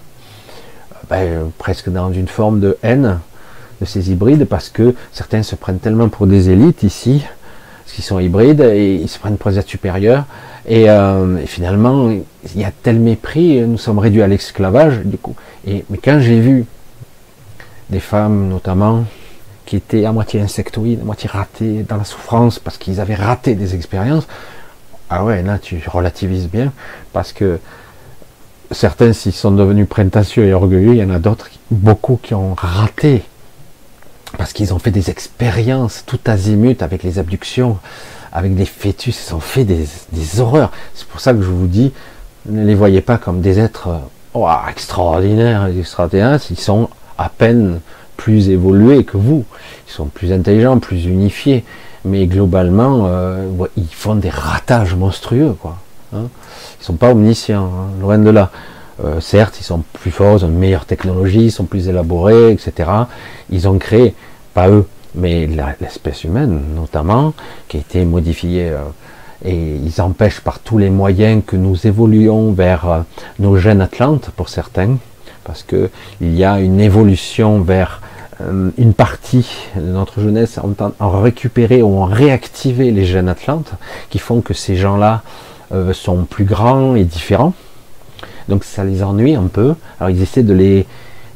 [1.10, 3.18] ben, presque dans une forme de haine
[3.80, 7.22] de ces hybrides parce que certains se prennent tellement pour des élites ici
[7.86, 10.24] qui sont hybrides et ils se prennent pour des êtres supérieurs.
[10.70, 15.00] Euh, et, finalement, il y a tel mépris, nous sommes réduits à l'esclavage.
[15.04, 16.66] Du coup, et mais quand j'ai vu
[17.90, 19.04] des femmes, notamment,
[19.64, 23.54] qui étaient à moitié insectoïdes, à moitié ratées dans la souffrance parce qu'ils avaient raté
[23.54, 24.26] des expériences,
[25.08, 26.72] ah ouais, là tu relativises bien
[27.12, 27.58] parce que
[28.70, 32.54] certains, s'ils sont devenus prétentieux et orgueilleux, il y en a d'autres, beaucoup qui ont
[32.54, 33.22] raté
[34.36, 37.78] parce qu'ils ont fait des expériences tout azimut avec les abductions,
[38.32, 39.86] avec des fœtus, ils ont fait des,
[40.40, 40.70] horreurs.
[40.94, 41.92] C'est pour ça que je vous dis,
[42.46, 43.88] ne les voyez pas comme des êtres
[44.34, 47.80] oh, extraordinaires, extraterrestres, ils sont à peine
[48.16, 49.44] plus évolués que vous.
[49.88, 51.64] Ils sont plus intelligents, plus unifiés,
[52.04, 55.76] mais globalement, euh, ils font des ratages monstrueux, quoi.
[56.14, 56.28] Hein.
[56.80, 58.50] Ils sont pas omniscients, hein, loin de là.
[59.04, 62.52] Euh, certes, ils sont plus forts, ils ont une meilleure technologie, ils sont plus élaborés,
[62.52, 62.90] etc.
[63.50, 64.14] Ils ont créé,
[64.54, 65.48] pas eux, mais
[65.80, 67.34] l'espèce humaine notamment,
[67.68, 68.70] qui a été modifiée.
[68.70, 68.78] Euh,
[69.44, 73.00] et ils empêchent par tous les moyens que nous évoluions vers euh,
[73.38, 74.96] nos gènes atlantes, pour certains,
[75.44, 75.90] parce que
[76.22, 78.00] il y a une évolution vers
[78.76, 83.72] une partie de notre jeunesse en, en récupérer ou en réactiver les gènes atlantes,
[84.10, 85.22] qui font que ces gens-là
[85.94, 87.54] sont plus grands et différents
[88.48, 89.74] donc ça les ennuie un peu.
[90.00, 90.86] Alors ils essaient de les,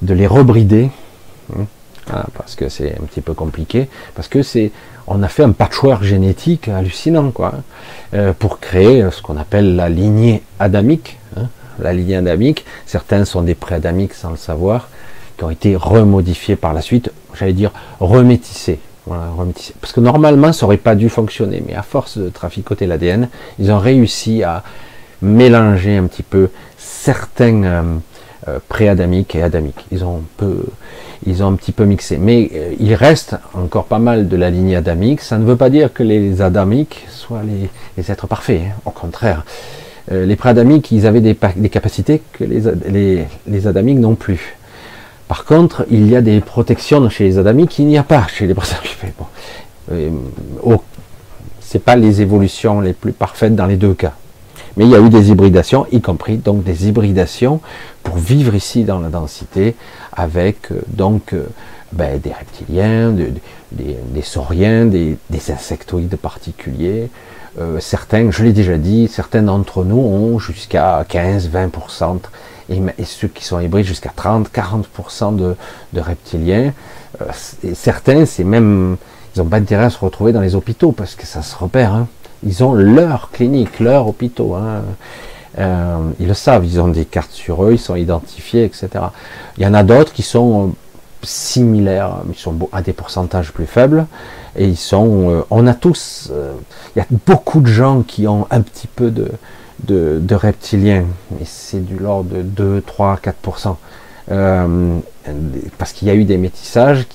[0.03, 0.91] de les rebrider,
[1.57, 1.65] hein,
[2.13, 4.73] ah, parce que c'est un petit peu compliqué, parce que c'est,
[5.07, 7.55] on a fait un patchwork génétique hallucinant, quoi,
[8.15, 11.19] euh, pour créer ce qu'on appelle la lignée adamique.
[11.37, 11.47] Hein.
[11.79, 14.89] la lignée adamique, certains sont des pré-adamiques sans le savoir,
[15.37, 18.81] qui ont été remodifiés par la suite, j'allais dire remétissés.
[19.07, 19.75] Voilà, remétissés.
[19.81, 23.71] Parce que normalement, ça n'aurait pas dû fonctionner, mais à force de traficoter l'ADN, ils
[23.71, 24.63] ont réussi à
[25.23, 26.51] mélanger un petit peu
[27.01, 27.83] certains euh,
[28.49, 29.87] euh, pré-adamiques et adamiques.
[29.91, 30.65] Ils ont, un peu,
[31.27, 32.19] ils ont un petit peu mixé.
[32.19, 35.23] Mais euh, il reste encore pas mal de la lignée adamique.
[35.23, 38.61] Ça ne veut pas dire que les adamiques soient les, êtres parfaits.
[38.67, 38.81] Hein.
[38.85, 39.45] Au contraire.
[40.11, 41.37] les pré-adamiques, ils avaient des,
[41.71, 44.57] capacités que les, adamiques n'ont plus.
[45.29, 48.47] Par contre, il y a des protections chez les adamiques qu'il n'y a pas chez
[48.47, 48.97] les pré-adamiques.
[50.63, 50.81] Bon.
[51.61, 54.13] c'est pas les évolutions les plus parfaites dans les deux cas.
[54.77, 57.61] Mais il y a eu des hybridations, y compris donc des hybridations
[58.03, 59.75] pour vivre ici dans la densité
[60.13, 61.47] avec euh, donc euh,
[61.93, 65.17] ben, des reptiliens, des, sauriens, des,
[65.49, 67.11] insectoïdes particuliers,
[67.59, 72.21] euh, certains, je l'ai déjà dit, certains d'entre nous ont jusqu'à 15-20%,
[72.71, 76.73] et, ceux qui sont hybrides jusqu'à 30-40% de, reptiliens.
[77.75, 78.97] Certains, c'est même,
[79.35, 81.93] ils n'ont pas intérêt à se retrouver dans les hôpitaux parce que ça se repère.
[81.93, 82.07] Hein.
[82.45, 84.55] Ils ont leur clinique, leur hôpitaux.
[84.55, 84.83] Hein.
[85.59, 88.89] Euh, ils le savent, ils ont des cartes sur eux, ils sont identifiés, etc.
[89.59, 90.75] Il y en a d'autres qui sont
[91.23, 94.07] similaires, mais ils sont à des pourcentages plus faibles.
[94.57, 96.55] Et ils sont, euh, on a tous, euh,
[96.95, 99.31] il y a beaucoup de gens qui ont un petit peu de,
[99.85, 103.77] de, reptiliens, mais c'est du l'ordre de 2, 3, 4%.
[105.79, 107.07] parce qu'il y a eu des métissages,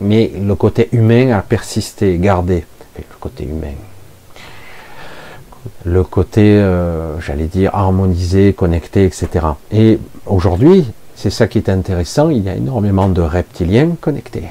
[0.00, 2.64] mais le côté humain a persisté, gardé.
[2.96, 3.74] le côté humain,
[5.84, 9.28] le côté, euh, j'allais dire, harmonisé, connecté, etc.
[9.72, 14.44] Et aujourd'hui, c'est ça qui est intéressant, il y a énormément de reptiliens connectés.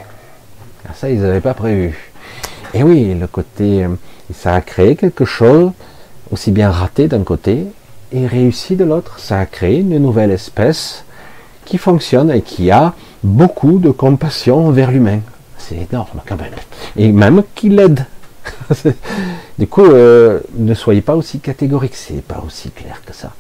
[0.87, 2.11] Ah, ça, ils n'avaient pas prévu.
[2.73, 3.89] Et oui, le côté, euh,
[4.33, 5.71] ça a créé quelque chose,
[6.31, 7.65] aussi bien raté d'un côté
[8.11, 9.19] et réussi de l'autre.
[9.19, 11.05] Ça a créé une nouvelle espèce
[11.65, 15.19] qui fonctionne et qui a beaucoup de compassion envers l'humain.
[15.57, 16.53] C'est énorme quand même.
[16.95, 18.05] Et même qui l'aide
[19.59, 23.31] du coup, euh, ne soyez pas aussi catégorique, c'est pas aussi clair que ça.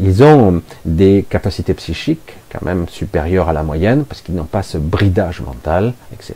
[0.00, 4.62] Ils ont des capacités psychiques quand même supérieures à la moyenne parce qu'ils n'ont pas
[4.62, 6.34] ce bridage mental, etc.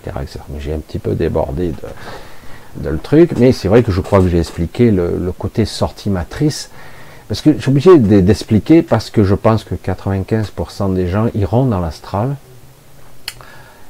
[0.58, 1.72] J'ai un petit peu débordé
[2.80, 6.10] de, le truc, mais c'est vrai que je crois que j'ai expliqué le, côté sortie
[6.10, 6.70] matrice.
[7.28, 11.64] Parce que je suis obligé d'expliquer parce que je pense que 95% des gens iront
[11.64, 12.36] dans l'astral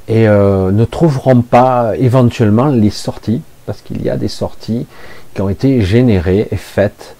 [0.07, 4.87] et euh, ne trouveront pas éventuellement les sorties parce qu'il y a des sorties
[5.35, 7.17] qui ont été générées et faites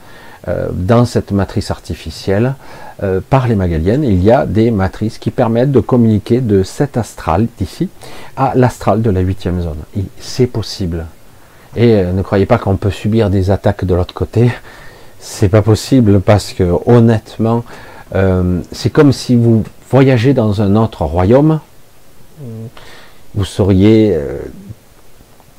[0.49, 2.55] euh, dans cette matrice artificielle
[3.05, 4.03] euh, par les Magaliennes.
[4.03, 7.89] Il y a des matrices qui permettent de communiquer de cet astral d'ici
[8.37, 9.79] à l'astral de la huitième zone.
[10.19, 11.07] C'est possible.
[11.77, 14.51] Et euh, ne croyez pas qu'on peut subir des attaques de l'autre côté.
[15.21, 17.63] C'est pas possible parce que honnêtement,
[18.73, 21.61] c'est comme si vous voyagez dans un autre royaume.
[23.35, 24.19] Vous seriez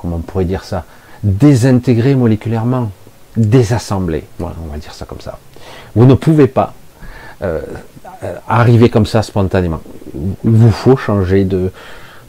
[0.04, 0.84] comment on pourrait dire ça,
[1.24, 2.92] désintégrer moléculairement,
[3.38, 4.26] désassembler.
[4.40, 5.40] On va dire ça comme ça.
[5.96, 6.74] Vous ne pouvez pas
[7.42, 7.62] euh,
[8.24, 9.80] euh, arriver comme ça spontanément.
[10.14, 11.72] Il vous faut changer de,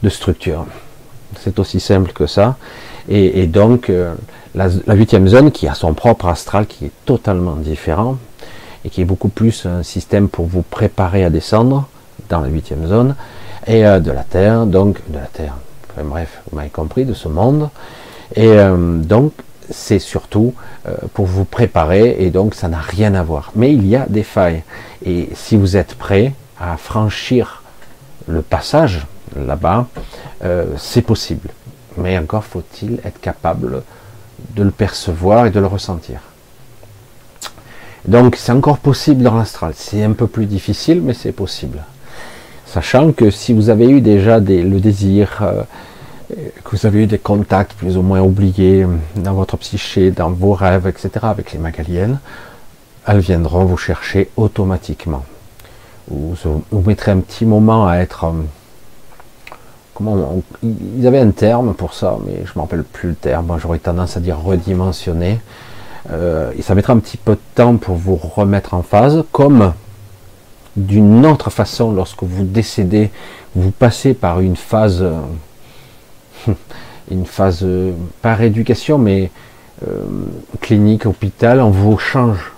[0.07, 0.65] structure.
[1.39, 2.55] C'est aussi simple que ça.
[3.09, 4.13] Et, donc, euh,
[4.55, 8.17] la huitième zone, qui a son propre astral, qui est totalement différent,
[8.83, 11.87] et qui est beaucoup plus un système pour vous préparer à descendre
[12.29, 13.15] dans la huitième zone,
[13.67, 15.55] et de la Terre, donc de la Terre,
[16.03, 17.69] bref, vous m'avez compris, de ce monde.
[18.35, 19.33] Et euh, donc,
[19.69, 20.53] c'est surtout
[20.87, 23.51] euh, pour vous préparer, et donc ça n'a rien à voir.
[23.55, 24.63] Mais il y a des failles.
[25.05, 27.63] Et si vous êtes prêt à franchir
[28.27, 29.87] le passage là-bas,
[30.43, 31.49] euh, c'est possible.
[31.97, 33.83] Mais encore faut-il être capable
[34.55, 36.19] de le percevoir et de le ressentir.
[38.07, 39.73] Donc c'est encore possible dans l'astral.
[39.75, 41.81] C'est un peu plus difficile, mais c'est possible.
[42.75, 45.63] Sachant que si vous avez eu déjà le désir, euh,
[46.61, 50.51] que vous avez eu des contacts plus ou moins oubliés dans votre psyché, dans vos
[50.51, 52.19] rêves, etc., avec les magaliennes,
[53.07, 55.23] elles viendront vous chercher automatiquement.
[56.09, 56.35] Vous,
[56.69, 58.25] vous mettrez un petit moment à être...
[58.25, 59.53] Euh,
[59.93, 63.57] comment ils avaient un terme pour ça, mais je ne me rappelle plus le terme.
[63.57, 65.39] J'aurais tendance à dire redimensionné.
[66.11, 69.71] Euh, et ça mettra un petit peu de temps pour vous remettre en phase, comme
[70.75, 73.11] d'une autre façon, lorsque vous décédez,
[73.55, 76.53] vous passez par une phase, euh,
[77.11, 79.31] une phase euh, par éducation, mais
[79.87, 80.03] euh,
[80.59, 82.51] clinique, hôpital, on vous change,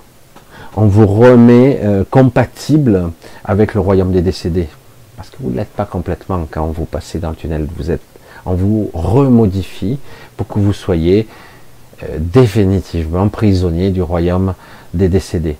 [0.75, 3.11] on vous remet compatible
[3.43, 4.67] avec le royaume des décédés,
[5.15, 7.67] parce que vous ne l'êtes pas complètement quand vous passez dans le tunnel.
[7.77, 8.03] Vous êtes,
[8.45, 9.97] on vous remodifie
[10.35, 11.27] pour que vous soyez
[12.19, 14.53] définitivement prisonnier du royaume
[14.93, 15.57] des décédés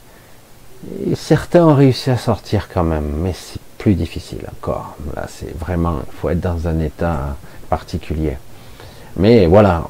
[1.16, 4.96] certains ont réussi à sortir quand même, mais c'est plus difficile encore.
[5.16, 7.36] Là, c'est vraiment, il faut être dans un état
[7.70, 8.38] particulier.
[9.16, 9.88] Mais voilà,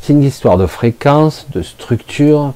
[0.00, 2.52] c'est une histoire de fréquence, de structure,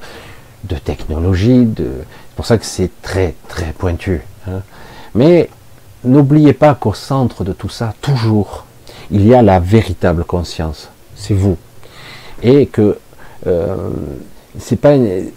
[0.63, 1.65] de technologie.
[1.65, 1.89] De...
[2.29, 4.21] C'est pour ça que c'est très très pointu.
[4.47, 4.61] Hein.
[5.13, 5.49] Mais
[6.03, 8.65] n'oubliez pas qu'au centre de tout ça, toujours,
[9.11, 10.89] il y a la véritable conscience.
[11.15, 11.57] C'est vous.
[12.41, 12.97] Et que
[13.47, 13.75] euh,
[14.59, 15.27] c'est pas une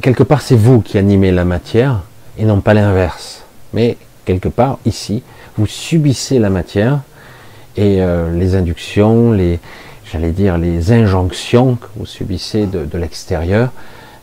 [0.00, 2.00] quelque part, c'est vous qui animez la matière
[2.38, 3.42] et non pas l'inverse.
[3.72, 5.22] Mais quelque part, ici,
[5.56, 7.00] vous subissez la matière
[7.76, 9.58] et euh, les inductions, les,
[10.10, 13.70] j'allais dire, les injonctions que vous subissez de, l'extérieur.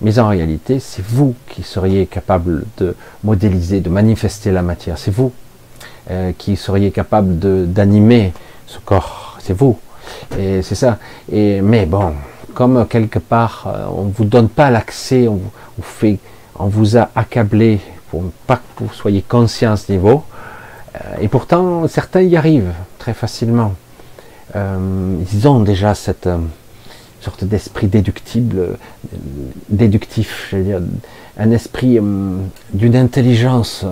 [0.02, 4.98] Mais en réalité, c'est vous qui seriez capable de modéliser, de manifester la matière.
[4.98, 5.34] C'est vous
[6.10, 7.38] euh, qui seriez capable
[7.72, 8.34] d'animer
[8.66, 9.38] ce corps.
[9.42, 9.78] C'est vous.
[10.38, 10.98] Et c'est ça.
[11.32, 12.14] Et, mais bon,
[12.60, 15.40] comme quelque part, euh, on ne vous donne pas l'accès, on,
[16.60, 17.80] on vous a accablé
[18.12, 20.26] pour pas que vous soyez conscient à ce niveau.
[20.94, 23.76] Euh, et pourtant, certains y arrivent très facilement.
[24.58, 26.28] Euh, ils ont déjà cette
[27.22, 28.78] sorte d'esprit déductible,
[29.70, 30.82] déductif, je veux dire,
[31.38, 31.98] un esprit
[32.74, 33.86] d'une intelligence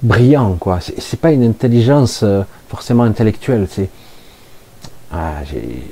[0.00, 0.78] brillant, quoi.
[0.80, 2.24] C'est pas une intelligence
[2.68, 3.88] forcément intellectuelle, c'est
[5.12, 5.42] ah,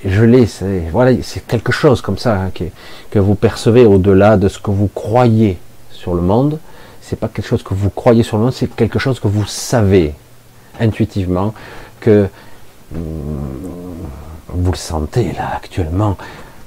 [0.05, 1.13] je l'ai, c'est voilà,
[1.49, 2.53] quelque chose comme ça hein,
[3.11, 5.59] que, vous percevez au-delà de ce que vous croyez
[5.91, 6.61] sur le monde.
[7.01, 9.47] C'est pas quelque chose que vous croyez sur le monde, c'est quelque chose que vous
[9.47, 10.15] savez
[10.79, 11.53] intuitivement
[11.99, 12.29] que
[12.93, 12.99] hmm,
[14.49, 16.17] vous le sentez là actuellement.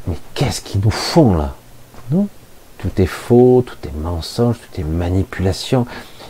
[0.08, 1.56] Mais qu'est-ce qu'ils nous font là?
[2.10, 2.28] Non?
[2.80, 5.86] Tout est faux, tout est mensonge, tout est manipulation.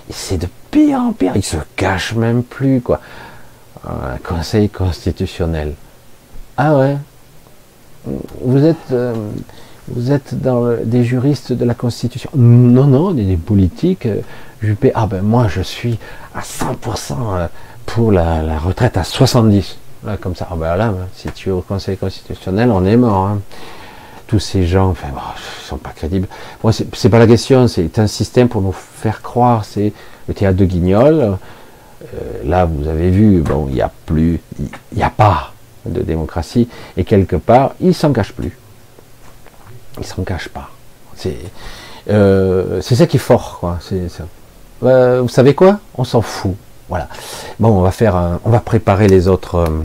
[0.07, 1.31] Et c'est de pire en pire.
[1.35, 2.99] Ils se cachent même plus quoi.
[3.87, 5.73] Un conseil constitutionnel.
[6.63, 6.95] Ah ouais
[8.39, 9.15] Vous êtes, euh,
[9.87, 14.05] vous êtes dans des juristes de la Constitution Non, non, des, politiques.
[14.05, 15.97] Euh, ah ben moi je suis
[16.35, 17.47] à 100% euh,
[17.87, 19.79] pour la, retraite à 70.
[20.05, 23.25] Là, comme ça, ah ben là, si tu es au Conseil constitutionnel, on est mort.
[23.25, 23.39] Hein.
[24.27, 25.07] Tous ces gens, enfin,
[25.63, 26.27] sont pas crédibles.
[26.61, 29.65] Bon, c'est pas la question, c'est un système pour nous faire croire.
[29.65, 29.93] C'est
[30.27, 31.37] le théâtre de Guignol.
[32.45, 35.53] là, vous avez vu, bon, il n'y a plus, il n'y a pas
[35.85, 36.67] de démocratie,
[36.97, 38.57] et quelque part, il s'en cache plus.
[39.97, 40.69] Il s'en cache pas.
[41.15, 41.37] C'est
[42.09, 43.79] euh, ça qui est fort, quoi.
[43.81, 44.07] C'est
[44.83, 45.79] euh, vous savez quoi?
[45.95, 46.55] On s'en fout.
[46.89, 47.07] Voilà.
[47.59, 49.81] Bon, on va faire, on va préparer les autres, euh,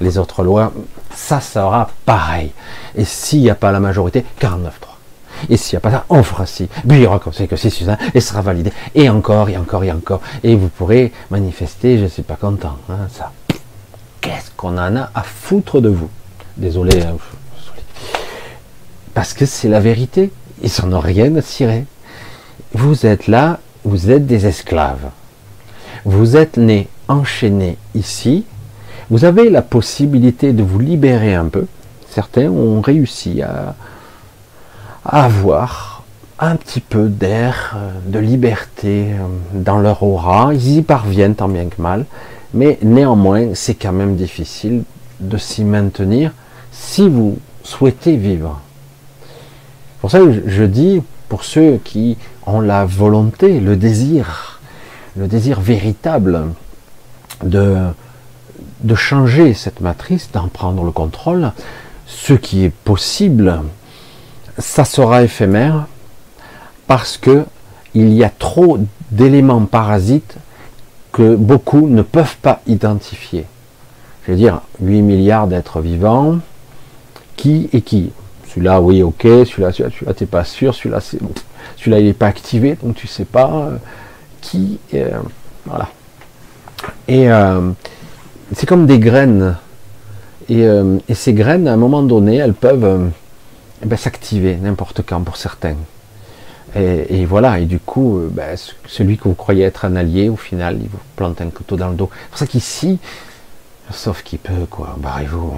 [0.00, 0.72] les autres lois.
[1.14, 2.52] Ça sera pareil.
[2.96, 4.68] Et s'il n'y a pas la majorité, 49-3.
[5.48, 6.66] Et s'il n'y a pas ça, on fera si.
[6.66, 8.72] Puis il y aura que c'est Suzanne, et sera validé.
[8.94, 10.20] Et encore, et encore, et encore.
[10.42, 12.76] Et vous pourrez manifester, je ne suis pas content.
[12.90, 13.30] Hein, ça
[14.24, 16.08] qu'est-ce qu'on en a à foutre de vous?
[16.56, 17.02] Désolé.
[17.02, 17.16] Hein,
[19.12, 20.30] Parce que c'est la vérité.
[20.62, 21.84] Ils n'en ont rien à cirer.
[22.72, 25.10] Vous êtes là, vous êtes des esclaves.
[26.06, 28.46] Vous êtes nés enchaînés ici.
[29.10, 31.66] Vous avez la possibilité de vous libérer un peu.
[32.08, 33.74] Certains ont réussi à,
[35.04, 36.02] à avoir
[36.38, 40.54] un petit peu d'air, euh, de liberté euh, dans leur aura.
[40.54, 42.06] Ils y parviennent tant bien que mal.
[42.54, 44.84] Mais néanmoins, c'est quand même difficile
[45.20, 46.32] de s'y maintenir
[46.70, 48.60] si vous souhaitez vivre.
[50.00, 52.16] Pour ça, je dis, pour ceux qui
[52.46, 54.60] ont la volonté, le désir,
[55.16, 56.46] le désir véritable
[57.42, 57.76] de,
[58.82, 61.52] de changer cette matrice, d'en prendre le contrôle,
[62.06, 63.62] ce qui est possible,
[64.58, 65.86] ça sera éphémère
[66.86, 67.44] parce que
[67.94, 68.78] il y a trop
[69.10, 70.36] d'éléments parasites
[71.14, 73.46] que beaucoup ne peuvent pas identifier.
[74.26, 76.38] Je veux dire, 8 milliards d'êtres vivants,
[77.36, 78.10] qui et qui?
[78.48, 81.20] Celui-là, oui, ok, celui-là, celui-là, t'es pas sûr, celui-là, c'est
[81.76, 83.76] celui-là, il n'est pas activé, donc tu sais pas euh,
[84.40, 84.78] qui.
[84.94, 85.20] Euh,
[85.64, 85.88] voilà.
[87.06, 87.70] Et euh,
[88.54, 89.56] c'est comme des graines.
[90.48, 90.66] Et,
[91.14, 93.10] ces graines, à un moment donné, elles peuvent
[93.82, 95.76] eh ben, s'activer n'importe quand pour certains.
[96.76, 98.56] Et, voilà, et du coup, euh, ben,
[98.86, 101.88] celui que vous croyez être un allié, au final, il vous plante un couteau dans
[101.88, 102.10] le dos.
[102.12, 102.98] C'est pour ça qu'ici,
[103.90, 105.54] sauf qu'il peut, quoi, barrez-vous.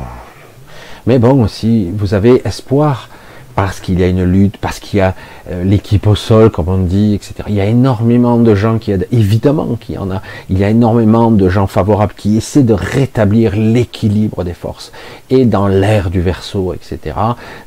[1.07, 3.09] Mais bon, si vous avez espoir,
[3.57, 5.15] parce qu'il y a une lutte, parce qu'il y a
[5.51, 7.35] euh, l'équipe au sol, comme on dit, etc.
[7.49, 10.21] Il y a énormément de gens qui aident, évidemment qu'il y en a.
[10.51, 14.93] Il y a énormément de gens favorables qui essaient de rétablir l'équilibre des forces.
[15.31, 17.17] Et dans l'ère du verso, etc.,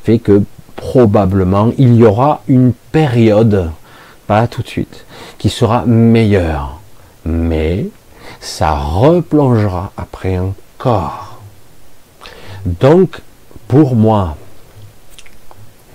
[0.04, 0.44] fait que
[0.80, 3.70] probablement il y aura une période,
[4.26, 5.04] pas tout de suite,
[5.36, 6.80] qui sera meilleure.
[7.26, 7.86] Mais
[8.40, 11.38] ça replongera après encore.
[12.64, 13.20] Donc,
[13.68, 14.36] pour moi,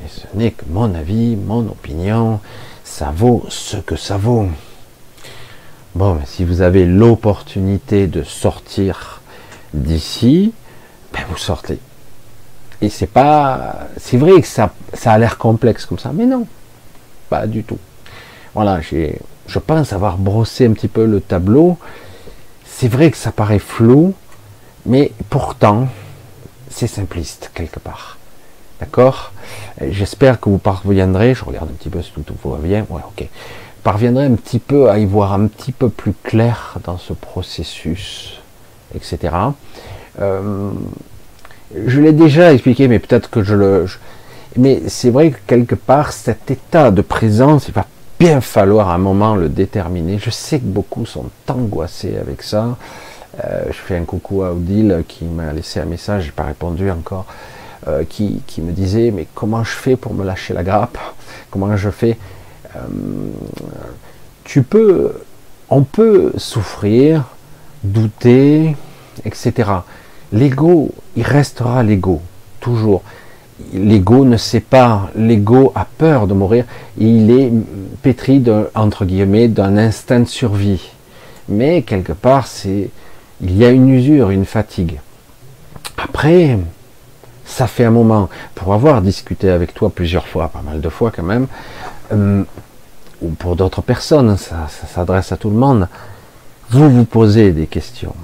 [0.06, 2.40] et ce n'est que mon avis, mon opinion,
[2.84, 4.48] ça vaut ce que ça vaut.
[5.96, 9.22] Bon, si vous avez l'opportunité de sortir
[9.74, 10.54] d'ici,
[11.12, 11.80] ben vous sortez.
[12.82, 16.46] Et c'est pas, c'est vrai que ça, ça a l'air complexe comme ça, mais non,
[17.30, 17.80] pas du tout.
[18.54, 21.78] Voilà, j'ai, je pense avoir brossé un petit peu le tableau.
[22.66, 24.14] C'est vrai que ça paraît flou,
[24.86, 25.88] mais pourtant,
[26.70, 28.18] c'est simpliste quelque part.
[28.80, 29.32] D'accord?
[29.82, 33.02] J'espère que vous parviendrez, je regarde un petit peu si tout, tout va bien, ouais,
[33.08, 33.28] ok.
[33.84, 38.42] Parviendrez un petit peu à y voir un petit peu plus clair dans ce processus,
[38.96, 39.34] etc.
[40.20, 40.72] Euh,
[41.86, 43.86] je l'ai déjà expliqué, mais peut-être que je le.
[44.58, 47.86] mais c'est vrai que quelque part, cet état de présence, il va
[48.20, 50.20] bien falloir à un moment le déterminer.
[50.20, 52.78] Je sais que beaucoup sont angoissés avec ça.
[53.44, 56.90] Euh, je fais un coucou à Odile qui m'a laissé un message, j'ai pas répondu
[56.90, 57.26] encore.
[57.88, 60.98] euh, qui, qui, me disait mais comment je fais pour me lâcher la grappe?
[61.52, 62.18] Comment je fais?
[62.76, 62.80] Euh,
[64.44, 65.14] Tu peux,
[65.70, 67.24] on peut souffrir,
[67.84, 68.76] douter,
[69.26, 69.52] etc.
[70.32, 72.22] L'ego, il restera l'ego,
[72.60, 73.02] toujours.
[73.74, 76.66] L'ego ne sait pas, l'ego a peur de mourir,
[76.98, 77.52] il est
[78.02, 78.40] pétri
[79.06, 80.90] guillemets d'un instinct de survie.
[81.48, 85.00] Mais quelque part, il y a une usure, une fatigue.
[85.98, 86.58] Après,
[87.46, 91.12] ça fait un moment, pour avoir discuté avec toi plusieurs fois, pas mal de fois
[91.16, 91.48] quand même,
[92.12, 92.44] euh,
[93.22, 95.88] ou pour d'autres personnes, ça s'adresse à tout le monde,
[96.70, 98.16] vous vous posez des questions.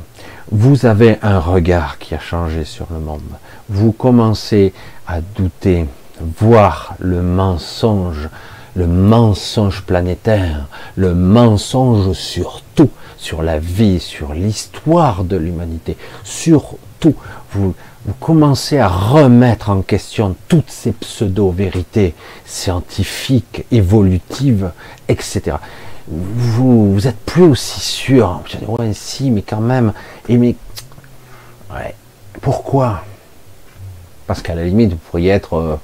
[0.53, 3.22] Vous avez un regard qui a changé sur le monde.
[3.69, 4.73] Vous commencez
[5.07, 5.86] à douter,
[6.19, 8.28] voir le mensonge,
[8.76, 10.68] le mensonge planétaire,
[10.98, 15.95] le mensonge sur tout, sur la vie, sur l'histoire de l'humanité,
[16.26, 17.15] sur tout.
[17.53, 17.73] Vous,
[18.06, 22.14] vous commencez à remettre en question toutes ces pseudo-vérités
[22.44, 24.72] scientifiques, évolutives,
[25.07, 25.56] etc.
[26.11, 28.41] Vous, vous êtes plus aussi sûr.
[28.67, 29.93] Ouais, si, mais quand même.
[30.27, 30.55] Et mais,
[31.73, 31.95] ouais.
[32.41, 33.03] Pourquoi?
[34.27, 35.75] Parce qu'à la limite, vous pourriez être euh,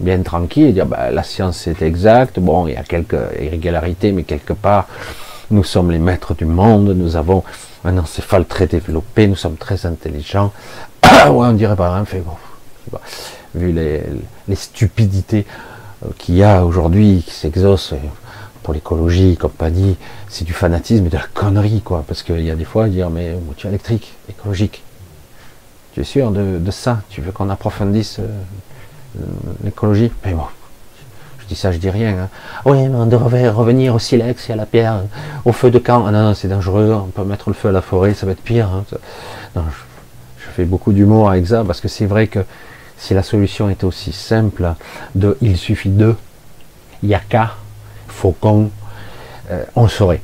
[0.00, 2.40] bien tranquille et dire, bah, la science est exacte.
[2.40, 4.88] Bon, il y a quelques irrégularités, mais quelque part,
[5.50, 6.88] nous sommes les maîtres du monde.
[6.96, 7.44] Nous avons
[7.84, 9.28] un encéphale très développé.
[9.28, 10.52] Nous sommes très intelligents.
[11.04, 12.98] ouais, on dirait pas, bon,
[13.54, 14.02] vu les,
[14.54, 15.46] stupidités
[16.04, 17.94] euh, qu'il y a aujourd'hui, qui s'exaucent
[18.66, 19.96] pour l'écologie et compagnie,
[20.28, 22.02] c'est du fanatisme et de la connerie, quoi.
[22.04, 24.82] Parce qu'il y a des fois, dire, mais voiture électrique, écologique.
[25.94, 27.00] Tu es sûr de, ça?
[27.08, 29.22] Tu veux qu'on approfondisse euh,
[29.62, 30.10] l'écologie?
[30.24, 30.46] Mais bon,
[31.38, 32.18] je dis ça, je dis rien.
[32.18, 32.28] Hein.
[32.64, 35.02] Oui, mais on devrait revenir au silex et à la pierre,
[35.44, 36.04] au feu de camp.
[36.04, 38.42] Ah non, c'est dangereux, on peut mettre le feu à la forêt, ça va être
[38.42, 38.68] pire.
[38.68, 38.84] Hein.
[39.54, 39.62] Non,
[40.38, 42.40] fais beaucoup d'humour avec ça parce que c'est vrai que
[42.98, 44.74] si la solution était aussi simple,
[45.14, 46.16] de il suffit de,
[47.04, 47.52] il n'y a qu'à,
[48.16, 48.70] faucon,
[49.50, 50.22] euh, on saurait.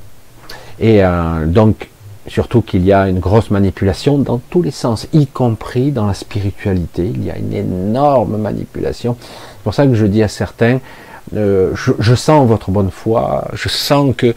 [0.80, 1.88] Et euh, donc,
[2.26, 6.14] surtout qu'il y a une grosse manipulation dans tous les sens, y compris dans la
[6.14, 7.04] spiritualité.
[7.14, 9.16] Il y a une énorme manipulation.
[9.20, 10.80] C'est pour ça que je dis à certains,
[11.34, 14.34] euh, je, sens votre bonne foi, je sens que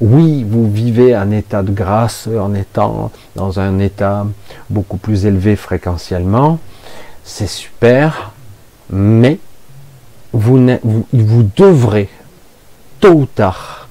[0.00, 4.26] oui, vous vivez un état de grâce en étant dans un état
[4.70, 6.58] beaucoup plus élevé fréquentiellement.
[7.24, 8.32] C'est super,
[8.90, 9.38] mais
[10.32, 10.68] vous,
[11.12, 12.08] vous, devrez
[13.00, 13.88] tôt ou tard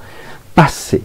[0.55, 1.01] passer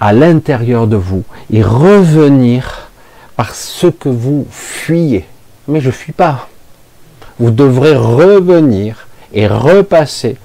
[0.00, 2.88] à l'intérieur de vous et revenir
[3.36, 5.26] par ce que vous fuyez.
[5.68, 6.48] Mais je ne fuis pas.
[7.38, 10.36] Vous devrez revenir et repasser,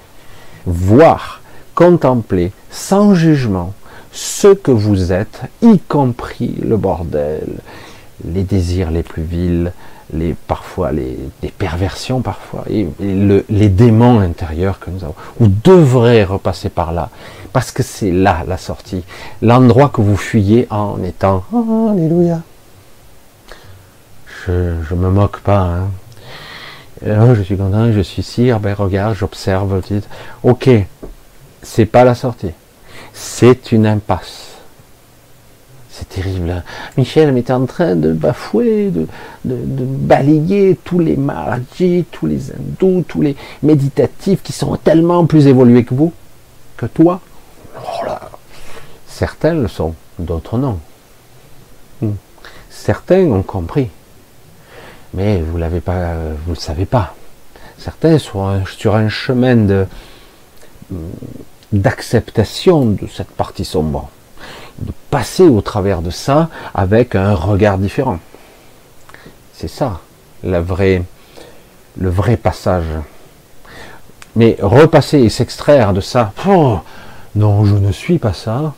[0.66, 1.40] voir,
[1.74, 3.72] contempler sans jugement
[4.12, 7.60] ce que vous êtes, y compris le bordel,
[8.24, 9.72] les désirs les plus vils,
[10.12, 11.18] les, parfois les,
[11.58, 15.14] perversions parfois, et, les démons intérieurs que nous avons.
[15.38, 17.10] Vous devrez repasser par là,
[17.52, 19.04] parce que c'est là la sortie,
[19.40, 22.40] l'endroit que vous fuyez en étant oh, Alléluia.
[24.46, 25.60] Je, je me moque pas.
[25.60, 25.90] Hein.
[27.06, 29.80] Oh, je suis content, je suis sire, ben regarde, j'observe.
[30.44, 30.70] Ok,
[31.62, 32.52] c'est pas la sortie
[33.12, 34.51] c'est une impasse.
[36.02, 36.50] C'est terrible.
[36.50, 36.62] Hein.
[36.96, 39.06] Michel, mais en train de bafouer, de,
[39.44, 45.84] balayer tous les maladies, tous les hindous, tous les méditatifs qui sont tellement plus évolués
[45.84, 46.12] que vous,
[46.76, 47.20] que toi.
[47.76, 48.06] Oh
[49.06, 50.80] Certains le sont, d'autres non.
[52.00, 52.14] Hmm.
[52.68, 53.88] Certains ont compris,
[55.14, 56.14] mais vous l'avez pas,
[56.46, 57.14] vous le savez pas.
[57.78, 59.86] Certains sont sur un chemin de
[61.72, 64.10] d'acceptation de cette partie sombre,
[64.78, 68.18] de passer au travers de ça avec un regard différent.
[69.52, 70.00] C'est ça,
[70.42, 71.02] la vraie,
[71.98, 72.86] le vrai passage.
[74.34, 76.32] Mais repasser et s'extraire de ça,
[77.34, 78.74] non, je ne suis pas ça.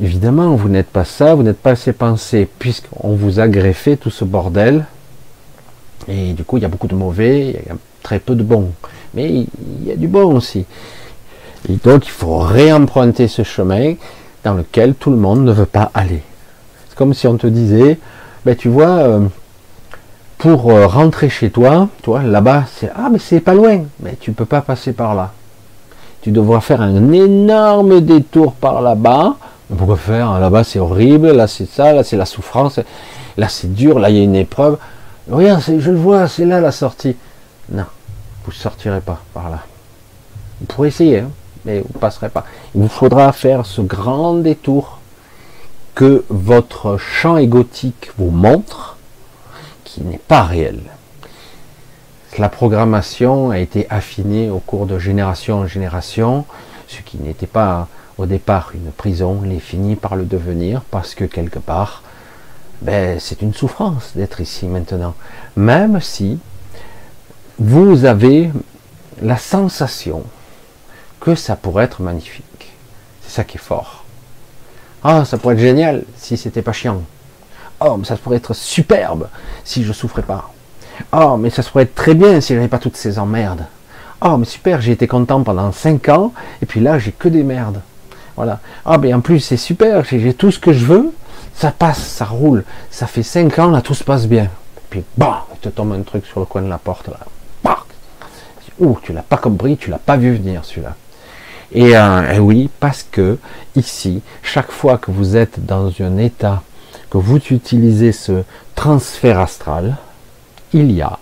[0.00, 4.10] Évidemment, vous n'êtes pas ça, vous n'êtes pas ces pensées, puisqu'on vous a greffé tout
[4.10, 4.84] ce bordel.
[6.08, 8.42] Et du coup, il y a beaucoup de mauvais, il y a très peu de
[8.42, 8.70] bons.
[9.14, 10.66] Mais il y a du bon aussi.
[11.68, 13.94] Et donc il faut réemprunter ce chemin
[14.46, 16.22] dans lequel tout le monde ne veut pas aller.
[16.88, 17.98] C'est comme si on te disait,
[18.44, 19.26] ben tu vois, euh,
[20.38, 24.30] pour euh, rentrer chez toi, toi là-bas, c'est ah mais c'est pas loin, mais tu
[24.30, 25.32] peux pas passer par là.
[26.22, 29.34] Tu devras faire un énorme détour par là-bas.
[29.76, 32.78] Pourquoi faire Là-bas c'est horrible, là c'est ça, là c'est la souffrance,
[33.36, 34.78] là c'est dur, là il y a une épreuve.
[35.28, 37.16] Regarde, je le vois, c'est là la sortie.
[37.68, 37.86] Non,
[38.44, 39.58] vous sortirez pas par là.
[40.60, 41.30] Vous pourrez essayer, hein
[41.66, 42.46] mais vous passerez pas.
[42.74, 45.00] Il vous faudra faire ce grand détour
[45.94, 48.96] que votre champ égotique vous montre,
[49.84, 50.80] qui n'est pas réel.
[52.38, 56.44] la programmation a été affinée au cours de génération en génération,
[56.86, 57.88] ce qui n'était pas
[58.18, 62.02] au départ une prison, l'est fini par le devenir parce que quelque part,
[62.82, 65.14] ben, c'est une souffrance d'être ici maintenant.
[65.56, 66.38] Même si
[67.58, 68.50] vous avez
[69.22, 70.24] la sensation
[71.26, 72.72] que ça pourrait être magnifique.
[73.20, 74.04] C'est ça qui est fort.
[75.02, 77.02] Ah, ça pourrait être génial si c'était pas chiant.
[77.80, 79.28] Oh, mais ça pourrait être superbe
[79.64, 80.52] si je souffrais pas.
[81.12, 83.64] Oh, mais ça pourrait être très bien si j'avais pas toutes ces emmerdes.
[84.20, 86.32] Oh, mais super, j'ai été content pendant 5 ans,
[86.62, 87.80] et puis là, j'ai que des merdes.
[88.36, 88.60] Voilà.
[88.84, 91.12] Ah, mais en plus, c'est super, j'ai tout ce que je veux,
[91.54, 92.62] ça passe, ça roule.
[92.92, 94.48] Ça fait 5 ans, là, tout se passe bien.
[94.90, 97.18] Puis, bah, il te tombe un truc sur le coin de la porte, là.
[97.64, 97.84] Bah
[98.78, 100.94] Ouh, tu l'as pas compris, tu l'as pas vu venir, celui-là.
[101.76, 103.36] Et, euh, et, oui, parce que
[103.76, 106.62] ici, chaque fois que vous êtes dans un état,
[107.10, 108.44] que vous utilisez ce
[108.74, 109.98] transfert astral,
[110.72, 111.18] il y a,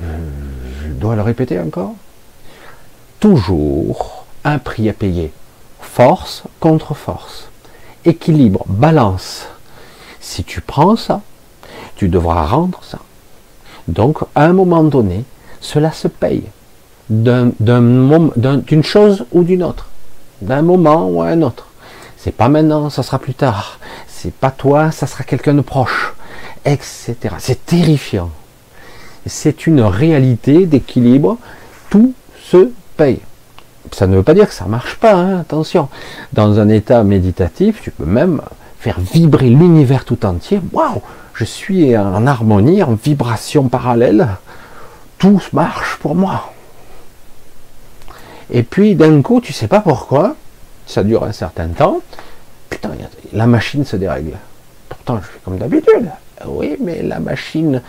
[0.00, 1.92] je dois le répéter encore,
[3.20, 5.30] toujours un prix à payer.
[5.78, 7.50] Force contre force.
[8.06, 9.46] Équilibre, balance.
[10.20, 11.20] Si tu prends ça,
[11.96, 12.98] tu devras rendre ça.
[13.88, 15.24] Donc, à un moment donné,
[15.60, 16.44] cela se paye
[17.10, 19.88] d'une chose ou d'une autre,
[20.40, 21.66] d'un moment ou à un autre.
[22.16, 23.78] C'est pas maintenant, ça sera plus tard.
[24.08, 26.14] C'est pas toi, ça sera quelqu'un de proche,
[26.64, 27.16] etc.
[27.38, 28.30] C'est terrifiant.
[29.26, 31.36] C'est une réalité d'équilibre.
[31.90, 33.20] Tout se paye.
[33.92, 35.88] Ça ne veut pas dire que ça marche pas, hein, attention.
[36.32, 38.40] Dans un état méditatif, tu peux même
[38.80, 40.60] faire vibrer l'univers tout entier.
[40.72, 41.02] Waouh,
[41.34, 44.28] je suis en harmonie, en vibration parallèle.
[45.18, 46.53] Tout marche pour moi.
[48.54, 50.36] Et puis d'un coup, tu sais pas pourquoi,
[50.86, 51.98] ça dure un certain temps,
[52.70, 52.90] putain,
[53.32, 54.38] la machine se dérègle.
[54.88, 56.08] Pourtant, je fais comme d'habitude.
[56.46, 57.82] Oui, mais la machine,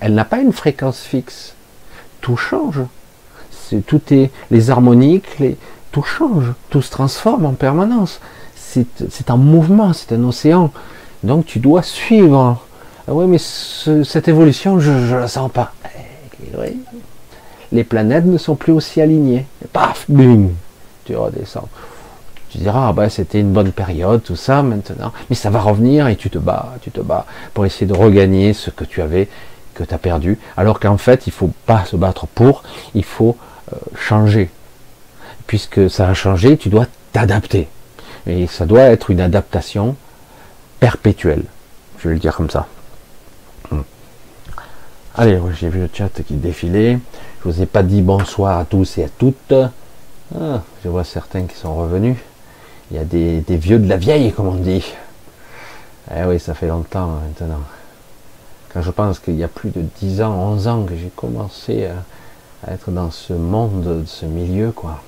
[0.00, 1.54] elle n'a pas une fréquence fixe.
[2.20, 2.80] Tout change.
[3.86, 5.40] Tout est, les harmoniques,
[5.92, 8.20] tout change, tout se transforme en permanence.
[8.56, 10.72] C'est, c'est un mouvement, c'est un océan.
[11.22, 12.60] Donc tu dois suivre.
[13.06, 15.72] Ah oui, mais cette évolution, je ne la sens pas.
[15.84, 16.76] Eh, oui,
[17.72, 19.46] les planètes ne sont plus aussi alignées.
[19.72, 20.52] paf, bing,
[21.04, 21.68] tu redescends.
[22.50, 25.12] Tu diras, ah ben, c'était une bonne période, tout ça, maintenant.
[25.28, 28.54] Mais ça va revenir et tu te bats, tu te bats pour essayer de regagner
[28.54, 29.28] ce que tu avais,
[29.74, 30.38] que tu as perdu.
[30.56, 32.62] Alors qu'en fait, il faut pas se battre pour,
[32.94, 33.36] il faut
[33.72, 34.50] euh, changer.
[35.46, 37.68] Puisque ça a changé, tu dois t'adapter.
[38.26, 39.96] Et ça doit être une adaptation
[40.80, 41.44] perpétuelle.
[41.98, 42.66] Je vais le dire comme ça.
[43.70, 43.82] Hmm.
[45.16, 46.98] Allez, j'ai vu le chat qui défilait.
[47.40, 49.52] Je vous ai pas dit bonsoir à tous et à toutes.
[50.34, 52.16] Ah, je vois certains qui sont revenus.
[52.90, 54.84] Il y a des, vieux de la vieille, comme on dit.
[56.12, 57.60] Eh oui, ça fait longtemps maintenant.
[58.72, 61.86] Quand je pense qu'il y a plus de 10 ans, 11 ans que j'ai commencé
[61.86, 65.00] à, être dans ce monde, de ce milieu, quoi.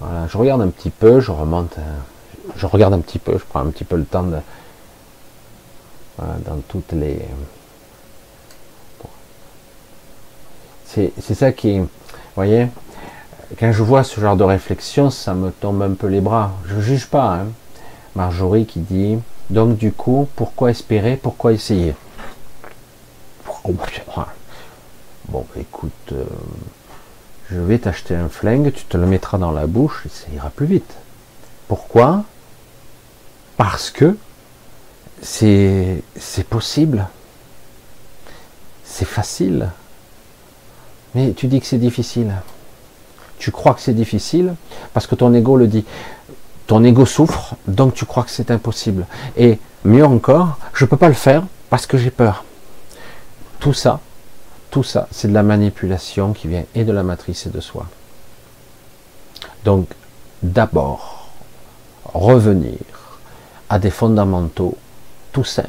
[0.00, 1.76] Voilà, je regarde un petit peu, je remonte,
[2.56, 4.24] je regarde un petit peu, je prends un petit peu le temps
[6.18, 7.18] dans toutes les,
[10.94, 11.88] C'est ça qui Vous
[12.34, 12.66] voyez
[13.58, 16.52] Quand je vois ce genre de réflexion, ça me tombe un peu les bras.
[16.66, 17.34] Je ne juge pas.
[17.34, 17.46] Hein.
[18.16, 19.18] Marjorie qui dit
[19.50, 21.94] Donc, du coup, pourquoi espérer Pourquoi essayer?
[25.28, 26.24] Bon, écoute, euh,
[27.50, 30.66] je vais t'acheter un flingue, tu te le mettras dans la bouche ça ira plus
[30.66, 30.94] vite.
[31.68, 32.24] Pourquoi?
[33.56, 34.16] Parce que
[35.22, 36.02] c'est
[36.48, 37.06] possible.
[38.84, 39.70] C'est facile.
[41.14, 42.32] Mais tu dis que c'est difficile.
[43.38, 44.54] Tu crois que c'est difficile
[44.92, 45.84] parce que ton ego le dit.
[46.66, 49.06] Ton ego souffre, donc tu crois que c'est impossible.
[49.36, 52.44] Et mieux encore, je ne peux pas le faire parce que j'ai peur.
[53.58, 54.00] Tout ça,
[54.70, 57.86] tout ça, c'est de la manipulation qui vient et de la matrice et de soi.
[59.64, 59.88] Donc,
[60.42, 61.30] d'abord,
[62.04, 62.78] revenir
[63.68, 64.76] à des fondamentaux
[65.32, 65.68] tout simples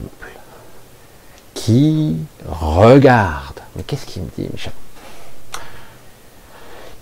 [1.53, 3.61] qui regardent.
[3.75, 4.73] Mais qu'est-ce qu'il me dit, Michel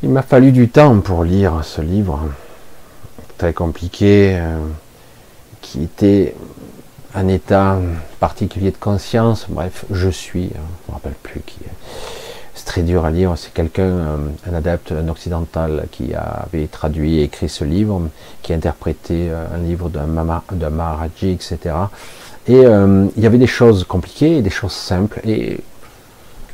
[0.01, 2.21] il m'a fallu du temps pour lire ce livre
[3.37, 4.57] très compliqué, euh,
[5.61, 6.35] qui était
[7.15, 7.79] un état
[8.19, 9.45] particulier de conscience.
[9.49, 11.59] Bref, je suis, euh, je ne me rappelle plus qui.
[12.53, 13.33] C'est très dur à lire.
[13.37, 14.17] C'est quelqu'un, euh,
[14.49, 18.01] un adepte, un occidental, qui avait traduit et écrit ce livre,
[18.41, 20.05] qui a interprété un livre d'un
[20.69, 21.75] Maharaji, etc.
[22.47, 25.21] Et il y avait des choses compliquées et des choses simples.
[25.23, 25.59] Et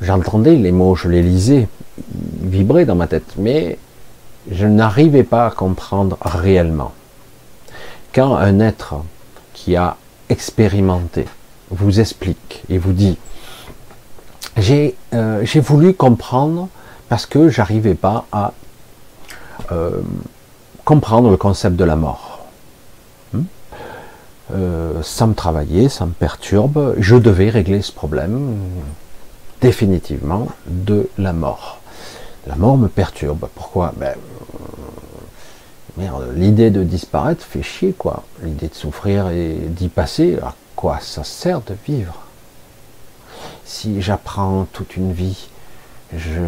[0.01, 1.67] j'entendais les mots, je les lisais,
[2.41, 3.77] vibrer dans ma tête, mais
[4.51, 6.93] je n'arrivais pas à comprendre réellement.
[8.13, 8.95] Quand un être
[9.53, 9.97] qui a
[10.30, 11.26] expérimenté
[11.72, 13.17] vous explique et vous dit
[14.57, 14.95] j'ai
[15.59, 16.69] voulu comprendre
[17.09, 18.53] parce que j'arrivais pas à
[20.85, 22.45] comprendre le concept de la mort.
[23.34, 23.43] Hmm?
[25.01, 28.55] Ça me travaillait, ça me perturbe, je devais régler ce problème
[29.61, 31.80] définitivement de la mort.
[32.47, 33.47] La mort me perturbe.
[33.55, 33.93] Pourquoi?
[33.97, 34.15] Ben,
[35.97, 38.23] Merde, l'idée de disparaître fait chier, quoi.
[38.43, 42.15] L'idée de souffrir et d'y passer, à quoi ça sert de vivre?
[43.63, 45.47] Si j'apprends toute une vie,
[46.13, 46.41] je,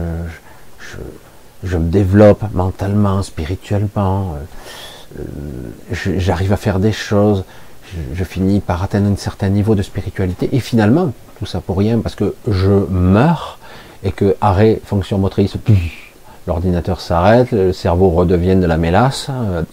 [1.63, 7.45] je, me développe mentalement, spirituellement, euh, euh, j'arrive à faire des choses,
[8.13, 11.99] je, finis par atteindre un certain niveau de spiritualité, et finalement, tout ça pour rien,
[11.99, 13.56] parce que je meurs,
[14.03, 15.55] et que arrêt fonction motrice,
[16.47, 19.63] l'ordinateur s'arrête, le cerveau redevient de la mélasse, euh,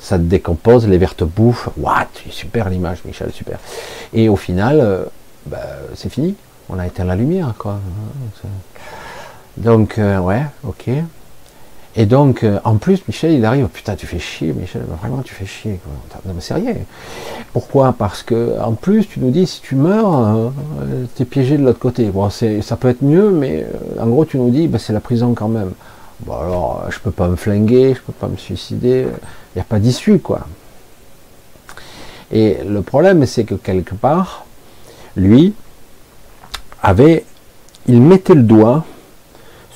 [0.00, 3.58] ça te décompose, les vertes bouffent, what, super l'image Michel, super.
[4.12, 5.04] Et au final, euh,
[5.46, 5.58] bah,
[5.94, 6.34] c'est fini,
[6.68, 7.80] on a éteint la lumière, quoi.
[9.56, 10.90] Donc, euh, ouais, ok.
[11.98, 15.32] Et donc, euh, en plus, Michel, il arrive, putain, tu fais chier, Michel, vraiment, tu
[15.32, 15.80] fais chier.
[16.26, 16.74] Non, mais rien.
[17.54, 17.94] Pourquoi?
[17.94, 21.64] Parce que, en plus, tu nous dis, si tu meurs, euh, tu es piégé de
[21.64, 22.04] l'autre côté.
[22.10, 25.00] Bon, ça peut être mieux, mais euh, en gros, tu nous dis, bah, c'est la
[25.00, 25.72] prison quand même.
[26.20, 29.06] Bon, alors, je peux pas me flinguer, je peux pas me suicider,
[29.54, 30.46] il n'y a pas d'issue, quoi.
[32.30, 34.44] Et le problème, c'est que quelque part,
[35.16, 35.54] lui,
[36.82, 37.24] avait,
[37.86, 38.84] il mettait le doigt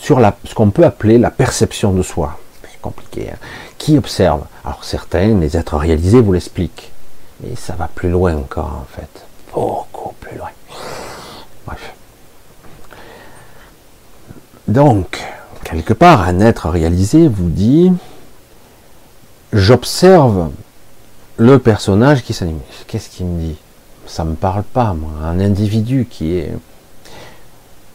[0.01, 2.39] sur ce qu'on peut appeler la perception de soi.
[2.63, 3.31] C'est compliqué.
[3.33, 3.37] Hein.
[3.79, 4.45] Qui observe?
[4.65, 6.91] Alors certains, les êtres réalisés, vous l'expliquent.
[7.41, 9.25] Mais ça va plus loin encore, en fait.
[9.53, 10.51] Beaucoup plus loin.
[11.67, 11.95] Bref.
[14.69, 15.21] Donc,
[15.65, 17.93] quelque part, un être réalisé vous dit,
[19.53, 20.51] j'observe
[21.37, 22.61] le personnage qui s'anime.
[22.87, 23.57] Qu'est-ce qu'il me dit?
[24.07, 25.11] Ça ne me parle pas, moi.
[25.25, 26.53] Un individu qui est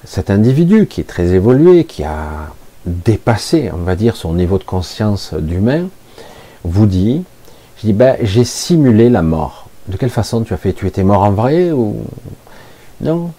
[0.05, 2.53] cet individu qui est très évolué, qui a
[2.85, 5.87] dépassé, on va dire, son niveau de conscience d'humain,
[6.63, 7.23] vous dit,
[7.77, 9.67] je dis, ben, j'ai simulé la mort.
[9.87, 10.73] De quelle façon tu as fait?
[10.73, 11.97] Tu étais mort en vrai ou?
[13.01, 13.31] Non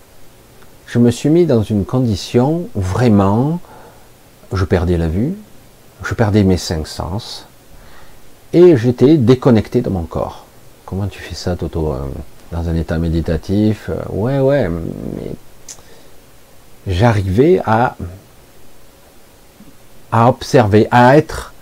[0.86, 3.60] Je me suis mis dans une condition où vraiment,
[4.52, 5.34] je perdais la vue,
[6.04, 7.46] je perdais mes cinq sens,
[8.52, 10.44] et j'étais déconnecté de mon corps.
[10.84, 11.98] Comment tu fais ça, Toto euh,
[12.52, 13.90] Dans un état méditatif?
[13.90, 14.68] Euh, Ouais, ouais,
[16.86, 17.96] j'arrivais à,
[20.12, 21.52] à observer, à être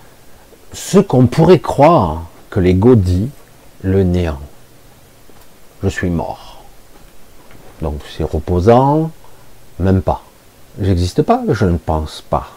[0.72, 3.30] ce qu'on pourrait croire que l'ego dit
[3.82, 4.40] le néant.
[5.82, 6.62] Je suis mort.
[7.82, 9.10] Donc c'est reposant,
[9.78, 10.22] même pas.
[10.80, 12.48] J'existe pas, je ne pense pas.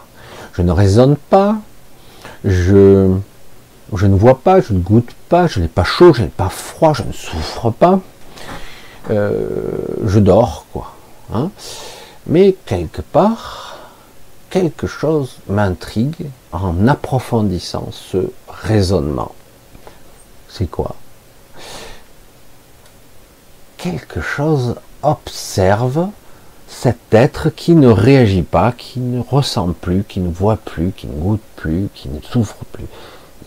[0.52, 1.56] Je ne raisonne pas,
[2.44, 3.14] je,
[3.94, 6.48] je ne vois pas, je ne goûte pas, je n'ai pas chaud, je n'ai pas
[6.48, 8.00] froid, je ne souffre pas.
[9.10, 9.38] Euh,
[10.04, 10.92] je dors, quoi.
[11.32, 11.50] Hein
[12.28, 13.78] mais quelque part,
[14.50, 19.34] quelque chose m'intrigue en approfondissant ce raisonnement.
[20.48, 20.94] C'est quoi?
[23.76, 26.08] Quelque chose observe
[26.66, 31.06] cet être qui ne réagit pas, qui ne ressent plus, qui ne voit plus, qui
[31.06, 32.84] ne goûte plus, qui ne souffre plus.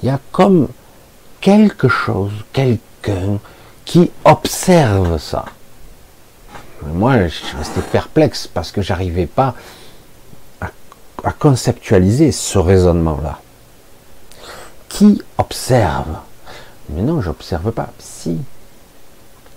[0.01, 0.69] Il y a comme
[1.39, 3.39] quelque chose, quelqu'un
[3.85, 5.45] qui observe ça.
[6.85, 9.55] Moi, je resté perplexe parce que j'arrivais pas
[10.59, 13.39] à, conceptualiser ce raisonnement-là.
[14.89, 16.17] Qui observe?
[16.89, 17.89] Mais non, j'observe pas.
[17.99, 18.39] Si.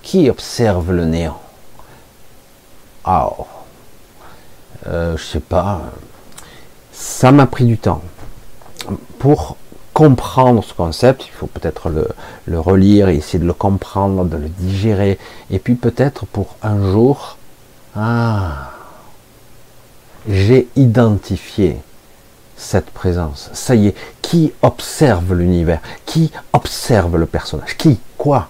[0.02, 1.40] Qui observe le néant?
[3.04, 3.46] Ah, oh.
[4.86, 5.80] euh, je sais pas.
[6.92, 8.02] Ça m'a pris du temps
[9.18, 9.56] pour
[9.94, 14.48] comprendre ce concept, il faut peut-être le, relire et essayer de le comprendre, de le
[14.48, 15.18] digérer,
[15.50, 17.38] et puis peut-être pour un jour,
[17.96, 18.72] ah,
[20.28, 21.78] j'ai identifié
[22.56, 23.50] cette présence.
[23.52, 28.48] Ça y est, qui observe l'univers Qui observe le personnage Qui Quoi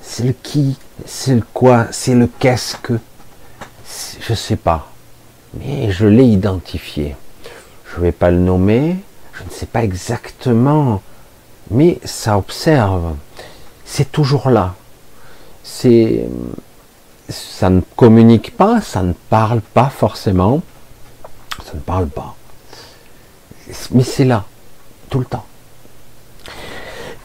[0.00, 0.76] C'est le qui
[1.06, 2.98] C'est le quoi C'est le qu'est-ce que
[4.20, 4.88] Je sais pas.
[5.54, 7.16] Mais je l'ai identifié.
[7.90, 8.96] Je ne vais pas le nommer,
[9.34, 11.02] je ne sais pas exactement,
[11.70, 13.14] mais ça observe.
[13.84, 14.74] C'est toujours là.
[15.62, 16.26] C'est,
[17.28, 20.62] ça ne communique pas, ça ne parle pas forcément,
[21.64, 22.34] ça ne parle pas.
[23.92, 24.44] Mais c'est là,
[25.10, 25.46] tout le temps.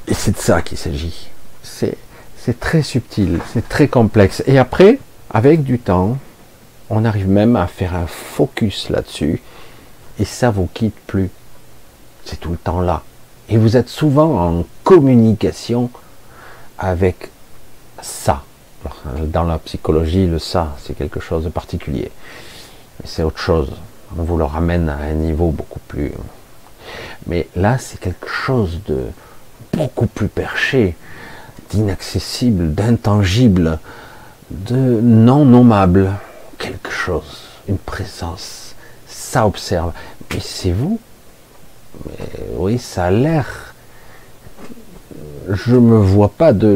[0.08, 1.30] Et c'est de ça qu'il s'agit.
[1.62, 1.98] C'est,
[2.38, 4.42] c'est très subtil, c'est très complexe.
[4.48, 5.00] Et après,
[5.30, 6.18] avec du temps,
[6.90, 9.42] on arrive même à faire un focus là-dessus
[10.18, 11.30] et ça vous quitte plus.
[12.30, 13.02] C'est tout le temps là.
[13.50, 15.90] Et vous êtes souvent en communication
[16.78, 17.32] avec
[18.04, 18.44] ça.
[19.24, 22.12] Dans la psychologie, le ça, c'est quelque chose de particulier.
[23.00, 23.72] Mais c'est autre chose.
[24.16, 26.12] On vous le ramène à un niveau beaucoup plus.
[27.26, 29.08] Mais là, c'est quelque chose de
[29.74, 30.96] beaucoup plus perché,
[31.72, 33.80] d'inaccessible, d'intangible,
[34.52, 36.12] de non nommable.
[36.60, 38.76] Quelque chose, une présence.
[39.08, 39.94] Ça observe.
[40.32, 41.00] Mais c'est vous.
[42.58, 43.70] Oui, ça a l'air
[45.52, 46.68] je me vois pas de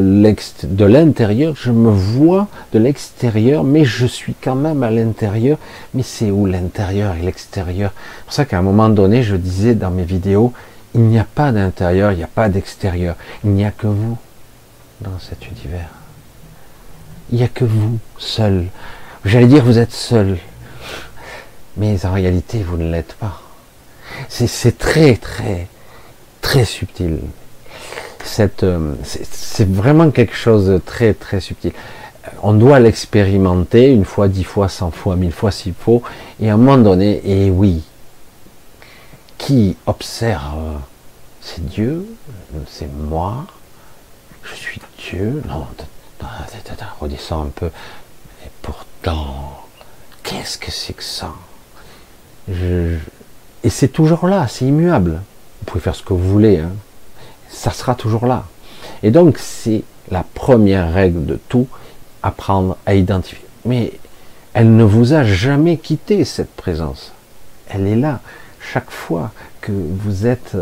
[0.86, 5.58] l'intérieur, je me vois de l'extérieur, mais je suis quand même à l'intérieur.
[5.94, 7.92] Mais c'est où l'intérieur et l'extérieur?
[7.94, 10.52] C'est pour ça qu'à un moment donné, je disais dans mes vidéos,
[10.94, 13.16] il n'y a pas d'intérieur, il n'y a pas d'extérieur.
[13.44, 14.18] Il n'y a que vous
[15.00, 15.90] dans cet univers.
[17.30, 18.66] Il n'y a que vous, seul.
[19.24, 20.38] J'allais dire vous êtes seul.
[21.76, 23.43] Mais en réalité, vous ne l'êtes pas.
[24.28, 25.68] C'est très, très,
[26.40, 27.20] très subtil.
[28.62, 31.72] Euh, c'est vraiment quelque chose de très très subtil.
[32.42, 36.02] On doit l'expérimenter une fois, dix fois, cent fois, mille fois s'il faut,
[36.40, 37.84] et à un moment donné, et oui,
[39.36, 40.80] qui observe,
[41.40, 42.06] c'est Dieu,
[42.66, 43.44] c'est moi,
[44.42, 45.66] je suis Dieu, non,
[47.00, 49.66] redescends un peu, et pourtant,
[50.22, 51.34] qu'est-ce que c'est que ça?
[53.64, 55.22] Et c'est toujours là, c'est immuable.
[55.60, 56.70] Vous pouvez faire ce que vous voulez, hein
[57.54, 58.44] ça sera toujours là.
[59.02, 61.66] Et donc, c'est la première règle de tout,
[62.22, 63.46] apprendre à identifier.
[63.64, 63.92] Mais
[64.52, 67.12] elle ne vous a jamais quitté, cette présence.
[67.68, 68.20] Elle est là.
[68.60, 69.30] Chaque fois
[69.60, 70.56] que vous êtes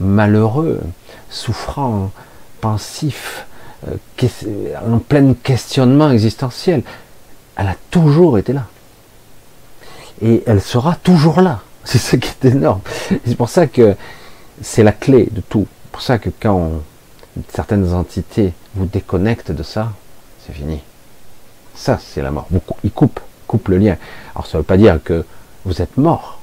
[0.00, 0.80] malheureux,
[1.28, 2.10] souffrant,
[2.60, 3.46] pensif,
[3.86, 6.82] euh, en plein questionnement existentiel,
[7.56, 8.66] elle a toujours été là.
[10.22, 11.60] Et elle sera toujours là.
[11.90, 12.82] C'est ce qui est énorme.
[13.26, 13.96] C'est pour ça que
[14.62, 16.70] c'est la clé de tout pour ça que quand
[17.48, 19.92] certaines entités vous déconnectent de ça,
[20.46, 20.80] c'est fini.
[21.74, 22.48] Ça, c'est la mort.
[22.84, 23.96] Ils coupent, coupent le lien.
[24.34, 25.26] Alors ça ne veut pas dire que
[25.66, 26.38] vous êtes mort,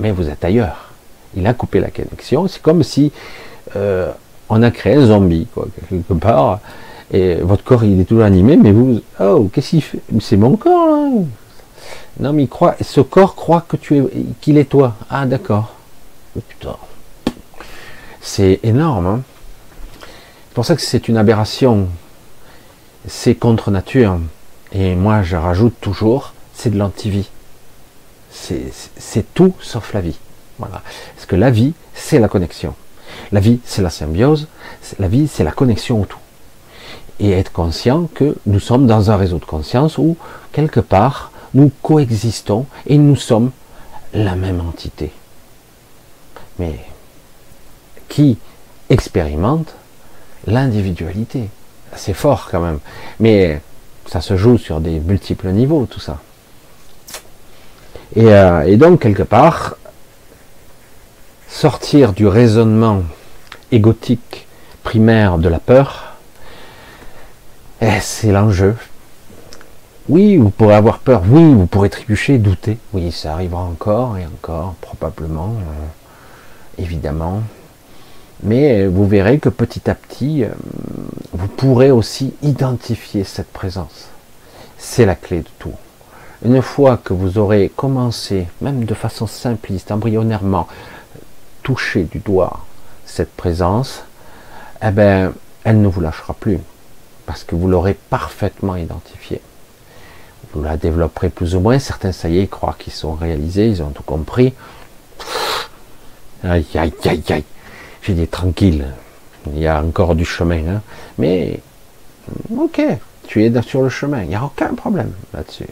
[0.00, 0.92] mais vous êtes ailleurs.
[1.36, 2.48] Il a coupé la connexion.
[2.48, 3.12] C'est comme si
[3.76, 4.10] euh,
[4.48, 6.60] on a créé un zombie, quoi, quelque part,
[7.12, 10.00] et votre corps il est toujours animé, mais vous, oh, qu'est-ce qu'il fait?
[10.20, 11.10] C'est mon corps, là.
[12.20, 12.48] Non, mais
[12.80, 14.04] ce corps croit que tu es,
[14.40, 14.94] qu'il est toi.
[15.10, 15.74] Ah, d'accord.
[16.36, 16.76] Oh, putain.
[18.20, 19.06] C'est énorme.
[19.06, 19.22] Hein.
[20.00, 21.88] c'est pour ça que c'est une aberration.
[23.06, 24.18] C'est contre nature.
[24.72, 27.30] Et moi, je rajoute toujours, c'est de l'antivie.
[28.30, 30.18] C'est tout sauf la vie.
[30.58, 30.82] Voilà.
[31.14, 32.74] Parce que la vie, c'est la connexion.
[33.32, 34.48] La vie, c'est la symbiose.
[34.98, 36.18] La vie, c'est la connexion au tout.
[37.20, 40.16] Et être conscient que nous sommes dans un réseau de conscience où,
[40.52, 43.50] quelque part, nous coexistons et nous sommes
[44.12, 45.12] la même entité.
[46.58, 46.78] Mais
[48.08, 48.38] qui
[48.90, 49.74] expérimente
[50.46, 51.48] l'individualité?
[51.96, 52.78] C'est fort quand même.
[53.20, 53.60] Mais
[54.06, 56.20] ça se joue sur des multiples niveaux, tout ça.
[58.16, 59.76] Et, euh, donc, quelque part,
[61.48, 63.02] sortir du raisonnement
[63.72, 64.46] égotique
[64.82, 66.14] primaire de la peur,
[67.80, 68.76] eh, c'est l'enjeu.
[70.10, 74.26] Oui, vous pourrez avoir peur, oui, vous pourrez trébucher, douter, oui, ça arrivera encore et
[74.26, 77.40] encore, probablement, euh, évidemment.
[78.42, 80.48] Mais vous verrez que petit à petit, euh,
[81.32, 84.10] vous pourrez aussi identifier cette présence.
[84.76, 85.72] C'est la clé de tout.
[86.44, 90.68] Une fois que vous aurez commencé, même de façon simpliste, embryonnairement,
[91.62, 92.60] toucher du doigt
[93.06, 94.04] cette présence,
[94.86, 95.32] eh ben,
[95.64, 96.58] elle ne vous lâchera plus.
[97.24, 99.40] Parce que vous l'aurez parfaitement identifiée.
[100.54, 101.78] Vous la développerez plus ou moins.
[101.80, 104.54] Certains, ça y est, croient qu'ils sont réalisés, ils ont tout compris.
[106.44, 107.44] Aïe, aïe, aïe, aïe.
[108.02, 108.86] J'ai dit tranquille,
[109.46, 110.66] il y a encore du chemin.
[110.68, 110.82] Hein.
[111.18, 111.58] Mais,
[112.56, 112.82] ok,
[113.26, 115.68] tu es sur le chemin, il n'y a aucun problème là-dessus.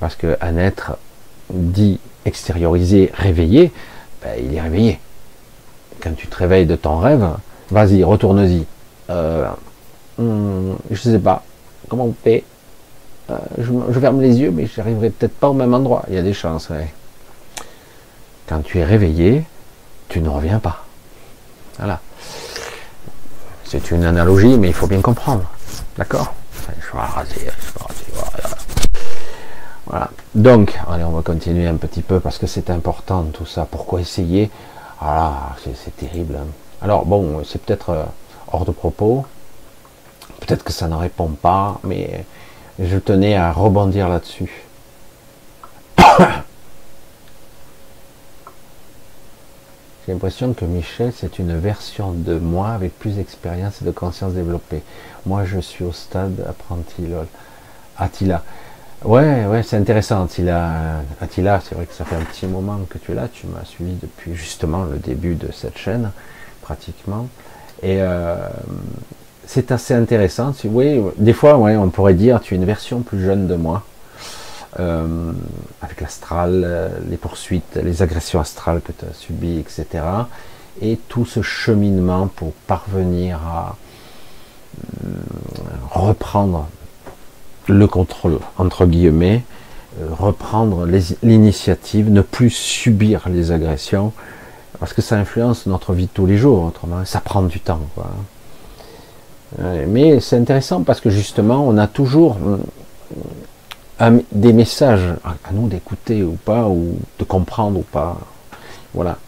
[0.00, 0.96] Parce qu'un être
[1.52, 3.72] dit extériorisé, réveillé,
[4.22, 4.98] ben, il est réveillé.
[6.00, 7.28] Quand tu te réveilles de ton rêve,
[7.70, 8.64] vas-y, retourne-y.
[9.10, 9.48] Euh,
[10.18, 11.44] hmm, je sais pas,
[11.88, 12.44] comment on fait
[13.30, 16.04] euh, je, ferme les yeux, mais je n'arriverai peut-être pas au même endroit.
[16.08, 16.68] Il y a des chances.
[18.48, 19.44] Quand tu es réveillé,
[20.08, 20.84] tu ne reviens pas.
[21.78, 22.00] Voilà.
[23.64, 25.50] C'est une analogie, mais il faut bien comprendre.
[25.96, 26.34] D'accord
[29.86, 30.10] voilà.
[30.34, 33.66] Donc, allez, on va continuer un petit peu parce que c'est important tout ça.
[33.70, 34.50] Pourquoi essayer?
[35.00, 36.36] Voilà, c'est terrible.
[36.36, 36.46] Hein.
[36.80, 38.04] Alors, bon, c'est peut-être euh,
[38.52, 39.26] hors de propos.
[40.40, 42.24] Peut-être que ça ne répond pas, mais
[42.78, 44.64] je tenais à rebondir là-dessus.
[50.04, 54.32] J'ai l'impression que Michel, c'est une version de moi avec plus d'expérience et de conscience
[54.32, 54.82] développée.
[55.26, 57.26] Moi, je suis au stade apprenti lol.
[57.96, 58.42] Attila.
[59.04, 61.02] Ouais, ouais, c'est intéressant, Attila.
[61.20, 63.28] Attila, c'est vrai que ça fait un petit moment que tu es là.
[63.32, 66.10] Tu m'as suivi depuis justement le début de cette chaîne,
[66.62, 67.28] pratiquement.
[67.82, 68.48] Et euh,
[69.46, 70.54] c'est assez intéressant.
[71.16, 73.82] Des fois, ouais, on pourrait dire tu es une version plus jeune de moi.
[74.80, 75.32] Euh,
[75.82, 79.86] avec l'astral, euh, les poursuites, les agressions astrales que tu as subies, etc.
[80.80, 83.76] Et tout ce cheminement pour parvenir à
[85.90, 86.66] reprendre
[87.68, 89.44] le contrôle, entre guillemets,
[90.10, 90.86] reprendre
[91.22, 94.14] l'initiative, ne plus subir les agressions,
[94.80, 97.82] parce que ça influence notre vie de tous les jours, autrement, ça prend du temps.
[97.94, 98.06] Quoi.
[99.58, 102.36] Mais c'est intéressant parce que justement, on a toujours
[104.32, 108.18] des messages à nous d'écouter ou pas, ou de comprendre ou pas.
[108.94, 109.18] Voilà.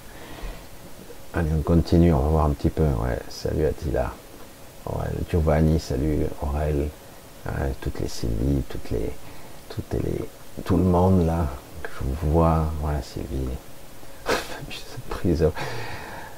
[1.35, 2.85] Allez, on continue, on va voir un petit peu.
[3.29, 4.13] Salut Attila.
[5.31, 6.89] Giovanni, salut Aurel.
[7.81, 9.11] toutes les Sylvie, toutes les,
[9.69, 10.25] toutes les,
[10.65, 11.47] tout le monde là
[11.83, 12.67] que je vous vois.
[12.81, 13.49] Voilà, Sylvie.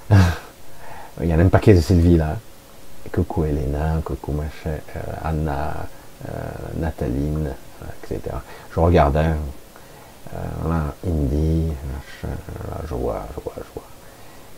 [1.23, 2.37] Il y en a un paquet de Sylvie là.
[3.13, 5.87] Coucou Elena, coucou machin, euh, Anna,
[6.29, 6.33] euh,
[6.79, 7.51] Nathaline,
[8.03, 8.21] etc.
[8.75, 9.35] Je euh,
[10.61, 11.73] voilà, Indy,
[12.23, 13.85] je vois, je vois, je vois.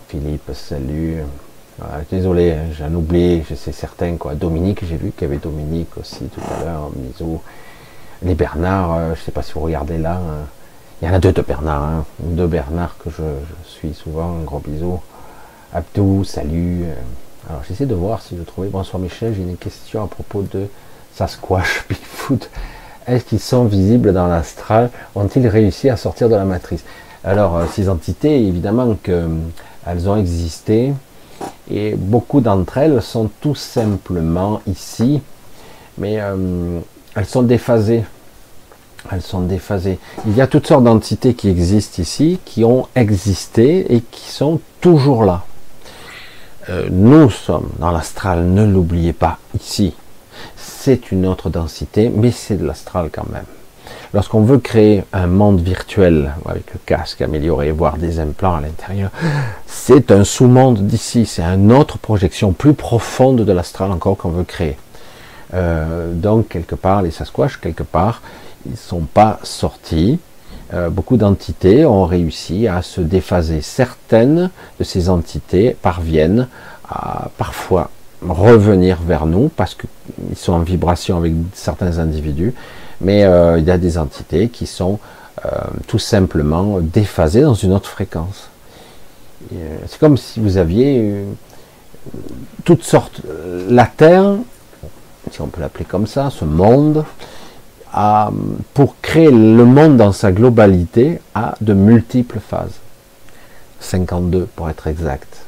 [0.08, 1.18] Philippe, salut.
[2.10, 4.34] désolé, hein, j'en oublie, sais certain quoi.
[4.34, 7.42] Dominique, j'ai vu qu'il y avait Dominique aussi tout à l'heure, bisous.
[8.22, 10.14] Les Bernard, je sais pas si vous regardez là.
[10.14, 10.46] Hein.
[11.00, 12.04] Il y en a deux de Bernard, hein.
[12.20, 13.22] deux Bernard que je,
[13.64, 15.00] suis souvent, un gros bisou.
[15.72, 16.86] Abdou, salut.
[17.50, 18.68] Alors j'essaie de voir si je trouvais.
[18.68, 20.66] Bonsoir Michel, j'ai une question à propos de
[21.14, 22.50] Sasquatch, Bigfoot.
[23.06, 24.90] Est-ce qu'ils sont visibles dans l'astral?
[25.14, 26.84] Ont-ils réussi à sortir de la matrice?
[27.24, 29.24] Alors euh, ces entités, évidemment qu'elles
[29.86, 30.92] euh, ont existé
[31.70, 35.22] et beaucoup d'entre elles sont tout simplement ici,
[35.96, 36.80] mais euh,
[37.16, 38.04] elles sont déphasées.
[39.10, 39.98] Elles sont déphasées.
[40.26, 44.60] Il y a toutes sortes d'entités qui existent ici, qui ont existé et qui sont
[44.82, 45.44] toujours là.
[46.70, 49.94] Euh, nous sommes dans l'astral, ne l'oubliez pas, ici.
[50.56, 53.44] C'est une autre densité, mais c'est de l'astral quand même.
[54.14, 59.10] Lorsqu'on veut créer un monde virtuel avec le casque amélioré, voire des implants à l'intérieur,
[59.66, 64.44] c'est un sous-monde d'ici, c'est une autre projection plus profonde de l'astral encore qu'on veut
[64.44, 64.78] créer.
[65.54, 68.22] Euh, donc quelque part, les Sasquatch, quelque part,
[68.66, 70.18] ils ne sont pas sortis.
[70.74, 73.62] Euh, beaucoup d'entités ont réussi à se déphaser.
[73.62, 76.48] Certaines de ces entités parviennent
[76.88, 77.90] à parfois
[78.26, 82.52] revenir vers nous parce qu'ils sont en vibration avec certains individus,
[83.00, 84.98] mais euh, il y a des entités qui sont
[85.46, 85.50] euh,
[85.86, 88.48] tout simplement déphasées dans une autre fréquence.
[89.86, 91.24] C'est comme si vous aviez
[92.64, 93.22] toutes sortes.
[93.68, 94.34] La Terre,
[95.30, 97.04] si on peut l'appeler comme ça, ce monde,
[98.74, 102.74] pour créer le monde dans sa globalité, à de multiples phases.
[103.80, 105.44] 52 pour être exact.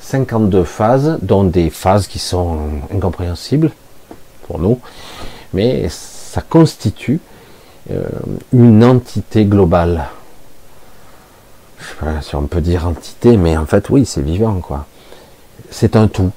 [0.00, 2.58] 52 phases, dont des phases qui sont
[2.94, 3.70] incompréhensibles
[4.46, 4.80] pour nous,
[5.54, 7.20] mais ça constitue
[7.90, 8.04] euh,
[8.52, 10.06] une entité globale.
[11.78, 14.86] Je sais pas si on peut dire entité, mais en fait oui, c'est vivant quoi.
[15.70, 16.30] C'est un tout.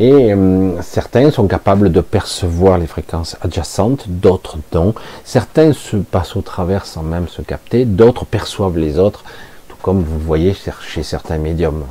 [0.00, 4.94] Et euh, certains sont capables de percevoir les fréquences adjacentes, d'autres non.
[5.24, 9.24] Certains se passent au travers sans même se capter, d'autres perçoivent les autres,
[9.68, 11.84] tout comme vous voyez chez certains médiums.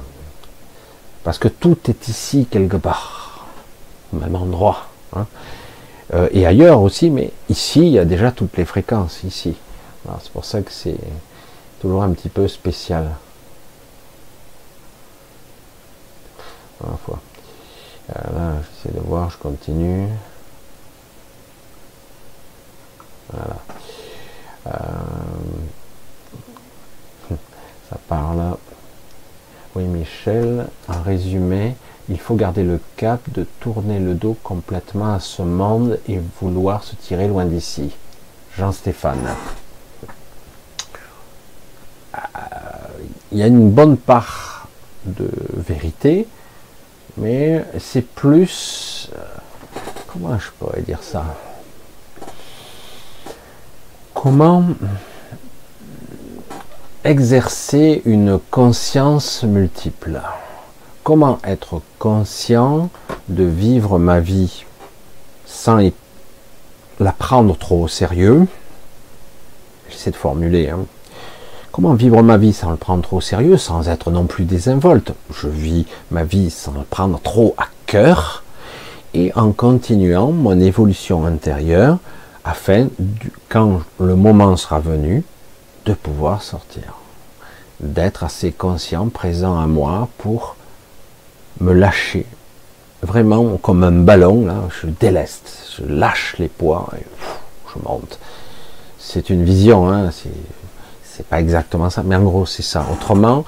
[1.25, 3.45] Parce que tout est ici quelque part,
[4.13, 4.87] au même endroit.
[5.13, 5.25] Hein.
[6.13, 9.55] Euh, et ailleurs aussi, mais ici, il y a déjà toutes les fréquences, ici.
[10.21, 10.95] C'est pour ça que c'est
[11.81, 13.09] toujours un petit peu spécial.
[16.79, 17.26] Voilà.
[18.13, 20.07] Là, j'essaie de voir, je continue.
[23.31, 23.57] Voilà.
[24.67, 24.71] Euh,
[27.89, 28.55] ça parle.
[29.75, 31.75] Oui, Michel, en résumé,
[32.09, 36.83] il faut garder le cap de tourner le dos complètement à ce monde et vouloir
[36.83, 37.91] se tirer loin d'ici.
[38.57, 39.35] Jean-Stéphane.
[42.15, 42.19] Euh,
[43.31, 44.67] il y a une bonne part
[45.05, 46.27] de vérité,
[47.17, 49.09] mais c'est plus...
[49.15, 49.23] Euh,
[50.07, 51.25] comment je pourrais dire ça?
[54.13, 54.63] Comment
[57.03, 60.21] exercer une conscience multiple?
[61.03, 62.89] Comment être conscient
[63.29, 64.65] de vivre ma vie
[65.45, 65.79] sans
[66.99, 68.47] la prendre trop au sérieux?
[69.89, 70.69] J'essaie de formuler.
[70.69, 70.85] Hein.
[71.77, 75.11] Comment vivre ma vie sans le prendre trop au sérieux, sans être non plus désinvolte?
[75.31, 78.43] Je vis ma vie sans le prendre trop à cœur
[79.13, 81.99] et en continuant mon évolution intérieure
[82.43, 82.87] afin,
[83.47, 85.23] quand le moment sera venu,
[85.85, 86.95] de pouvoir sortir.
[87.79, 90.55] D'être assez conscient, présent à moi pour
[91.61, 92.25] me lâcher.
[93.03, 97.05] Vraiment comme un ballon, là, je déleste, je lâche les poids et
[97.71, 98.17] je monte.
[98.97, 100.09] C'est une vision, hein,
[101.25, 102.85] pas exactement ça, mais en gros c'est ça.
[102.91, 103.45] Autrement,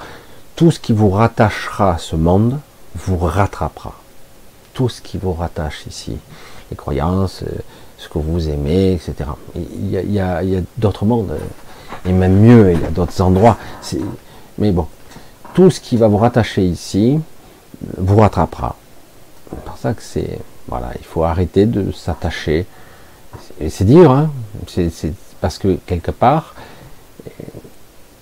[0.56, 2.58] tout ce qui vous rattachera à ce monde
[2.94, 3.94] vous rattrapera.
[4.74, 6.16] Tout ce qui vous rattache ici,
[6.70, 7.44] les croyances,
[7.98, 9.30] ce que vous aimez, etc.
[9.54, 10.42] Il y a,
[10.78, 11.36] d'autres mondes,
[12.06, 13.58] et même mieux, il y a d'autres endroits.
[14.58, 14.86] Mais bon,
[15.54, 17.20] tout ce qui va vous rattacher ici
[17.96, 18.76] vous rattrapera.
[19.50, 20.38] C'est pour ça que c'est.
[20.68, 22.66] Voilà, il faut arrêter de s'attacher.
[23.68, 24.30] C'est dire, hein,
[24.68, 26.54] c'est parce que quelque part,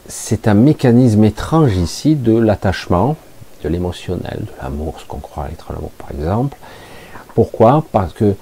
[0.09, 3.17] c'est un mécanisme étrange ici de l'attachement,
[3.63, 6.57] de l'émotionnel, de l'amour, ce qu'on croit être l'amour par exemple.
[7.35, 7.85] Pourquoi?
[7.93, 8.35] Parce que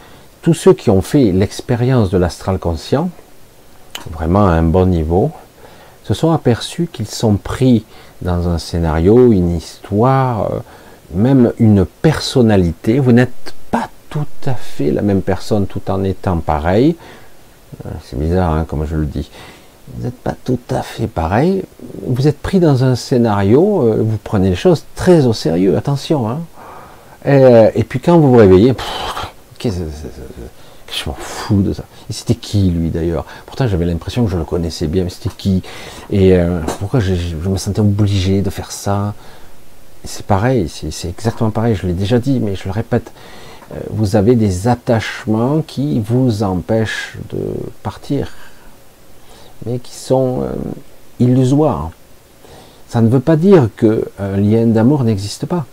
[0.43, 3.11] tous ceux qui ont fait l'expérience de l'astral conscient,
[4.13, 5.33] vraiment à un bon niveau,
[6.05, 7.85] se sont aperçus qu'ils sont pris
[8.23, 10.59] dans un scénario, une histoire, euh,
[11.13, 13.01] même une personnalité.
[13.01, 16.95] Vous n'êtes pas tout à fait la même personne tout en étant pareil.
[17.85, 19.29] Euh, c'est bizarre, hein, comme je le dis.
[19.97, 21.63] Vous n'êtes pas tout à fait pareil.
[22.07, 26.29] Vous êtes pris dans un scénario, euh, vous prenez les choses très au sérieux, attention.
[26.29, 26.41] Hein.
[27.75, 28.75] Et, puis quand vous vous réveillez,
[29.65, 31.85] je m'en fous de ça.
[32.09, 33.25] Et c'était qui lui d'ailleurs?
[33.47, 35.63] Pourtant j'avais l'impression que je le connaissais bien, mais c'était qui?
[36.11, 37.15] Et euh, pourquoi je,
[37.49, 39.15] me sentais obligé de faire ça?
[40.05, 43.11] C'est pareil, c'est exactement pareil, je l'ai déjà dit, mais je le répète.
[43.73, 47.41] Euh, vous avez des attachements qui vous empêchent de
[47.83, 48.31] partir,
[49.65, 50.53] mais qui sont euh,
[51.21, 51.91] illusoires.
[52.89, 55.67] Ça ne veut pas dire qu'un lien d'amour n'existe pas.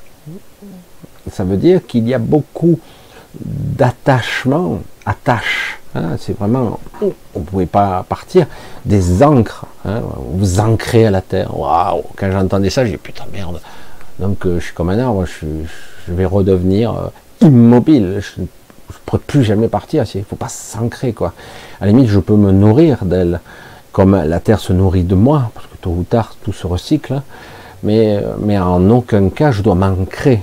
[1.32, 2.80] Ça veut dire qu'il y a beaucoup
[3.40, 5.80] d'attachement, attache.
[5.96, 8.48] Hein, c'est vraiment, on ne pouvait pas partir.
[8.86, 10.02] Des encres, hein,
[10.32, 11.58] vous ancrez à la terre.
[11.58, 13.62] Waouh Quand j'entendais ça, j'ai putain merde.
[14.20, 15.46] Donc euh, je suis comme un arbre, je,
[16.12, 18.22] vais redevenir euh, immobile.
[18.22, 18.48] Je ne
[19.06, 20.04] pourrai plus jamais partir.
[20.14, 21.34] Il ne faut pas s'ancrer quoi.
[21.80, 23.40] À la limite, je peux me nourrir d'elle,
[23.94, 27.22] comme la terre se nourrit de moi, parce que tôt ou tard tout se recycle.
[27.84, 30.42] Mais, mais en aucun cas, je dois m'ancrer.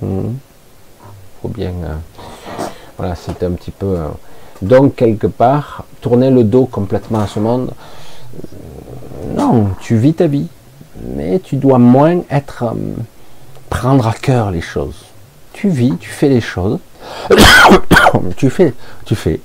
[0.00, 0.30] Hmm
[1.48, 1.72] bien.
[1.84, 1.94] Euh,
[2.96, 3.96] voilà, c'est un petit peu.
[3.98, 4.08] Euh,
[4.62, 7.72] donc, quelque part, tourner le dos complètement à ce monde,
[8.34, 10.48] euh, non, tu vis ta vie,
[11.16, 12.64] mais tu dois moins être.
[13.70, 15.04] prendre à cœur les choses.
[15.52, 16.78] Tu vis, tu fais les choses.
[18.36, 18.72] tu fais,
[19.04, 19.40] tu fais.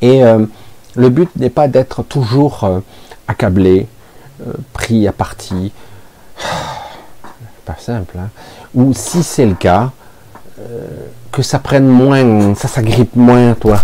[0.00, 0.22] Et
[0.94, 2.68] le but n'est pas d'être toujours
[3.28, 3.86] accablé,
[4.72, 5.72] pris à partie.
[7.64, 8.18] Pas simple.
[8.18, 8.28] Hein.
[8.74, 9.92] Ou si c'est le cas,
[11.30, 13.80] que ça prenne moins, ça s'agrippe moins toi.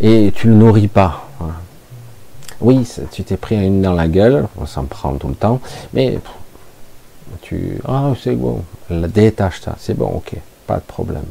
[0.00, 1.28] Et tu le nourris pas.
[2.62, 5.60] Oui, tu t'es pris une dans la gueule, ça me prend tout le temps,
[5.92, 6.18] mais
[7.40, 7.80] tu.
[7.86, 11.24] Ah, c'est bon, détache ça, c'est bon, ok, pas de problème.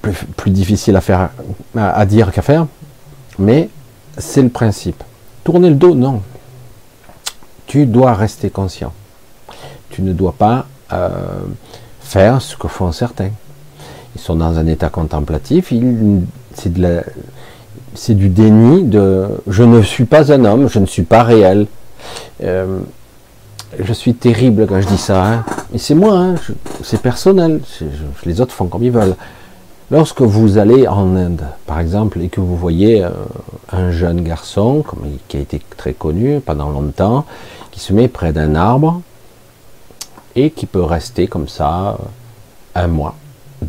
[0.00, 0.98] Plus, difficile
[1.76, 2.66] à, dire qu'à faire,
[3.38, 3.68] mais
[4.16, 5.02] c'est le principe.
[5.44, 6.22] Tourner le dos, non.
[7.66, 8.92] Tu dois rester conscient.
[9.90, 11.08] Tu ne dois pas euh,
[12.00, 13.30] faire ce que font certains.
[14.16, 15.72] Ils sont dans un état contemplatif,
[16.56, 21.66] c'est du déni de je ne suis pas un homme, je ne suis pas réel.
[22.42, 22.78] Euh,
[23.78, 25.44] je suis terrible quand je dis ça, hein.
[25.72, 26.34] mais c'est moi, hein.
[26.82, 27.60] c'est personnel,
[28.24, 29.14] les autres font comme ils veulent.
[29.90, 33.10] Lorsque vous allez en Inde, par exemple, et que vous voyez euh,
[33.72, 34.84] un jeune garçon,
[35.28, 37.24] qui a été très connu pendant longtemps,
[37.70, 39.00] qui se met près d'un arbre,
[40.36, 41.94] et qui peut rester comme ça euh,
[42.74, 43.14] un mois,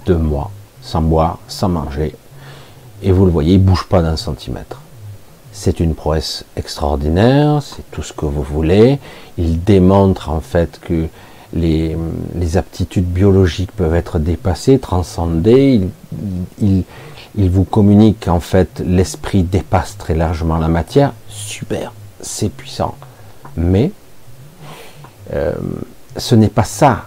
[0.06, 0.52] deux mois,
[0.82, 2.14] sans boire, sans manger.
[3.02, 4.82] Et vous le voyez, il bouge pas d'un centimètre.
[5.54, 9.00] C'est une prouesse extraordinaire, c'est tout ce que vous voulez.
[9.38, 11.08] Il démontre en fait que
[11.54, 15.82] les, aptitudes biologiques peuvent être dépassées, transcendées.
[16.62, 16.84] Il,
[17.36, 21.14] vous communique en fait l'esprit dépasse très largement la matière.
[21.30, 22.96] Super, c'est puissant.
[23.56, 23.92] Mais
[25.34, 25.54] euh,
[26.18, 27.06] ce n'est pas ça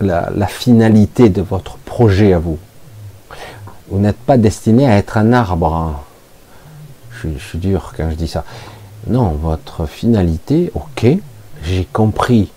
[0.00, 2.58] la, finalité de votre projet à vous.
[3.90, 5.74] Vous n'êtes pas destiné à être un arbre.
[5.74, 6.00] Hein.
[7.10, 8.44] Je, je, suis dur quand je dis ça.
[9.06, 11.06] Non, votre finalité, ok,
[11.62, 12.50] j'ai compris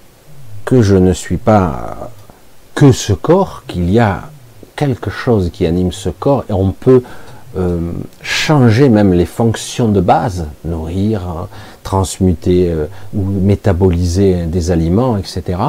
[0.66, 2.12] que je ne suis pas
[2.76, 4.30] que ce corps, qu'il y a
[4.76, 7.04] quelque chose qui anime ce corps et on peut
[7.58, 11.48] euh, changer même les fonctions de base, nourrir,
[11.84, 15.60] transmuter euh, ou métaboliser des aliments, etc.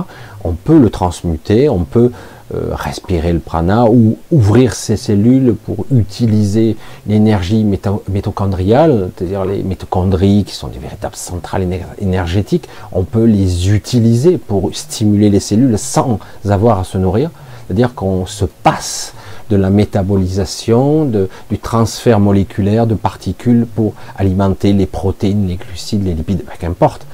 [0.45, 2.13] On peut le transmuter, on peut
[2.55, 6.77] euh, respirer le prana ou ouvrir ses cellules pour utiliser
[7.07, 7.65] l'énergie
[8.09, 11.67] mitochondriale, c'est-à-dire les mitochondries qui sont des véritables centrales
[11.99, 16.19] énergétiques, on peut les utiliser pour stimuler les cellules sans
[16.49, 17.31] avoir à se nourrir.
[17.67, 19.15] C'est-à-dire qu'on se passe
[19.49, 26.15] de la métabolisation, du transfert moléculaire de particules pour alimenter les protéines, les glucides, les
[26.15, 27.07] lipides, qu'importe.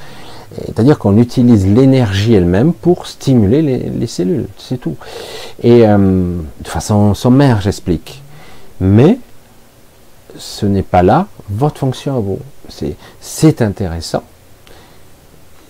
[0.66, 4.96] C'est-à-dire qu'on utilise l'énergie elle-même pour stimuler les, cellules, c'est tout.
[5.62, 8.22] Et euh, de façon sommaire, j'explique.
[8.80, 9.18] Mais
[10.36, 12.38] ce n'est pas là votre fonction à vous.
[13.20, 14.22] C'est intéressant,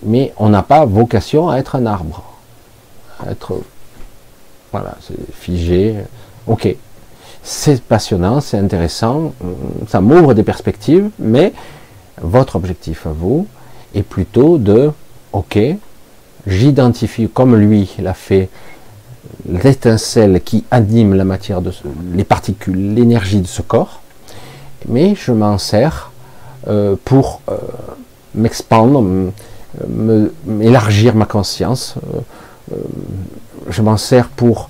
[0.03, 2.23] mais on n'a pas vocation à être un arbre,
[3.25, 3.61] à être
[4.71, 4.97] voilà,
[5.33, 5.95] figé.
[6.45, 6.75] Ok,
[7.41, 9.33] c'est passionnant, c'est intéressant,
[9.87, 11.53] ça m'ouvre des perspectives, mais
[12.21, 13.47] votre objectif à vous,
[13.93, 14.91] et plutôt de,
[15.33, 15.59] ok,
[16.47, 18.49] j'identifie comme lui l'a fait,
[19.47, 21.71] l'étincelle qui anime la matière, de
[22.13, 24.01] les particules, l'énergie de ce corps,
[24.87, 26.11] mais je m'en sers
[26.67, 27.57] euh, pour euh,
[28.35, 29.03] m'expandre,
[30.45, 31.95] m'élargir ma conscience,
[32.71, 32.75] euh,
[33.69, 34.69] je m'en sers pour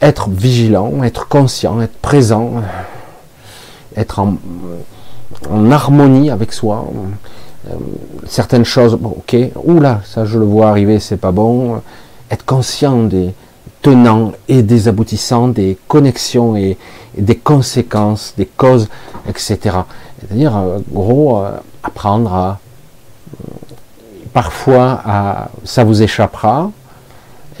[0.00, 2.54] être vigilant, être conscient, être présent,
[3.96, 6.86] être en harmonie avec soi,
[7.70, 7.74] euh,
[8.26, 11.80] certaines choses, bon, ok, oula, ça je le vois arriver, c'est pas bon.
[12.30, 13.34] Être conscient des
[13.82, 16.76] tenants et des aboutissants, des connexions et,
[17.16, 18.88] des conséquences, des causes,
[19.28, 19.58] etc.
[20.20, 21.50] C'est-à-dire, euh, gros, euh,
[21.82, 22.58] apprendre à.
[24.32, 25.02] Parfois,
[25.62, 26.70] ça vous échappera,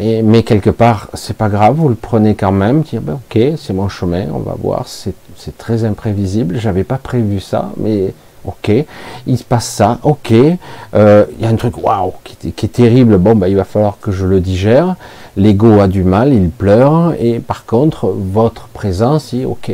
[0.00, 3.74] mais quelque part, c'est pas grave, vous le prenez quand même, dire, ben, ok, c'est
[3.74, 8.14] mon chemin, on va voir, c'est très imprévisible, j'avais pas prévu ça, mais
[8.44, 8.72] ok,
[9.26, 10.32] il se passe ça, ok,
[10.94, 13.98] euh, il y a un truc waouh qui, est terrible, bon bah il va falloir
[14.00, 14.96] que je le digère,
[15.36, 19.72] l'ego a du mal, il pleure, et par contre votre présence, est ok,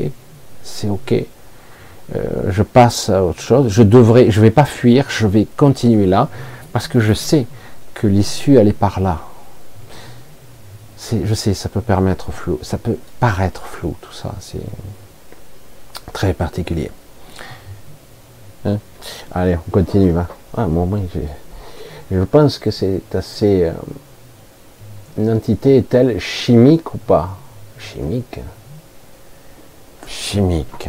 [0.62, 5.26] c'est ok, euh, je passe à autre chose, je devrais, je vais pas fuir, je
[5.26, 6.28] vais continuer là,
[6.72, 7.46] parce que je sais
[7.94, 9.20] que l'issue elle est par là.
[11.24, 14.60] Je sais, ça peut permettre flou, ça peut paraître flou tout ça, c'est
[16.12, 16.90] très particulier.
[19.32, 19.40] Hein?
[19.40, 20.14] Allez, on continue.
[20.56, 20.66] Ah,
[22.10, 23.64] je, pense que c'est assez.
[23.64, 23.72] Euh,
[25.18, 27.36] une entité est-elle chimique ou pas?
[27.78, 28.40] Chimique?
[30.06, 30.88] Chimique.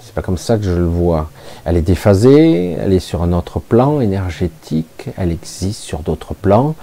[0.00, 1.30] C'est pas comme ça que je le vois.
[1.64, 6.74] Elle est déphasée, elle est sur un autre plan énergétique, elle existe sur d'autres plans.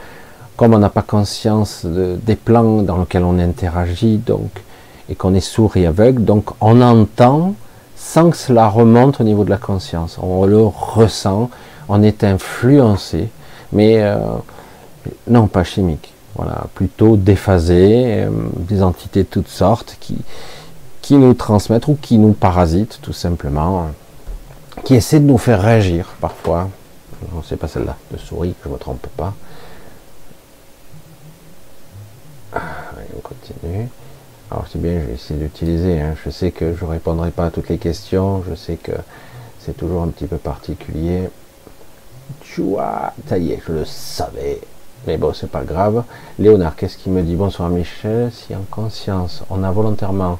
[0.56, 4.49] Comme on n'a pas conscience des plans dans lesquels on interagit, donc,
[5.10, 7.53] et qu'on est sourd et aveugle, donc on entend
[7.98, 10.18] sans que cela remonte au niveau de la conscience.
[10.22, 11.49] On le ressent,
[11.90, 13.30] on est influencé,
[13.72, 14.18] mais euh,
[15.28, 16.14] non pas chimique.
[16.36, 20.18] Voilà, plutôt déphasé, euh, des entités de toutes sortes qui,
[21.02, 23.88] qui nous transmettent ou qui nous parasitent tout simplement,
[24.84, 26.69] qui essaient de nous faire réagir parfois.
[27.34, 29.34] Non, c'est pas celle-là, de souris, je ne me trompe pas.
[32.53, 33.90] On continue.
[34.49, 36.02] Alors c'est bien, je vais essayer d'utiliser.
[36.02, 36.15] Hein.
[36.24, 38.44] Je sais que je ne répondrai pas à toutes les questions.
[38.49, 38.94] Je sais que
[39.60, 41.30] c'est toujours un petit peu particulier.
[42.41, 44.61] Tu vois, ça y est, je le savais.
[45.06, 46.03] Mais bon, c'est pas grave.
[46.40, 47.36] Léonard, qu'est-ce qu'il me dit?
[47.36, 48.32] Bonsoir Michel.
[48.32, 50.40] Si en conscience, on a volontairement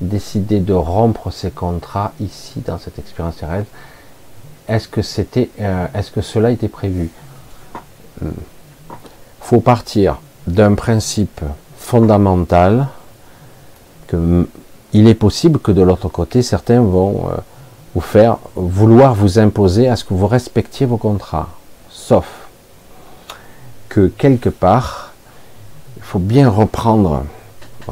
[0.00, 3.70] décidé de rompre ces contrats ici dans cette expérience terrestre,
[4.68, 7.10] est-ce que c'était, euh, est-ce que cela était prévu?
[8.20, 8.30] Hmm.
[9.40, 11.40] Faut partir d'un principe
[11.76, 12.88] fondamental
[14.92, 17.36] il est possible que de l'autre côté, certains vont euh,
[17.94, 21.48] vous faire vouloir vous imposer à ce que vous respectiez vos contrats.
[21.90, 22.26] Sauf
[23.88, 25.12] que quelque part,
[25.96, 27.24] il faut bien reprendre.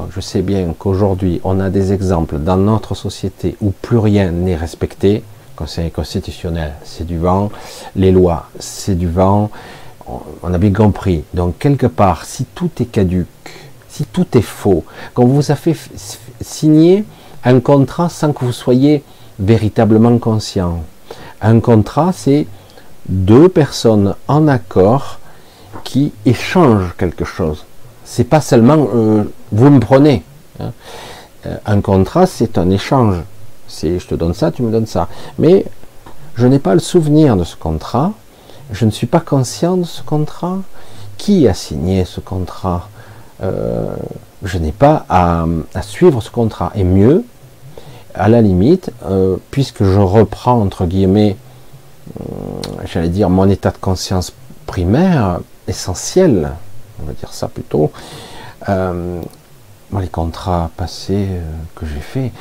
[0.09, 4.55] je sais bien qu'aujourd'hui, on a des exemples dans notre société où plus rien n'est
[4.55, 5.23] respecté.
[5.55, 7.49] Conseil constitutionnel, c'est du vent.
[7.95, 9.49] Les lois, c'est du vent.
[10.07, 11.23] On a bien compris.
[11.33, 13.27] Donc, quelque part, si tout est caduque,
[13.89, 14.83] si tout est faux,
[15.13, 15.75] qu'on vous a fait
[16.41, 17.05] signer
[17.43, 19.03] un contrat sans que vous soyez
[19.39, 20.83] véritablement conscient.
[21.41, 22.47] Un contrat, c'est
[23.07, 25.19] deux personnes en accord
[25.83, 27.65] qui échangent quelque chose.
[28.03, 30.23] C'est pas seulement euh, vous me prenez.
[30.59, 30.71] Hein.
[31.45, 33.17] Euh, un contrat, c'est un échange.
[33.67, 35.07] C'est je te donne ça, tu me donnes ça.
[35.37, 35.65] Mais
[36.35, 38.13] je n'ai pas le souvenir de ce contrat.
[38.71, 40.57] Je ne suis pas conscient de ce contrat.
[41.17, 42.89] Qui a signé ce contrat?
[43.43, 43.95] Euh,
[44.43, 45.45] je n'ai pas à,
[45.81, 46.71] suivre ce contrat.
[46.75, 47.23] Et mieux,
[48.13, 51.37] à la limite, euh, puisque je reprends, entre guillemets,
[52.19, 52.23] euh,
[52.85, 54.33] j'allais dire, mon état de conscience
[54.65, 56.51] primaire, essentiel,
[57.01, 57.91] on va dire ça plutôt,
[58.67, 61.27] les contrats passés
[61.75, 62.31] que j'ai faits,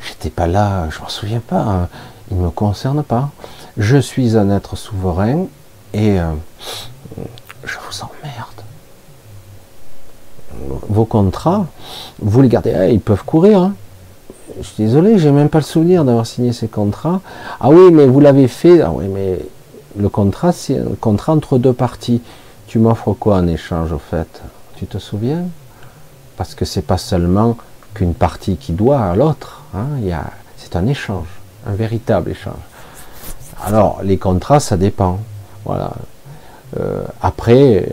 [0.00, 1.88] j'étais pas là, je m'en souviens pas, hein.
[2.30, 3.30] ils ne me concernent pas.
[3.76, 5.46] Je suis un être souverain
[5.92, 6.16] et
[7.64, 8.63] je vous emmerde.
[10.88, 11.66] Vos contrats,
[12.20, 13.60] vous les gardez, eh, ils peuvent courir.
[13.60, 13.74] Hein.
[14.60, 17.20] Je suis désolé, j'ai même pas le souvenir d'avoir signé ces contrats.
[17.60, 18.80] Ah oui, mais vous l'avez fait.
[18.80, 19.40] Ah oui, mais
[19.98, 22.22] le contrat, c'est un contrat entre deux parties.
[22.66, 24.42] Tu m'offres quoi en échange au fait?
[24.76, 25.44] Tu te souviens?
[26.36, 27.56] Parce que c'est pas seulement
[27.94, 29.62] qu'une partie qui doit à l'autre.
[29.74, 29.86] Hein,
[30.56, 31.28] c'est un échange,
[31.66, 32.54] un véritable échange.
[33.64, 35.20] Alors, les contrats, ça dépend.
[35.64, 35.92] Voilà.
[36.78, 37.88] Euh, après,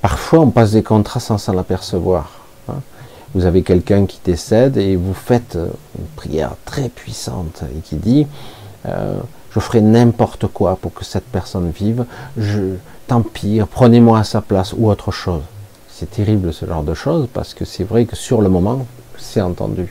[0.00, 2.30] parfois, on passe des contrats sans s'en apercevoir.
[2.68, 2.80] Hein.
[3.34, 5.58] Vous avez quelqu'un qui décède et vous faites
[5.98, 8.26] une prière très puissante et qui dit
[8.86, 9.18] euh,
[9.50, 12.04] Je ferai n'importe quoi pour que cette personne vive.
[12.38, 12.74] Je,
[13.06, 15.42] tant pis, prenez-moi à sa place ou autre chose.
[15.90, 18.86] C'est terrible ce genre de choses parce que c'est vrai que sur le moment,
[19.18, 19.88] c'est entendu.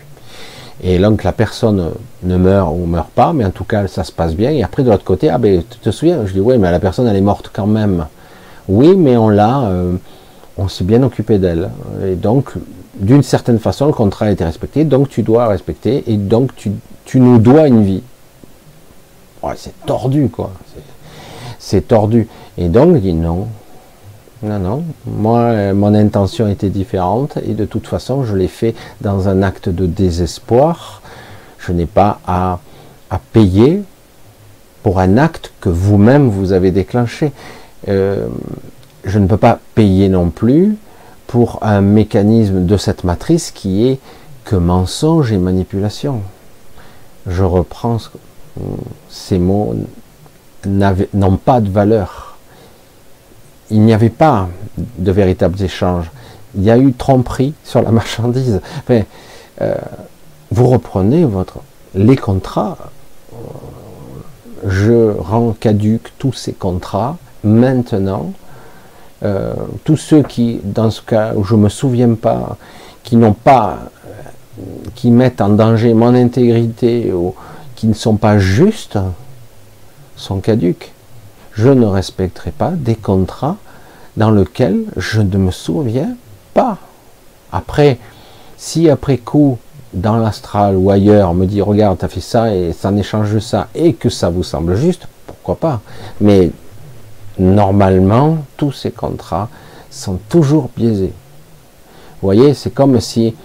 [0.82, 1.92] Et donc la personne
[2.24, 4.52] ne meurt ou meurt pas, mais en tout cas ça se passe bien.
[4.52, 6.80] Et après de l'autre côté, ah ben tu te souviens Je dis oui, mais la
[6.80, 8.06] personne elle est morte quand même.
[8.68, 9.96] Oui, mais on l'a, euh,
[10.58, 11.70] on s'est bien occupé d'elle.
[12.06, 12.54] Et donc
[12.96, 16.72] d'une certaine façon le contrat a été respecté, donc tu dois respecter et donc tu,
[17.20, 18.04] nous dois une vie.
[19.56, 20.52] C'est tordu quoi.
[21.60, 22.28] C'est tordu.
[22.58, 23.48] Et donc il dit non,
[24.44, 24.84] non, non.
[25.06, 29.70] Moi, mon intention était différente et de toute façon, je l'ai fait dans un acte
[29.70, 31.02] de désespoir.
[31.58, 32.60] Je n'ai pas à,
[33.34, 33.82] payer
[34.84, 37.32] pour un acte que vous-même vous avez déclenché.
[37.88, 38.28] Euh,
[39.04, 40.78] je ne peux pas payer non plus
[41.28, 44.00] pour un mécanisme de cette matrice qui est
[44.46, 46.22] que mensonge et manipulation.
[47.28, 47.98] Je reprends
[49.10, 49.76] ces mots
[50.66, 52.28] n'ont pas de valeur
[53.70, 54.48] il n'y avait pas
[54.98, 56.10] de véritables échanges.
[56.56, 58.62] Il y a eu tromperie sur la marchandise.
[58.90, 59.76] Euh,
[60.52, 61.60] vous reprenez votre,
[61.94, 62.78] les contrats,
[64.66, 67.18] je rends caduque tous ces contrats
[67.48, 68.34] maintenant.
[69.24, 69.54] Euh,
[69.84, 72.58] tous ceux qui, dans ce cas où je ne me souviens pas,
[73.04, 73.80] qui n'ont pas,
[74.94, 77.34] qui mettent en danger mon intégrité ou
[77.76, 79.00] qui ne sont pas justes,
[80.16, 80.92] sont caduques
[81.58, 83.58] je ne respecterai pas des contrats
[84.16, 86.16] dans lesquels je ne me souviens
[86.54, 86.78] pas.
[87.52, 87.98] Après,
[88.58, 89.58] si après coup,
[89.94, 92.98] dans l'astral ou ailleurs, on me dit regarde, tu as fait ça et ça en
[92.98, 95.82] échange de ça et que ça vous semble juste, pourquoi pas
[96.22, 96.52] Mais
[97.40, 99.50] normalement, tous ces contrats
[99.90, 101.14] sont toujours biaisés.
[102.22, 103.36] Vous voyez, c'est comme si,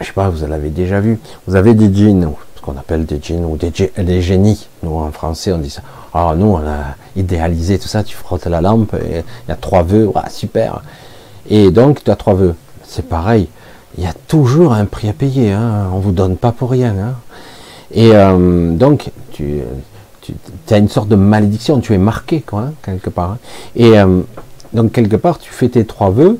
[0.00, 3.20] je sais pas, vous l'avez déjà vu, vous avez des jeans, ce qu'on appelle des
[3.20, 4.68] jeans ou des, des génies.
[4.82, 5.82] Nous, en français, on dit ça.
[6.14, 9.82] Alors nous, on a idéalisé tout ça, tu frottes la lampe, il y a trois
[9.82, 10.82] vœux, super.
[11.48, 12.54] Et donc, tu as trois vœux.
[12.84, 13.48] C'est pareil,
[13.96, 15.88] il y a toujours un prix à payer, hein.
[15.92, 16.94] on vous donne pas pour rien.
[16.98, 17.14] Hein.
[17.92, 19.60] Et euh, donc, tu,
[20.70, 23.38] as une sorte de malédiction, tu es marqué, quoi, hein, quelque part.
[23.76, 24.20] Et euh,
[24.72, 26.38] donc, quelque part, tu fais tes trois vœux,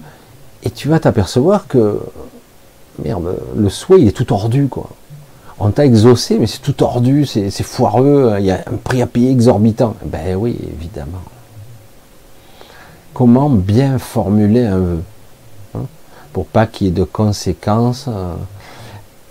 [0.62, 2.00] et tu vas t'apercevoir que,
[3.04, 4.88] merde, le souhait, il est tout tordu, quoi
[5.64, 9.06] on t'a exaucé, mais c'est tout tordu, c'est foireux, il y a un prix à
[9.06, 9.94] payer exorbitant.
[10.04, 11.22] Ben oui, évidemment.
[13.14, 15.02] Comment bien formuler un vœu
[15.76, 15.82] hein,
[16.32, 18.34] pour pas qu'il y ait de conséquences euh,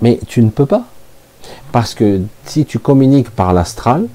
[0.02, 0.86] Mais tu ne peux pas.
[1.74, 4.08] Parce que si tu communiques par l'astral,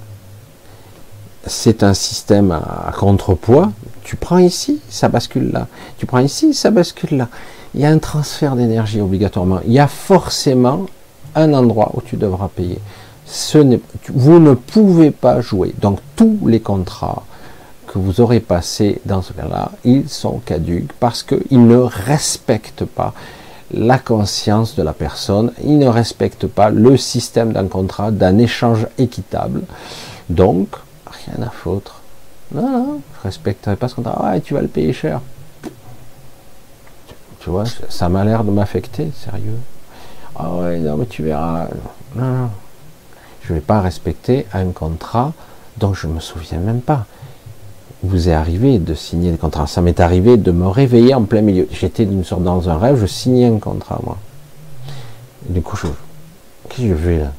[1.46, 3.72] c'est un système à contrepoids.
[4.02, 5.66] Tu prends ici, ça bascule là.
[5.98, 7.28] Tu prends ici, ça bascule là.
[7.74, 9.60] Il y a un transfert d'énergie obligatoirement.
[9.66, 10.86] Il y a forcément
[11.34, 12.78] un endroit où tu devras payer.
[14.08, 15.74] Vous ne pouvez pas jouer.
[15.80, 17.24] Donc tous les contrats
[17.86, 23.12] que vous aurez passés dans ce cas-là, ils sont caduques parce qu'ils ne respectent pas
[23.72, 28.86] la conscience de la personne, ils ne respectent pas le système d'un contrat, d'un échange
[28.96, 29.62] équitable.
[30.30, 30.68] Donc,
[31.26, 32.00] rien à foutre.
[32.52, 34.20] Non, non, je respecterai pas ce contrat.
[34.22, 35.20] Ah, tu vas le payer cher.
[37.40, 39.58] Tu vois, ça m'a l'air de m'affecter, sérieux.
[40.38, 41.66] Ah ouais, non, mais tu verras.
[42.14, 42.50] Non,
[43.42, 45.32] Je ne vais pas respecter un contrat
[45.78, 47.06] dont je ne me souviens même pas.
[48.02, 49.66] Vous est arrivé de signer le contrat.
[49.66, 51.66] Ça m'est arrivé de me réveiller en plein milieu.
[51.70, 54.18] J'étais d'une sorte dans un rêve, je signais un contrat, moi.
[55.48, 55.86] du coup, je.
[56.68, 57.32] Qu'est-ce que je fais là?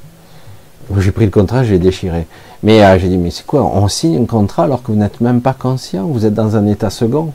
[0.99, 2.25] J'ai pris le contrat, j'ai déchiré.
[2.63, 5.21] Mais euh, j'ai dit, mais c'est quoi On signe un contrat alors que vous n'êtes
[5.21, 7.33] même pas conscient, vous êtes dans un état second.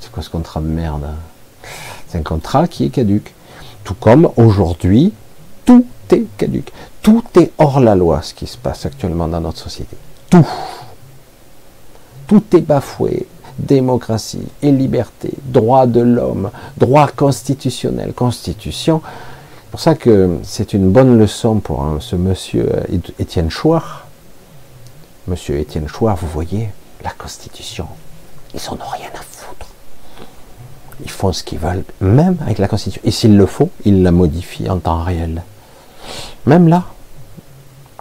[0.00, 1.06] C'est quoi ce contrat de merde
[2.08, 3.32] C'est un contrat qui est caduque.
[3.84, 5.12] Tout comme aujourd'hui,
[5.64, 6.72] tout est caduque.
[7.02, 9.96] Tout est hors la loi, ce qui se passe actuellement dans notre société.
[10.30, 10.46] Tout.
[12.26, 13.26] Tout est bafoué.
[13.58, 19.02] démocratie et liberté, droit de l'homme, droit constitutionnel, constitution.
[19.04, 24.06] C'est pour ça que c'est une bonne leçon pour ce monsieur euh, Étienne Chouard.
[25.28, 26.70] Monsieur Étienne Chouard, vous voyez,
[27.04, 27.86] la constitution,
[28.54, 29.66] ils en ont rien à foutre.
[31.02, 33.02] Ils font ce qu'ils veulent, même avec la constitution.
[33.04, 35.42] Et s'ils le font, ils la modifient en temps réel.
[36.46, 36.84] Même là,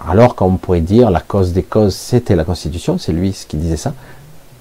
[0.08, 3.78] alors qu'on pourrait dire la cause des causes, c'était la Constitution, c'est lui qui disait
[3.78, 3.94] ça.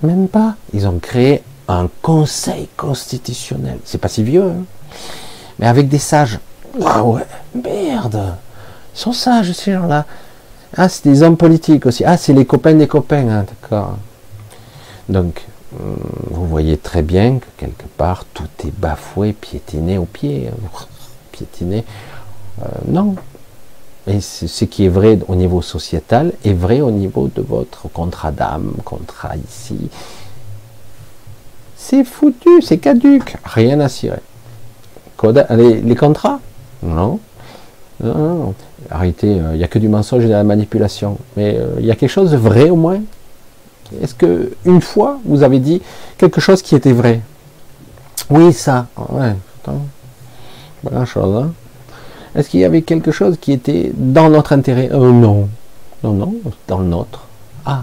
[0.02, 0.54] Même pas.
[0.74, 3.78] Ils ont créé un conseil constitutionnel.
[3.84, 4.64] C'est pas si vieux, hein.
[5.58, 6.38] mais avec des sages.
[6.84, 7.24] Ah ouais,
[7.54, 8.34] merde.
[8.94, 10.04] Ils sont sages ces gens-là.
[10.76, 12.04] Ah, c'est des hommes politiques aussi.
[12.04, 13.96] Ah, c'est les copains des copains, hein, d'accord.
[15.08, 15.42] Donc,
[15.72, 15.96] hum,
[16.30, 20.48] vous voyez très bien que quelque part, tout est bafoué, piétiné au pied.
[20.48, 20.68] Hein.
[21.32, 21.84] Piétiné.
[22.60, 23.16] Euh, non,
[24.06, 28.30] et ce qui est vrai au niveau sociétal est vrai au niveau de votre contrat
[28.30, 29.90] d'âme, contrat ici.
[31.76, 34.20] C'est foutu, c'est caduque, rien à cirer.
[35.22, 36.40] Les contrats?
[36.82, 37.20] Non.
[38.02, 38.54] Non.
[38.90, 41.18] Arrêtez, il n'y a que du mensonge et de la manipulation.
[41.36, 43.00] Mais euh, il y a quelque chose de vrai au moins
[44.02, 45.82] Est-ce que une fois vous avez dit
[46.18, 47.20] quelque chose qui était vrai?
[48.30, 48.86] Oui, ça.
[49.10, 51.44] Ouais, pas chose.
[51.44, 51.52] Hein
[52.34, 54.88] est-ce qu'il y avait quelque chose qui était dans notre intérêt?
[54.92, 55.48] Euh, Non.
[56.02, 56.34] Non, non,
[56.66, 57.26] dans le nôtre.
[57.66, 57.82] Ah.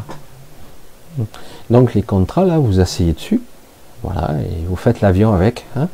[1.69, 3.41] Donc les contrats, là, vous asseyez dessus.
[4.01, 5.65] Voilà, et vous faites l'avion avec.
[5.75, 5.87] Hein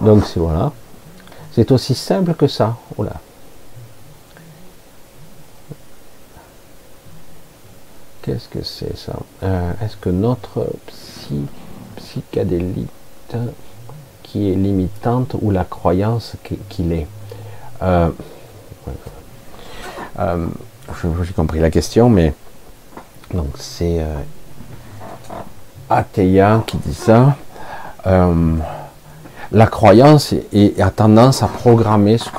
[0.00, 0.72] Donc c'est voilà.
[1.58, 2.76] C'est aussi simple que ça.
[2.96, 3.14] Voilà.
[8.22, 9.14] Qu'est-ce que c'est ça?
[9.42, 11.46] Euh, Est-ce que notre psy,
[11.96, 13.34] psychédélite
[14.22, 16.36] qui est limitante ou la croyance
[16.68, 17.08] qu'il est?
[17.82, 18.10] Euh,
[20.20, 20.46] euh,
[21.24, 22.34] j'ai compris la question, mais
[23.34, 24.06] donc c'est
[25.90, 27.36] Ateya qui dit ça.
[29.52, 30.34] La croyance
[30.80, 32.30] a tendance à programmer ce.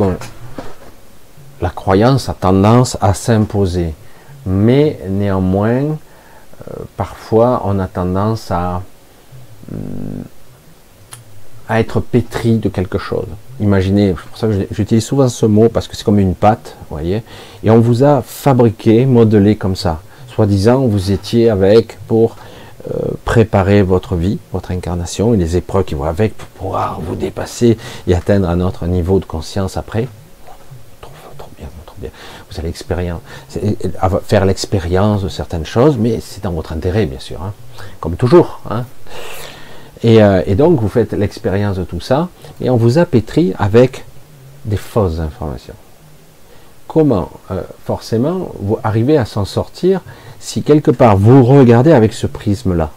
[1.62, 3.94] La croyance a tendance à s'imposer,
[4.46, 5.98] mais néanmoins,
[6.96, 8.82] parfois on a tendance à
[9.72, 10.24] hum,
[11.70, 13.28] à être pétri de quelque chose.
[13.60, 16.76] Imaginez, c'est pour ça que j'utilise souvent ce mot parce que c'est comme une pâte,
[16.90, 17.22] vous voyez,
[17.64, 20.02] et on vous a fabriqué, modelé comme ça.
[20.34, 22.59] Soi-disant, vous étiez avec pour euh,
[23.26, 27.78] préparer votre vie, votre incarnation et les épreuves qui vont avec pour pouvoir vous dépasser
[28.08, 30.08] et atteindre un autre niveau de conscience après.
[31.02, 31.12] Trop,
[31.58, 32.10] bien, trop bien.
[32.50, 33.22] Vous allez expérience,
[34.24, 37.54] faire l'expérience de certaines choses, mais c'est dans votre intérêt, bien sûr, hein.
[38.00, 38.62] comme toujours.
[38.70, 38.86] Hein.
[40.06, 42.30] Euh, et, donc, vous faites l'expérience de tout ça,
[42.62, 44.06] et on vous a pétri avec
[44.66, 45.74] des fausses informations.
[46.88, 50.02] Comment, euh, forcément, vous arrivez à s'en sortir
[50.40, 52.92] si quelque part vous regardez avec ce prisme-là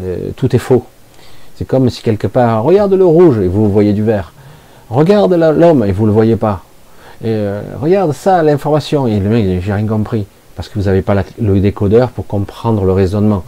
[0.00, 0.84] euh, Tout est faux.
[1.56, 4.32] C'est comme si quelque part, regarde le rouge et vous voyez du vert.
[4.88, 6.62] Regarde l'homme et vous ne le voyez pas.
[7.24, 7.34] Et,
[7.80, 9.06] regarde ça, l'information.
[9.06, 10.26] Et le mec, j'ai rien compris.
[10.56, 13.42] Parce que vous n'avez pas le décodeur pour comprendre le raisonnement.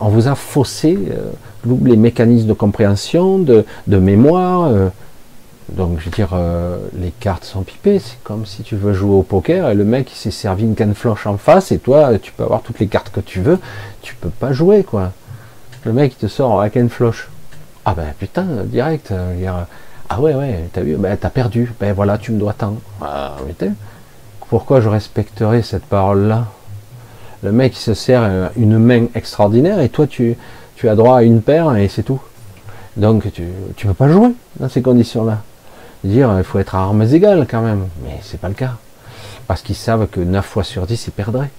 [0.00, 0.98] on vous a faussé
[1.84, 4.70] les mécanismes de compréhension, de, mémoire.
[5.70, 7.98] Euh, donc, je veux dire, euh, les cartes sont pipées.
[7.98, 10.74] C'est comme si tu veux jouer au poker et le mec il s'est servi une
[10.74, 13.58] canne floche en face et toi, tu peux avoir toutes les cartes que tu veux.
[14.02, 15.12] Tu peux pas jouer, quoi.
[15.84, 17.28] Le mec il te sort un canne floche.
[17.84, 19.12] Ah ben putain, direct.
[19.12, 19.62] Euh,
[20.10, 21.72] ah ouais, ouais, t'as vu, ben t'as perdu.
[21.80, 22.76] Ben voilà, tu me dois tant.
[23.00, 23.36] Ah,
[24.48, 26.46] pourquoi je respecterais cette parole-là?
[27.42, 30.36] Le mec il se sert une main extraordinaire et toi tu
[30.74, 32.20] tu as droit à une paire et c'est tout.
[32.96, 35.38] Donc tu ne peux pas jouer dans ces conditions-là.
[36.04, 38.76] Dire il faut être à armes égales quand même, mais c'est pas le cas.
[39.46, 41.50] Parce qu'ils savent que 9 fois sur 10 ils perdraient.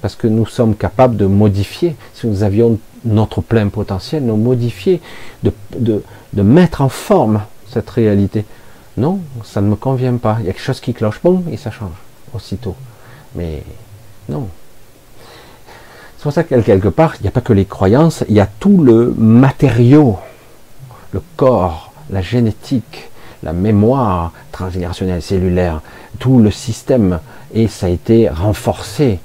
[0.00, 5.00] Parce que nous sommes capables de modifier, si nous avions notre plein potentiel, de modifier,
[5.42, 8.46] de, de mettre en forme cette réalité.
[8.96, 10.38] Non, ça ne me convient pas.
[10.40, 11.92] Il y a quelque chose qui cloche, bon, et ça change
[12.32, 12.76] aussitôt.
[13.34, 13.62] Mais
[14.28, 14.48] non,
[16.20, 18.40] c'est pour ça que quelque part, il n'y a pas que les croyances, il y
[18.40, 20.18] a tout le matériau,
[21.12, 23.09] le corps, la génétique,
[23.42, 25.80] la mémoire transgénérationnelle cellulaire,
[26.18, 27.20] tout le système,
[27.54, 29.18] et ça a été renforcé.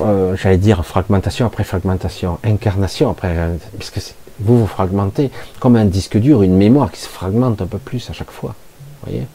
[0.00, 3.34] Euh, j'allais dire fragmentation après fragmentation, incarnation après,
[3.76, 4.00] parce que
[4.40, 5.30] vous vous fragmentez
[5.60, 8.54] comme un disque dur, une mémoire qui se fragmente un peu plus à chaque fois.
[9.02, 9.26] voyez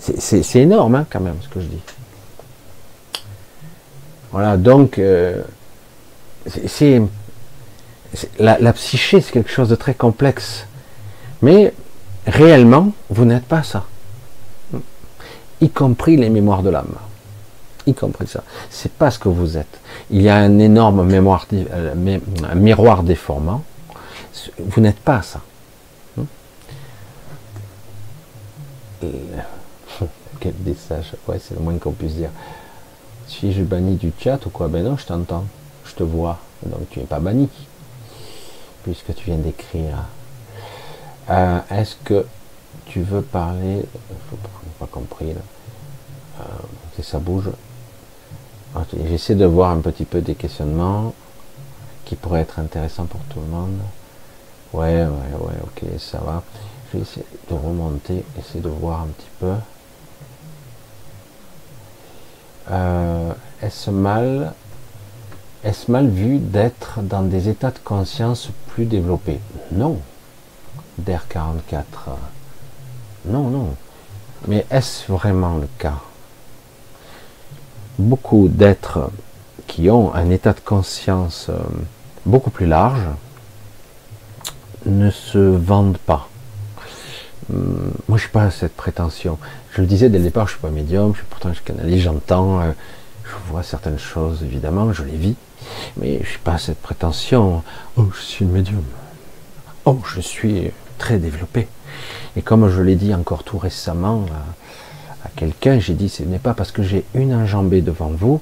[0.00, 1.80] C'est énorme hein, quand même ce que je dis.
[4.30, 5.42] Voilà, donc euh,
[6.66, 7.00] c'est
[8.38, 10.66] la, psyché, c'est quelque chose de très complexe.
[11.42, 11.72] Mais
[12.28, 13.84] réellement, vous n'êtes pas ça.
[15.60, 16.94] Y compris les mémoires de l'âme.
[17.86, 18.42] y compris ça.
[18.70, 19.80] C'est pas ce que vous êtes.
[20.10, 21.94] Il y a un énorme mémoire, euh,
[22.54, 23.64] miroir déformant.
[24.58, 25.40] Vous n'êtes pas ça.
[30.40, 31.14] Quel message.
[31.26, 32.30] Ouais, c'est le moins qu'on puisse dire.
[33.26, 35.44] Si je bannis du chat ou quoi, ben non, je t'entends,
[35.84, 36.38] je te vois.
[36.64, 37.48] Donc tu n'es pas banni,
[38.84, 40.06] puisque tu viens d'écrire.
[41.30, 42.26] Euh, est-ce que
[42.86, 43.84] tu veux parler
[44.30, 44.36] pas,
[44.80, 45.40] pas compris là.
[46.40, 47.50] Euh, ça bouge.
[49.08, 51.14] J'essaie de voir un petit peu des questionnements
[52.04, 53.78] qui pourraient être intéressants pour tout le monde.
[54.72, 56.42] Ouais, ouais, ouais, ok, ça va.
[56.92, 59.52] Je vais essayer de remonter, essayer de voir un petit peu.
[62.70, 63.32] Euh,
[63.62, 64.52] est-ce mal,
[65.64, 69.40] est-ce mal vu d'être dans des états de conscience plus développés?
[69.72, 69.98] Non.
[70.98, 72.10] DER 44.
[73.26, 73.74] Non, non.
[74.46, 75.98] Mais est-ce vraiment le cas?
[77.98, 79.10] Beaucoup d'êtres
[79.66, 81.58] qui ont un état de conscience euh,
[82.24, 83.06] beaucoup plus large
[84.86, 86.28] ne se vendent pas.
[87.52, 89.38] Hum, moi, je suis pas à cette prétention.
[89.72, 92.60] Je le disais dès le départ, je suis pas médium, je, pourtant je canalise, j'entends,
[92.60, 92.72] euh,
[93.24, 95.36] je vois certaines choses, évidemment, je les vis,
[95.96, 97.62] mais je suis pas à cette prétention.
[97.96, 98.84] Oh, je suis une médium.
[99.84, 101.68] Oh, je suis très développé.
[102.36, 104.26] Et comme je l'ai dit encore tout récemment
[105.24, 108.40] à, quelqu'un, j'ai dit ce n'est pas parce que j'ai une enjambée devant vous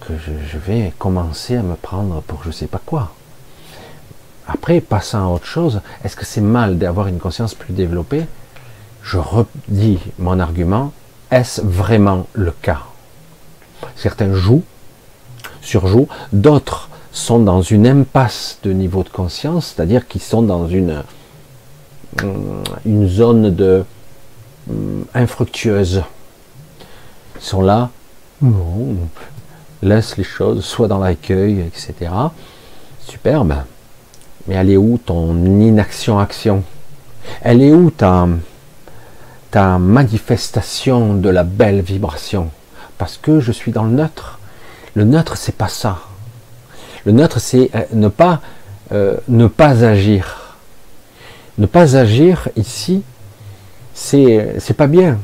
[0.00, 3.12] que je, vais commencer à me prendre pour je sais pas quoi.
[4.48, 8.26] Après, passant à autre chose, est-ce que c'est mal d'avoir une conscience plus développée?
[9.02, 10.92] Je redis mon argument,
[11.30, 12.82] est-ce vraiment le cas?
[13.96, 14.64] Certains jouent,
[15.62, 21.02] surjouent, d'autres sont dans une impasse de niveau de conscience, c'est-à-dire qu'ils sont dans une,
[22.84, 23.84] une zone de
[24.70, 26.02] euh, infructueuse.
[27.36, 27.90] Ils sont là,
[29.82, 32.10] laisse les choses, soit dans l'accueil, etc.
[33.00, 33.54] Superbe.
[34.46, 36.62] Mais elle est où ton inaction-action?
[37.42, 38.28] Elle est où ta,
[39.50, 42.50] ta manifestation de la belle vibration?
[42.98, 44.38] Parce que je suis dans le neutre.
[44.94, 45.98] Le neutre, c'est pas ça.
[47.04, 48.40] Le neutre, c'est euh, ne pas,
[48.90, 50.45] ne pas agir
[51.58, 53.02] ne pas agir ici,
[53.94, 55.18] c'est pas bien.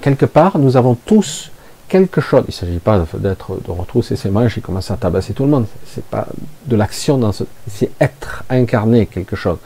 [0.00, 1.50] Quelque part, nous avons tous
[1.88, 2.44] quelque chose.
[2.46, 5.50] Il ne s'agit pas d'être de retrousser ses manches et commencer à tabasser tout le
[5.50, 5.66] monde.
[5.86, 6.26] C'est pas
[6.66, 9.58] de l'action dans ce, c'est être incarné quelque chose.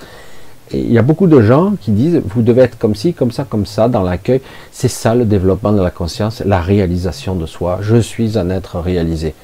[0.70, 3.30] Et il y a beaucoup de gens qui disent vous devez être comme ci, comme
[3.30, 4.40] ça, comme ça dans l'accueil.
[4.72, 7.78] C'est ça le développement de la conscience, la réalisation de soi.
[7.80, 9.34] Je suis un être réalisé.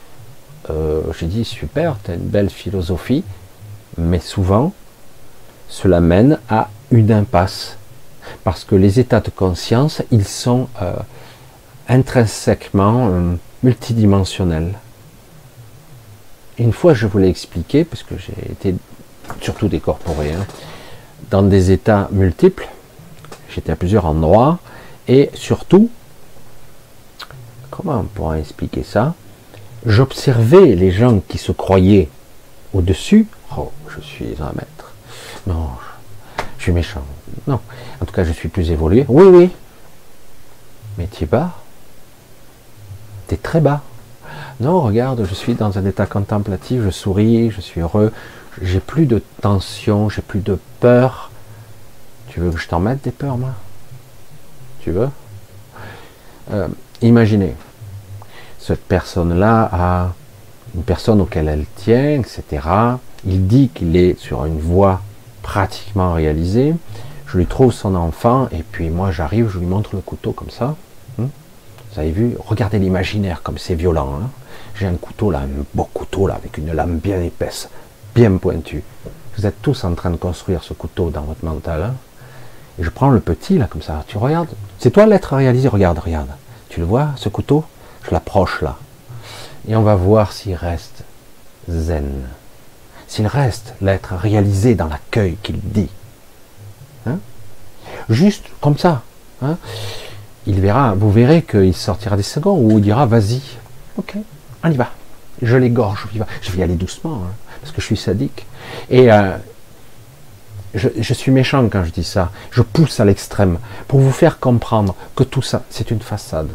[0.71, 3.25] Euh, J'ai dit super, tu as une belle philosophie,
[3.97, 4.73] mais souvent
[5.75, 7.77] cela mène à une impasse.
[8.45, 10.95] Parce que les états de conscience, ils sont euh,
[11.89, 13.35] intrinsèquement euh,
[13.65, 14.79] multidimensionnels.
[16.59, 18.77] Une fois, je vous l'ai expliqué, puisque j'ai été
[19.41, 20.47] surtout décorporé, hein,
[21.31, 22.69] dans des états multiples,
[23.53, 24.61] j'étais à plusieurs endroits,
[25.09, 25.91] et surtout,
[27.71, 29.15] comment on pourrait expliquer ça?
[29.85, 32.09] J'observais les gens qui se croyaient
[32.73, 33.27] au-dessus,
[33.59, 34.53] oh, je suis un
[35.47, 35.71] non,
[36.59, 37.03] je suis méchant.
[37.47, 37.61] Non.
[38.01, 39.05] En tout cas, je suis plus évolué.
[39.09, 39.51] Oui, oui.
[40.99, 41.53] Mais tu es bas.
[43.29, 43.83] Tu es très bas.
[44.61, 48.13] Non, regarde, je suis dans un état contemplatif, je souris, je suis heureux,
[48.63, 51.31] j'ai plus de tension, j'ai plus de peur.
[52.29, 53.51] Tu veux que je t'en mette des peurs, moi?
[54.81, 55.09] Tu veux?
[56.53, 56.69] Euh,
[57.03, 57.55] Imaginez,
[58.59, 60.13] cette personne-là a
[60.75, 62.67] une personne auquel elle tient, etc.
[63.27, 65.03] Il dit qu'il est sur une voie
[65.45, 66.75] pratiquement réalisé.
[67.27, 70.51] Je lui trouve son enfant et puis moi j'arrive, je lui montre le couteau comme
[70.51, 70.75] ça.
[71.19, 71.27] Hmm.
[71.93, 74.19] Vous avez vu Regardez l'imaginaire comme c'est violent.
[74.21, 74.31] Hein.
[74.75, 77.69] J'ai un couteau là, un beau couteau là, avec une lame bien épaisse,
[78.15, 78.83] bien pointue.
[79.37, 81.83] Vous êtes tous en train de construire ce couteau dans votre mental.
[81.83, 81.95] Hein.
[82.79, 84.05] et je prends le petit là comme ça.
[84.09, 84.49] Tu regardes
[84.79, 85.69] C'est toi l'être réalisé.
[85.69, 86.31] Regarde, regarde.
[86.71, 87.65] Tu le vois ce couteau?
[88.03, 88.77] Je l'approche là.
[89.69, 91.05] Et on va voir s'il reste
[91.69, 92.25] zen
[93.07, 95.91] s'il reste l'être réalisé dans l'accueil qu'il dit.
[97.07, 97.19] Hein
[98.09, 99.03] Juste comme ça.
[99.43, 99.57] Hein
[100.47, 103.41] il verra, vous verrez qu'il sortira des secondes où il dira vas-y,
[103.97, 104.17] ok,
[104.63, 104.91] on y va.
[105.43, 106.07] Je l'égorge,
[106.43, 108.47] je vais y aller doucement, hein, parce que je suis sadique.
[108.91, 109.37] Et euh,
[110.75, 112.31] je, je, suis méchant quand je dis ça.
[112.51, 113.59] Je pousse à l'extrême
[113.89, 116.51] pour vous faire comprendre que tout ça, c'est une façade.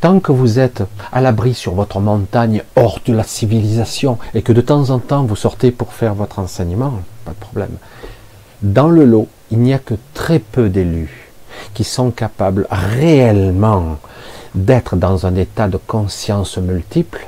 [0.00, 4.52] Tant que vous êtes à l'abri sur votre montagne hors de la civilisation et que
[4.52, 7.76] de temps en temps vous sortez pour faire votre enseignement, pas de problème.
[8.62, 11.30] Dans le lot, il n'y a que très peu d'élus
[11.74, 13.98] qui sont capables réellement
[14.54, 17.26] d'être dans un état de conscience multiple,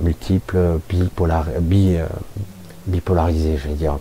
[0.00, 2.06] multiple, bipolar, bi, euh,
[2.86, 3.98] bipolarisé, je vais dire,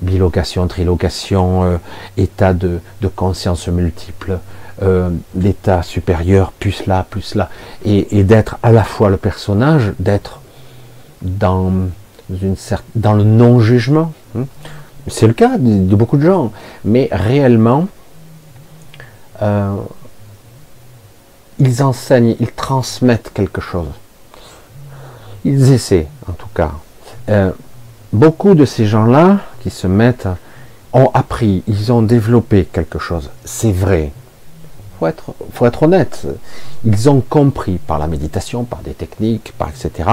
[0.00, 1.76] bilocation, trilocation, euh,
[2.16, 2.80] état de,
[3.14, 4.38] conscience multiple,
[4.82, 7.48] euh, l'état supérieur, plus là, plus là,
[7.84, 10.40] et, d'être à la fois le personnage, d'être
[11.22, 11.72] dans,
[12.30, 12.56] une
[12.94, 14.12] dans le non-jugement.
[14.36, 14.44] Hein.
[15.08, 16.52] C'est le cas de, beaucoup de gens,
[16.84, 17.86] mais réellement,
[19.40, 19.76] euh,
[21.58, 23.88] ils enseignent, ils transmettent quelque chose.
[25.44, 26.72] Ils essaient, en tout cas.
[27.30, 27.50] Euh,
[28.12, 30.28] beaucoup de ces gens-là qui se mettent
[30.92, 33.30] ont appris, ils ont développé quelque chose.
[33.44, 34.12] C'est vrai.
[34.98, 36.26] Faut être, faut être honnête.
[36.84, 40.08] Ils ont compris par la méditation, par des techniques, par etc.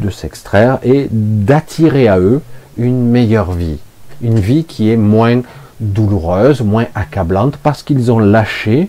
[0.00, 2.42] de s'extraire et d'attirer à eux
[2.76, 3.78] une meilleure vie,
[4.22, 5.42] une vie qui est moins
[5.80, 8.88] douloureuse, moins accablante, parce qu'ils ont lâché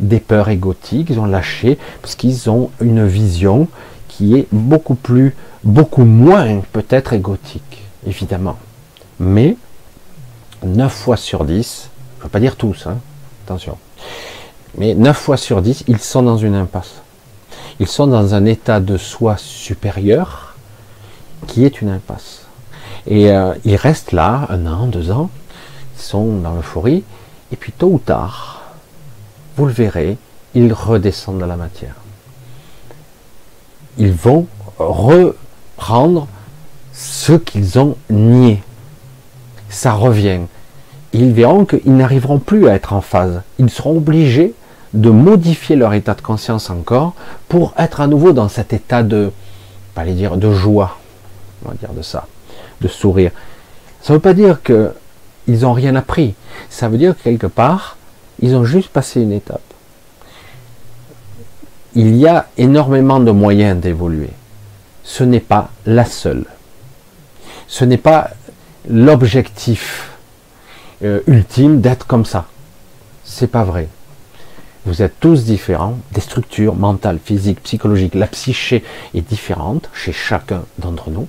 [0.00, 3.68] des peurs égotiques, ils ont lâché parce qu'ils ont une vision
[4.08, 8.56] qui est beaucoup plus, beaucoup moins peut-être égotique, évidemment.
[9.20, 9.56] Mais
[10.64, 12.98] 9 fois sur 10, je ne veux pas dire tous, hein,
[13.44, 13.76] attention,
[14.76, 17.02] mais 9 fois sur 10, ils sont dans une impasse.
[17.80, 20.54] Ils sont dans un état de soi supérieur
[21.46, 22.46] qui est une impasse.
[23.06, 25.30] Et euh, ils restent là un an, deux ans,
[25.96, 27.04] ils sont dans l'euphorie,
[27.52, 28.62] et puis tôt ou tard,
[29.56, 30.16] vous le verrez,
[30.54, 31.94] ils redescendent dans la matière.
[33.98, 34.46] Ils vont
[34.78, 36.26] reprendre
[36.92, 38.62] ce qu'ils ont nié.
[39.68, 40.40] Ça revient.
[41.12, 43.42] Ils verront qu'ils n'arriveront plus à être en phase.
[43.58, 44.54] Ils seront obligés
[44.94, 47.14] de modifier leur état de conscience encore
[47.48, 49.32] pour être à nouveau dans cet état de,
[49.94, 50.98] pas dire, de joie,
[51.64, 52.26] on va dire de ça,
[52.80, 53.32] de sourire.
[54.00, 56.34] Ça ne veut pas dire qu'ils n'ont rien appris.
[56.70, 57.96] Ça veut dire que quelque part,
[58.40, 59.60] ils ont juste passé une étape.
[61.96, 64.30] Il y a énormément de moyens d'évoluer.
[65.02, 66.44] Ce n'est pas la seule.
[67.66, 68.30] Ce n'est pas
[68.88, 70.10] l'objectif
[71.02, 72.46] euh, ultime d'être comme ça.
[73.24, 73.88] C'est pas vrai.
[74.86, 78.14] Vous êtes tous différents, des structures mentales, physiques, psychologiques.
[78.14, 78.84] La psyché
[79.14, 81.26] est différente chez chacun d'entre nous.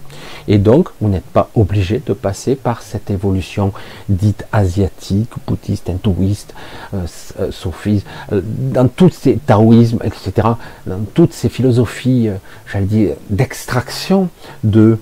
[0.49, 3.71] Et donc, vous n'êtes pas obligé de passer par cette évolution
[4.09, 6.53] dite asiatique, bouddhiste, hindouiste,
[6.93, 7.05] euh,
[7.39, 10.49] euh sophiste, euh, dans tous ces taoïsmes, etc.,
[10.85, 12.35] dans toutes ces philosophies, euh,
[12.69, 14.27] j'allais dire, d'extraction
[14.65, 14.99] de,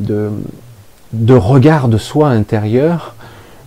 [0.00, 0.30] de,
[1.12, 3.14] de regard de soi intérieur,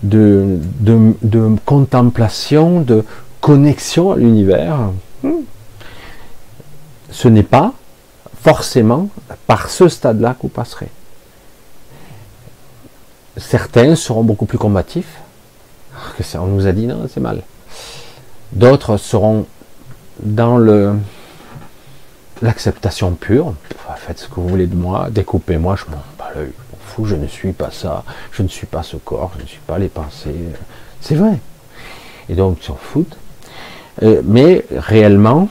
[0.03, 3.05] de, de, de contemplation, de
[3.45, 4.89] connexion à l'univers,
[5.21, 5.43] hmm.
[7.11, 7.73] ce n'est pas
[8.41, 9.09] forcément
[9.45, 10.89] par ce stade-là que vous passerez.
[13.37, 15.19] Certains seront beaucoup plus combatifs,
[16.21, 17.43] ça, on nous a dit non, c'est mal.
[18.51, 19.45] D'autres seront
[20.23, 20.95] dans le
[22.41, 23.53] l'acceptation pure.
[23.97, 26.51] Faites ce que vous voulez de moi, découpez-moi, je m'en bats l'œil,
[27.03, 29.77] je ne suis pas ça, je ne suis pas ce corps, je ne suis pas
[29.77, 30.33] les pensées.
[30.99, 31.37] C'est vrai.
[32.27, 33.17] Et donc ils s'en foutent.
[34.03, 35.49] Euh, mais réellement,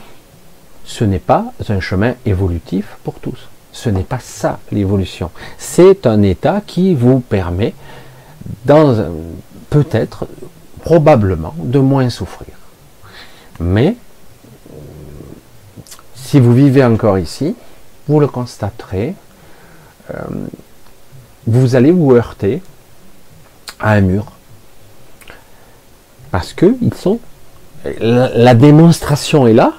[0.85, 3.47] ce n'est pas un chemin évolutif pour tous.
[3.71, 5.31] Ce n'est pas ça l'évolution.
[5.57, 7.73] C'est un état qui vous permet,
[9.69, 10.27] peut-être,
[10.83, 12.55] probablement, de moins souffrir.
[13.59, 13.95] Mais
[16.13, 17.55] si vous vivez encore ici,
[18.07, 19.15] vous le constaterez,
[20.13, 20.21] euh,
[21.47, 22.61] vous allez vous heurter
[23.79, 24.31] à un mur.
[26.31, 27.19] Parce qu'ils sont
[27.99, 29.73] la, démonstration est là.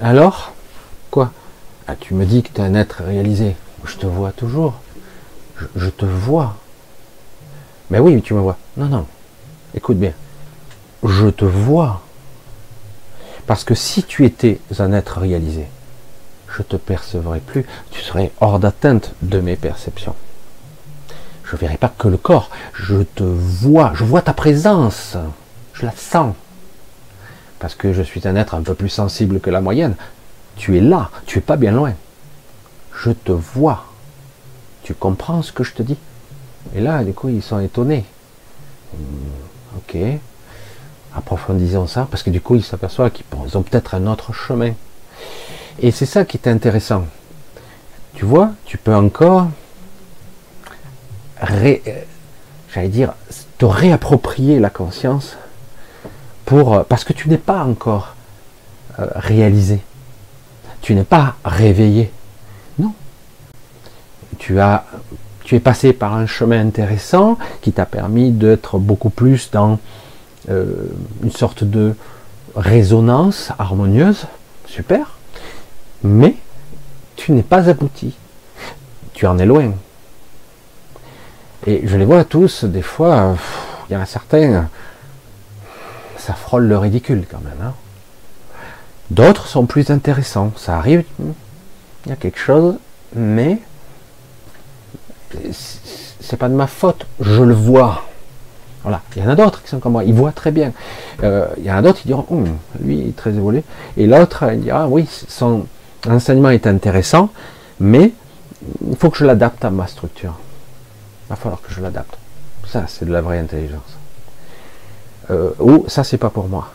[0.00, 0.52] Alors,
[1.10, 1.32] quoi?
[1.86, 3.56] Ah, Tu me dis que tu es un être réalisé.
[3.84, 4.74] Je te vois toujours.
[5.76, 6.56] Je, te vois.
[7.90, 8.56] Mais oui, tu me vois.
[8.76, 9.06] Non, non.
[9.74, 10.12] Écoute bien.
[11.04, 12.02] Je te vois.
[13.46, 15.66] Parce que si tu étais un être réalisé,
[16.56, 17.66] je te percevrais plus.
[17.90, 20.14] Tu serais hors d'atteinte de mes perceptions.
[21.44, 22.50] Je ne verrai pas que le corps.
[22.74, 23.92] Je te vois.
[23.94, 25.16] Je vois ta présence
[25.74, 26.34] je la sens.
[27.58, 29.94] Parce que je suis un être un peu plus sensible que la moyenne.
[30.56, 31.94] Tu es là, tu es pas bien loin.
[32.94, 33.86] Je te vois.
[34.82, 35.96] Tu comprends ce que je te dis?
[36.74, 38.04] Et là, du coup, ils sont étonnés.
[38.94, 39.96] Hmm, ok.
[41.14, 44.72] Approfondissons ça, parce que du coup, ils s'aperçoivent qu'ils ont peut-être un autre chemin.
[45.78, 47.04] Et c'est ça qui est intéressant.
[48.14, 49.48] Tu vois, tu peux encore,
[51.50, 51.76] euh,
[52.74, 53.14] j'allais dire,
[53.58, 55.36] te réapproprier la conscience
[56.54, 58.14] euh, parce que tu n'es pas encore
[58.98, 59.80] euh, réalisé.
[60.80, 62.10] Tu n'es pas réveillé.
[62.78, 62.92] Non.
[64.38, 64.84] Tu as
[65.44, 69.78] tu es passé par un chemin intéressant qui t'a permis d'être beaucoup plus dans
[70.48, 70.86] euh,
[71.22, 71.94] une sorte de
[72.54, 74.26] résonance harmonieuse,
[74.66, 75.18] super,
[76.02, 76.36] mais
[77.16, 78.14] tu n'es pas abouti.
[79.14, 79.72] Tu en es loin.
[81.66, 83.36] Et je les vois tous, des fois,
[83.88, 84.68] il y en a certains,
[86.24, 87.66] ça frôle le ridicule quand même.
[87.66, 87.74] Hein.
[89.10, 90.52] D'autres sont plus intéressants.
[90.56, 92.76] Ça arrive, il y a quelque chose,
[93.14, 93.58] mais
[96.20, 97.06] c'est pas de ma faute.
[97.20, 98.04] Je le vois.
[98.82, 99.02] Voilà.
[99.16, 100.04] Il y en a d'autres qui sont comme moi.
[100.04, 100.72] Ils voient très bien.
[101.22, 103.64] Euh, il y en a d'autres qui diront, hum, lui, il est très évolué.
[103.96, 105.66] Et l'autre, il dira, oui, son
[106.08, 107.30] enseignement est intéressant,
[107.80, 108.12] mais
[108.88, 110.38] il faut que je l'adapte à ma structure.
[111.26, 112.16] Il va falloir que je l'adapte.
[112.66, 113.98] Ça, c'est de la vraie intelligence.
[115.30, 116.68] Euh, ou ça, c'est pas pour moi.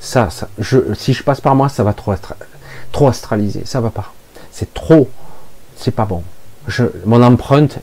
[0.00, 2.14] Ça, ça je, si je passe par moi, ça va trop,
[2.92, 3.64] trop astraliser.
[3.64, 4.12] Ça va pas.
[4.52, 5.08] C'est trop.
[5.76, 6.22] C'est pas bon.
[6.68, 7.78] Je, mon empreinte,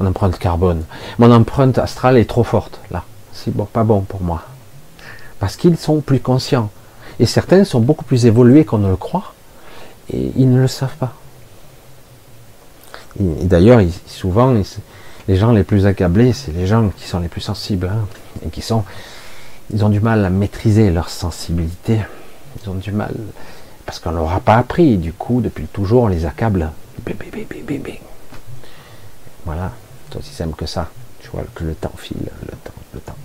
[0.00, 0.84] mon empreinte carbone,
[1.18, 2.80] mon empreinte astrale est trop forte.
[2.90, 4.42] Là, c'est pas bon pour moi.
[5.38, 6.70] Parce qu'ils sont plus conscients.
[7.20, 9.34] Et certains sont beaucoup plus évolués qu'on ne le croit.
[10.12, 11.12] Et ils ne le savent pas.
[13.20, 14.54] Et, d'ailleurs, souvent,
[15.28, 17.88] les gens les plus accablés, c'est les gens qui sont les plus sensibles.
[17.92, 18.06] Hein,
[18.44, 18.84] et qui sont
[19.72, 22.00] ils ont du mal à maîtriser leur sensibilité.
[22.62, 23.14] Ils ont du mal
[23.86, 24.96] parce qu'on leur a pas appris.
[24.96, 26.70] Du coup, depuis toujours, on les accable.
[29.44, 29.72] Voilà,
[30.10, 30.88] c'est aussi simple que ça.
[31.20, 33.16] Tu vois que le temps file, le temps, le temps.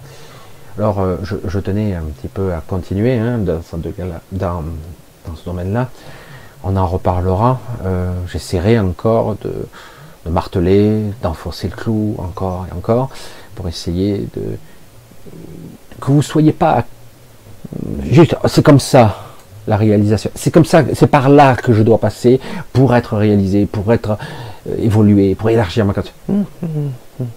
[0.77, 5.89] Alors, euh, je, tenais un petit peu à continuer hein, dans, ce domaine-là.
[6.63, 7.59] On en reparlera.
[7.85, 9.67] Euh, j'essaierai encore de,
[10.25, 13.09] de marteler, d'enfoncer le clou encore et encore
[13.55, 14.57] pour essayer de
[15.99, 16.85] que vous soyez pas
[18.09, 19.25] juste, c'est comme ça
[19.67, 20.31] la réalisation.
[20.35, 22.39] C'est comme ça, c'est par là que je dois passer
[22.73, 24.17] pour être réalisé, pour être
[24.67, 26.15] euh, évolué, pour élargir ma conscience.
[26.27, 27.27] Hum, hum, hum,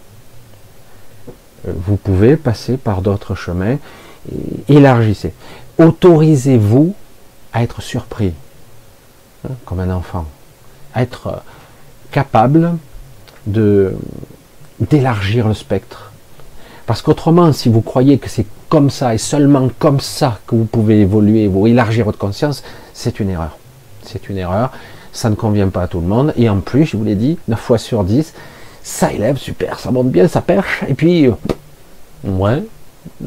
[1.77, 3.77] vous pouvez passer par d'autres chemins.
[4.69, 5.33] élargissez.
[5.79, 6.95] Autorisez-vous
[7.53, 8.33] à être surpris,
[9.47, 10.25] hein, comme un enfant,
[10.95, 11.37] à être euh,
[12.11, 12.77] capable
[13.47, 13.95] de
[14.81, 16.12] d'élargir le spectre,
[16.93, 20.67] parce qu'autrement, si vous croyez que c'est comme ça et seulement comme ça que vous
[20.67, 22.63] pouvez évoluer, vous élargir votre conscience,
[22.93, 23.57] c'est une erreur.
[24.03, 24.73] C'est une erreur.
[25.11, 26.35] Ça ne convient pas à tout le monde.
[26.37, 28.35] Et en plus, je vous l'ai dit, 9 fois sur 10,
[28.83, 30.85] ça élève, super, ça monte bien, ça perche.
[30.87, 31.33] Et puis, euh,
[32.27, 32.63] ouais,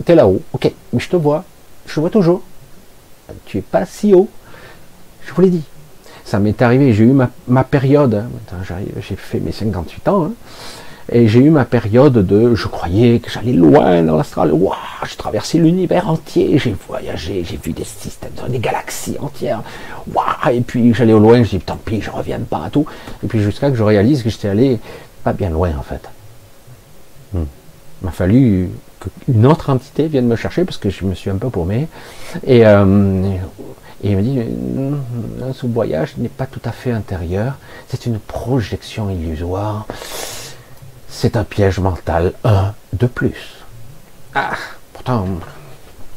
[0.05, 0.43] t'es là-haut.
[0.53, 1.43] Ok, mais je te vois.
[1.87, 2.43] Je te vois toujours.
[3.47, 4.29] Tu es pas si haut.
[5.25, 5.63] Je vous l'ai dit.
[6.23, 7.15] Ça m'est arrivé, j'ai eu
[7.47, 8.13] ma, période.
[8.13, 8.77] Hein.
[8.99, 10.25] J'ai fait mes 58 ans.
[10.25, 10.33] Hein.
[11.11, 14.51] Et j'ai eu ma période de, je croyais que j'allais loin dans l'astral.
[14.51, 14.73] Waouh,
[15.07, 19.61] j'ai traversé l'univers entier, j'ai voyagé, j'ai vu des systèmes, des galaxies entières.
[20.11, 22.87] Waouh, et puis j'allais au loin, je dis tant pis, je reviens pas à tout.
[23.23, 24.79] Et puis jusqu'à que je réalise que j'étais allé
[25.23, 26.09] pas bien loin en fait.
[27.33, 27.45] Hmm.
[28.01, 28.69] Il m'a fallu
[28.99, 31.87] qu'une autre entité vienne me chercher parce que je me suis un peu paumé.
[32.47, 33.35] Et, euh,
[34.03, 34.39] et il me dit,
[35.53, 37.57] ce voyage n'est pas tout à fait intérieur,
[37.89, 39.85] c'est une projection illusoire
[41.15, 43.63] c'est un piège mental, un de plus.
[44.33, 44.51] Ah,
[44.91, 45.25] pourtant,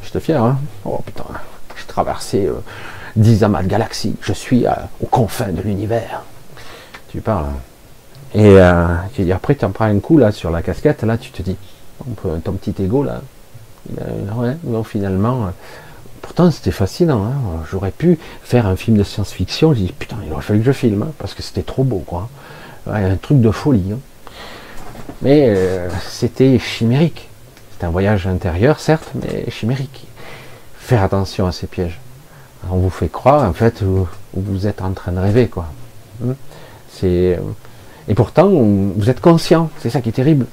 [0.03, 0.59] je te fier, hein.
[0.83, 1.23] Oh putain,
[1.77, 2.55] j'ai traversé euh,
[3.15, 4.71] dix amas de galaxies, je suis euh,
[5.01, 6.23] aux confins de l'univers.
[7.07, 7.45] Tu parles.
[7.45, 7.59] Hein.
[8.35, 11.17] Et euh, tu dis, après, tu en prends un coup là sur la casquette, là,
[11.17, 11.55] tu te dis,
[12.43, 13.21] ton petit ego là,
[14.35, 15.51] ouais, non, finalement.
[16.21, 17.23] Pourtant, c'était fascinant.
[17.23, 17.63] Hein.
[17.71, 19.73] J'aurais pu faire un film de science-fiction.
[19.73, 22.03] Je dis, putain, il aurait fallu que je filme, hein, parce que c'était trop beau,
[22.05, 22.29] quoi.
[22.85, 23.95] un truc de folie.
[25.21, 27.29] Mais euh, c'était chimérique.
[27.77, 30.07] C'est un voyage intérieur, certes, mais chimérique.
[30.77, 31.99] Faire attention à ces pièges.
[32.69, 35.67] On vous fait croire, en fait, vous, vous êtes en train de rêver, quoi.
[36.21, 36.33] Hmm?
[36.89, 37.41] C'est euh,
[38.09, 39.69] et pourtant, vous êtes conscient.
[39.79, 40.47] C'est ça qui est terrible.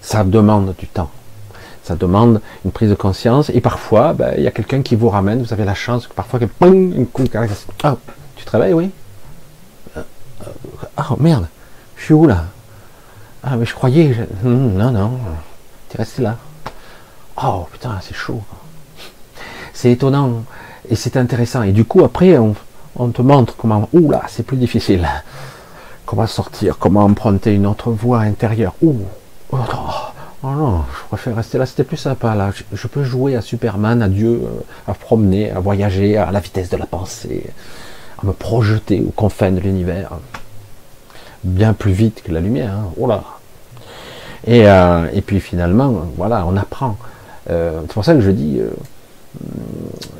[0.00, 1.10] Ça demande du temps.
[1.82, 3.50] Ça demande une prise de conscience.
[3.50, 5.42] Et parfois, ben, il y a quelqu'un qui vous ramène.
[5.42, 7.24] Vous avez la chance que parfois, que, un coup,
[7.82, 7.96] ah,
[8.36, 8.90] tu travailles, oui.
[10.96, 11.48] Ah merde,
[11.96, 12.44] je suis où là?
[13.42, 14.14] Ah, mais je croyais.
[14.42, 15.12] Hmm, non, non,
[15.88, 16.36] tu es resté là.
[17.42, 18.42] Oh putain, c'est chaud.
[19.72, 20.44] C'est étonnant
[20.90, 21.62] et c'est intéressant.
[21.62, 22.54] Et du coup, après, on,
[23.08, 23.88] te montre comment.
[23.94, 25.08] Ouh là, c'est plus difficile.
[26.04, 28.74] Comment sortir, comment emprunter une autre voie intérieure.
[28.82, 28.96] Ouh,
[29.52, 29.56] oh,
[30.42, 32.50] oh, non, je préfère rester là, c'était plus sympa là.
[32.72, 36.68] Je, peux jouer à Superman, à Dieu, euh, à promener, à voyager à la vitesse
[36.68, 37.46] de la pensée,
[38.20, 40.10] à me projeter aux confins de l'univers
[41.44, 42.72] bien plus vite que la lumière.
[42.72, 42.92] Hein.
[42.98, 43.10] Oh.
[44.46, 46.96] Et, euh, et puis finalement, voilà, on apprend.
[47.50, 48.70] Euh, c'est pour ça que je dis euh,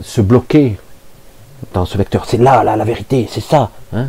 [0.03, 0.79] se bloquer
[1.73, 2.25] dans ce vecteur.
[2.27, 3.71] C'est là, là, la vérité, c'est ça.
[3.93, 4.09] Hein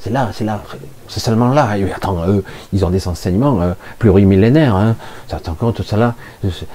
[0.00, 0.60] c'est là, c'est là,
[1.06, 1.76] c'est seulement là.
[1.94, 3.60] Attends, eux, ils ont des enseignements
[4.00, 4.74] plurimillénaires.
[4.74, 4.96] Hein.
[5.28, 6.14] Ça compte, ça là,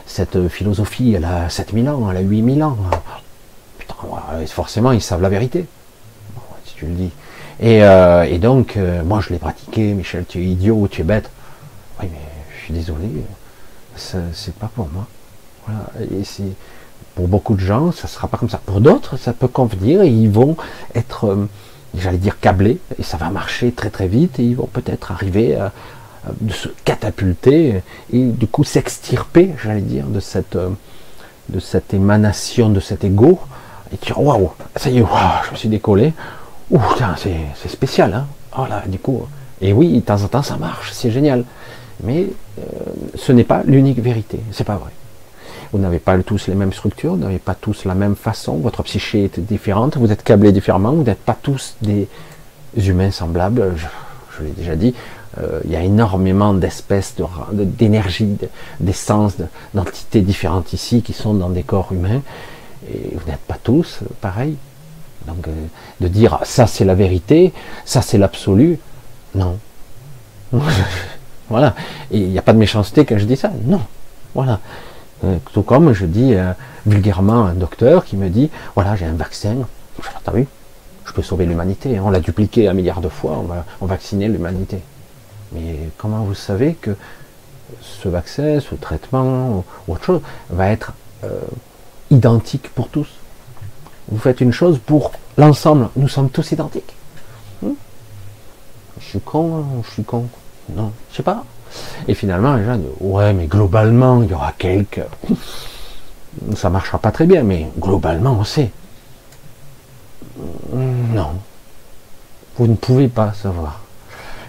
[0.05, 2.77] cette philosophie, elle a 7000 ans, elle a 8000 ans.
[4.47, 5.65] forcément, ils savent la vérité.
[6.64, 7.11] si tu le dis.
[7.59, 9.93] Et, euh, donc, euh, moi, je l'ai pratiqué.
[9.93, 11.29] Michel, tu es idiot, tu es bête.
[11.99, 12.19] Oui, mais
[12.57, 13.09] je suis désolé.
[13.95, 15.07] C'est pas pour moi.
[16.11, 16.53] Et c'est
[17.15, 18.61] pour beaucoup de gens, ça sera pas comme ça.
[18.63, 20.55] Pour d'autres, ça peut convenir et ils vont
[20.93, 21.47] être,
[21.97, 25.55] j'allais dire, câblés et ça va marcher très très vite et ils vont peut-être arriver
[25.55, 25.73] à,
[26.49, 27.81] se catapulter
[28.13, 30.57] et du coup s'extirper, j'allais dire, de cette
[31.49, 33.39] de cette émanation, de cet ego,
[33.91, 35.05] et dis waouh, ça y est,
[35.45, 36.13] je me suis décollé.
[36.72, 36.80] Ouh,
[37.18, 38.27] c'est spécial, hein.
[38.57, 39.26] Oh là, du coup,
[39.61, 41.44] et oui, de temps en temps ça marche, c'est génial.
[42.03, 42.27] Mais
[42.60, 42.64] euh,
[43.15, 44.91] ce n'est pas l'unique vérité, c'est pas vrai.
[45.72, 48.84] Vous n'avez pas tous les mêmes structures, vous n'avez pas tous la même façon, votre
[48.84, 52.07] psyché est différente, vous êtes câblés différemment, vous n'êtes pas tous des
[52.77, 53.76] humains semblables,
[54.38, 54.94] je l'ai déjà dit,
[55.39, 57.15] euh, il y a énormément d'espèces,
[57.52, 58.38] d'énergie,
[58.80, 59.35] d'essence,
[59.73, 62.22] d'entités différentes ici qui sont dans des corps humains.
[62.91, 64.56] Et vous n'êtes pas tous pareils.
[65.27, 65.51] Donc, euh,
[66.01, 67.53] de dire ça c'est la vérité,
[67.85, 68.79] ça c'est l'absolu,
[69.35, 69.57] non.
[71.49, 71.75] voilà.
[72.11, 73.81] Et il n'y a pas de méchanceté quand je dis ça, non.
[74.33, 74.59] Voilà.
[75.23, 76.35] Euh, tout comme je dis
[76.85, 79.55] vulgairement à un docteur qui me dit voilà, j'ai un vaccin,
[80.23, 80.47] t'as vu,
[81.05, 81.99] je peux sauver l'humanité.
[81.99, 84.79] On l'a dupliqué un milliard de fois, on va vacciner l'humanité.
[85.51, 86.95] Mais comment vous savez que
[87.81, 90.93] ce vaccin, ce traitement ou autre chose va être
[91.23, 91.39] euh,
[92.11, 93.07] identique pour tous?
[94.09, 95.89] Vous faites une chose pour l'ensemble.
[95.95, 96.95] Nous sommes tous identiques.
[97.61, 97.73] Hmm
[98.99, 100.25] je suis con, je suis con.
[100.75, 101.43] Non, je sais pas.
[102.07, 105.01] Et finalement, les gens disent ouais, mais globalement, il y aura quelques.
[106.55, 108.71] Ça marchera pas très bien, mais globalement, on sait.
[110.71, 111.31] Non.
[112.57, 113.81] Vous ne pouvez pas savoir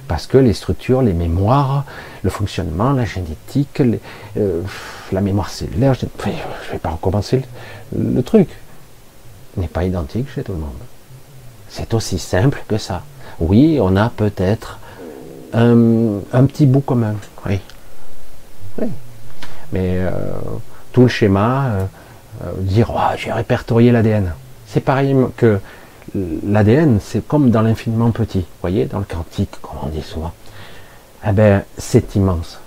[0.09, 1.85] parce que les structures, les mémoires,
[2.23, 3.83] le fonctionnement, la génétique,
[4.37, 4.63] euh,
[5.13, 7.43] la mémoire cellulaire, je ne vais pas recommencer
[7.97, 8.49] le, truc,
[9.59, 10.71] n'est pas identique chez tout le monde.
[11.69, 13.03] C'est aussi simple que ça.
[13.41, 14.79] Oui, on a peut-être
[15.53, 17.15] un, petit bout commun,
[17.47, 17.61] oui.
[18.81, 18.89] oui.
[19.73, 20.11] Mais euh,
[20.93, 24.33] tout le schéma, euh, dire oh, j'ai répertorié l'ADN,
[24.67, 25.61] c'est pareil que
[26.15, 30.33] l'ADN, c'est comme dans l'infiniment petit, vous voyez, dans le quantique, comme on dit souvent.
[31.27, 32.61] Eh bien, c'est immense.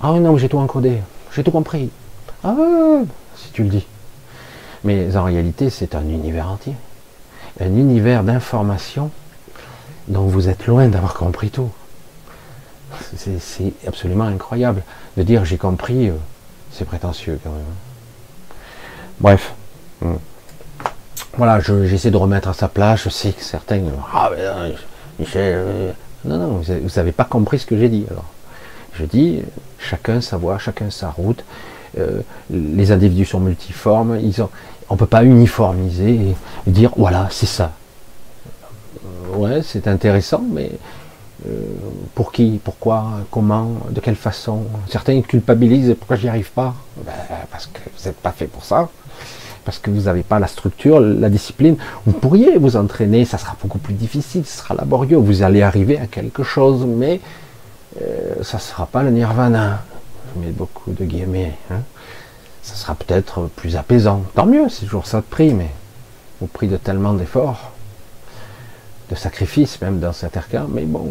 [0.00, 0.98] Ah oui, non, j'ai tout encodé,
[1.34, 1.90] j'ai tout compris.
[2.44, 2.54] Ah
[3.36, 3.86] si tu le dis.
[4.86, 6.74] Mais en réalité, c'est un univers entier.
[7.60, 9.10] Un univers d'informations
[10.08, 11.70] dont vous êtes loin d'avoir compris tout.
[13.16, 14.82] C'est absolument incroyable.
[15.16, 16.14] De dire j'ai compris, euh,
[16.70, 17.64] c'est prétentieux quand même.
[19.20, 19.54] Bref.
[20.00, 20.14] Hmm
[21.36, 23.02] voilà, j'essaie de remettre à sa place.
[23.04, 23.82] Je sais que certains,
[24.14, 24.72] ah ben,
[25.18, 25.92] Michel, euh,
[26.24, 28.06] non, non, vous n'avez pas compris ce que j'ai dit.
[28.10, 28.24] Alors,
[28.94, 29.42] je dis,
[29.78, 31.44] chacun sa voie, chacun sa route.
[31.98, 34.18] Euh, les individus sont multiformes.
[34.22, 34.48] Ils ont,
[34.88, 36.34] on peut pas uniformiser
[36.66, 37.72] et dire, voilà, c'est ça.
[39.04, 40.70] Euh, ouais, c'est intéressant, mais
[42.14, 44.64] pour qui, pourquoi, comment, de quelle façon?
[44.88, 45.94] Certains culpabilisent.
[45.94, 46.74] Pourquoi j'y arrive pas?
[47.04, 47.12] Ben,
[47.50, 48.88] Parce que vous n'êtes pas fait pour ça
[49.66, 51.76] parce que vous n'avez pas la structure, la discipline.
[52.06, 55.98] Vous pourriez vous entraîner, ça sera beaucoup plus difficile, ce sera laborieux, vous allez arriver
[55.98, 57.20] à quelque chose, mais
[58.00, 59.82] euh, ça ne sera pas le nirvana.
[60.34, 61.54] Je mets beaucoup de guillemets.
[61.70, 61.80] Hein.
[62.66, 64.24] Ça sera peut-être plus apaisant.
[64.34, 65.70] Tant mieux, c'est toujours ça de prix, mais
[66.42, 67.70] au prix de tellement d'efforts,
[69.08, 71.08] de sacrifices même dans certains cas, mais bon,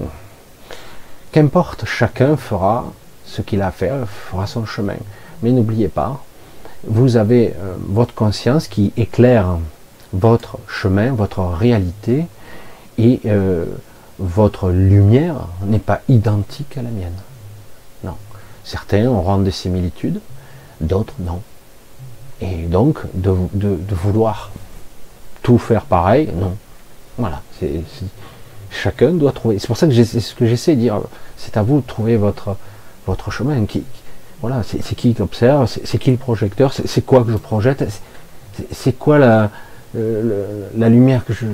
[1.32, 2.92] qu'importe, chacun fera
[3.26, 4.98] ce qu'il a à faire, fera son chemin.
[5.44, 6.22] Mais n'oubliez pas,
[6.86, 9.58] vous avez euh, votre conscience qui éclaire
[10.12, 12.26] votre chemin, votre réalité,
[12.98, 13.64] et euh,
[14.20, 17.16] votre lumière n'est pas identique à la mienne.
[18.04, 18.16] Non.
[18.66, 20.20] Certains auront des similitudes,
[20.82, 21.42] d'autres non.
[22.42, 23.34] Et donc, de,
[23.92, 24.52] vouloir
[25.42, 26.56] tout faire pareil, non.
[27.18, 27.42] Voilà.
[28.70, 29.58] chacun doit trouver.
[29.60, 31.00] C'est pour ça que c'est j'essaie de dire.
[31.38, 32.58] C'est à vous de trouver votre,
[33.32, 33.84] chemin qui,
[34.42, 37.86] voilà, c'est qui qui observe, c'est qui le projecteur, c'est quoi que je projette,
[38.72, 39.50] c'est quoi la,
[40.90, 41.46] lumière que je,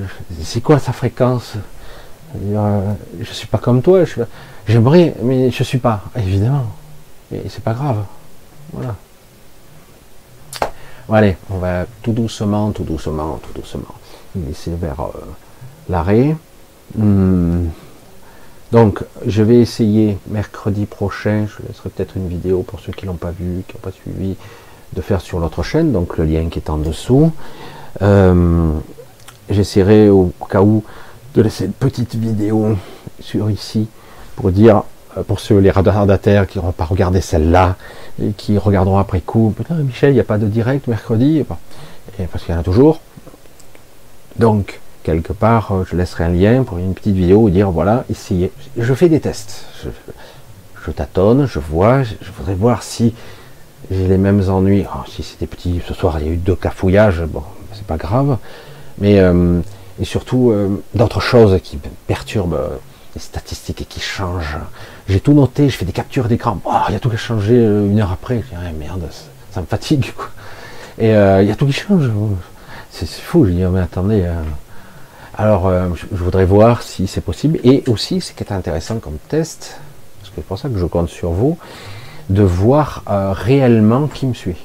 [0.41, 1.53] c'est quoi sa fréquence?
[2.34, 4.03] Je suis pas comme toi,
[4.68, 6.65] j'aimerais, mais je suis pas, évidemment.
[7.30, 8.03] Mais c'est pas grave.
[8.73, 8.95] Voilà.
[11.13, 13.95] Allez, on va tout doucement, tout doucement, tout doucement.
[14.53, 15.19] C'est vers euh,
[15.89, 16.38] l'arrêt.
[16.95, 17.65] Hmm.
[18.71, 23.15] Donc, je vais essayer mercredi prochain, je laisserai peut-être une vidéo pour ceux qui l'ont
[23.15, 24.38] pas vu, qui n'ont pas suivi,
[24.93, 27.33] de faire sur l'autre chaîne, donc le lien qui est en dessous.
[28.01, 28.71] Euh,
[29.49, 30.81] j'essaierai au cas où
[31.35, 32.77] de laisser une petite vidéo
[33.19, 33.90] sur ici
[34.38, 34.83] pour dire,
[35.27, 37.75] pour ceux, les retardataires qui n'auront pas regardé celle-là,
[38.22, 41.43] et qui regarderont après coup, Michel, il n'y a pas de direct mercredi,
[42.31, 42.99] parce qu'il y en a toujours.
[44.38, 48.06] Donc, quelque part, euh, je laisserai un lien pour une petite vidéo où dire voilà,
[48.09, 48.51] essayez.
[48.77, 49.65] Je fais des tests.
[50.85, 53.14] Je, tâtonne, je vois, je, voudrais voir si
[53.91, 54.85] j'ai les mêmes ennuis.
[54.93, 57.98] Oh, si c'était petit, ce soir il y a eu deux cafouillages, bon, c'est pas
[57.98, 58.38] grave.
[58.98, 59.59] Mais euh,
[59.99, 62.80] et surtout euh, d'autres choses qui perturbent
[63.15, 64.57] les statistiques et qui changent.
[65.11, 66.59] J'ai tout noté, je fais des captures d'écran.
[66.64, 68.38] Oh, il y a tout qui a changé une heure après.
[68.38, 69.07] Je dis, ah, merde,
[69.51, 70.06] ça, me fatigue.
[70.98, 72.09] Et il y a tout qui change.
[72.91, 73.45] C'est fou.
[73.45, 74.25] Je dis, mais attendez.
[75.41, 77.59] Alors, euh, je, voudrais voir si c'est possible.
[77.64, 79.80] Et aussi, ce qui est intéressant comme test,
[80.19, 81.57] parce que c'est pour ça que je compte sur vous,
[82.30, 84.57] de voir euh, réellement qui me suit.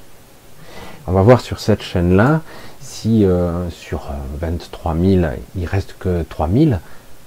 [1.07, 2.41] On va voir sur cette chaîne-là,
[2.81, 4.09] si euh, sur
[4.41, 5.23] 23 000,
[5.57, 6.71] il reste que 3 000,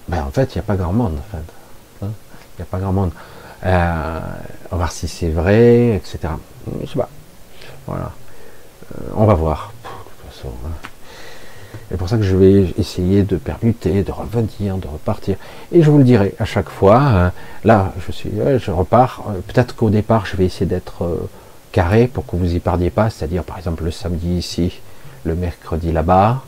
[0.09, 1.17] ben en fait, il n'y a pas grand monde.
[2.59, 3.11] N'y a pas grand monde.
[3.63, 4.21] on va
[4.71, 6.33] voir si c'est vrai, etc.
[6.81, 7.09] Je sais pas.
[7.87, 8.11] Voilà.
[9.15, 9.71] on va voir.
[9.83, 10.89] De toute façon, hein.
[11.89, 15.37] C'est pour ça que je vais essayer de permuter, de revenir, de repartir.
[15.71, 16.99] Et je vous le dirai à chaque fois.
[16.99, 17.31] Hein,
[17.63, 19.23] là, je suis, je repars.
[19.29, 21.27] Euh, peut-être qu'au départ, je vais essayer d'être euh,
[21.71, 23.09] carré pour que vous y parliez pas.
[23.09, 24.79] C'est-à-dire, par exemple, le samedi ici,
[25.23, 26.43] le mercredi là-bas.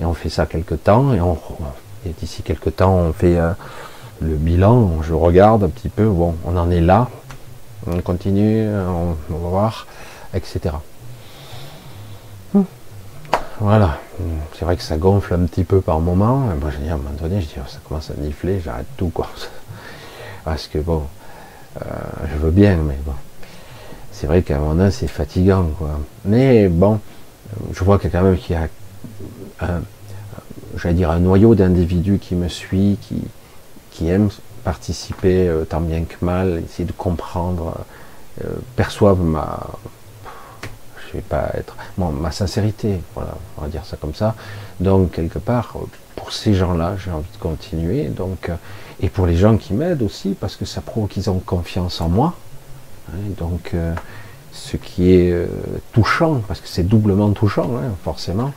[0.00, 1.12] Et on fait ça quelque temps.
[1.12, 3.50] Et, d'ici quelque temps, on fait euh,
[4.20, 5.02] le bilan.
[5.02, 6.06] Je regarde un petit peu.
[6.06, 7.08] Bon, on en est là.
[7.86, 8.68] On continue.
[8.68, 9.86] On, on va voir,
[10.34, 10.74] etc.
[13.60, 13.98] Voilà.
[14.54, 16.38] C'est vrai que ça gonfle un petit peu par moment.
[16.60, 18.86] Moi, je dis, à un moment donné, je dis, oh, ça commence à nifler, j'arrête
[18.96, 19.28] tout, quoi.
[20.44, 21.02] Parce que bon,
[21.80, 21.88] euh,
[22.32, 23.14] je veux bien, mais bon.
[24.12, 25.98] C'est vrai qu'à un moment donné, c'est fatigant, quoi.
[26.24, 27.00] Mais bon,
[27.72, 28.68] je vois que quand même qu'il y a
[29.60, 29.80] un,
[30.76, 33.22] j'allais dire, un noyau d'individus qui me suit, qui,
[33.96, 34.30] qui aiment
[34.64, 37.84] participer euh, tant bien que mal, essayer de comprendre,
[38.44, 39.60] euh, perçoivent ma,
[41.08, 44.34] je vais pas être ma sincérité, voilà, on va dire ça comme ça.
[44.80, 45.74] Donc quelque part,
[46.14, 48.04] pour ces gens-là, j'ai envie de continuer.
[48.08, 48.56] Donc euh,
[49.00, 52.08] et pour les gens qui m'aident aussi, parce que ça prouve qu'ils ont confiance en
[52.08, 52.34] moi.
[53.10, 53.94] Hein, donc euh,
[54.52, 55.46] ce qui est euh,
[55.92, 58.52] touchant, parce que c'est doublement touchant, hein, forcément,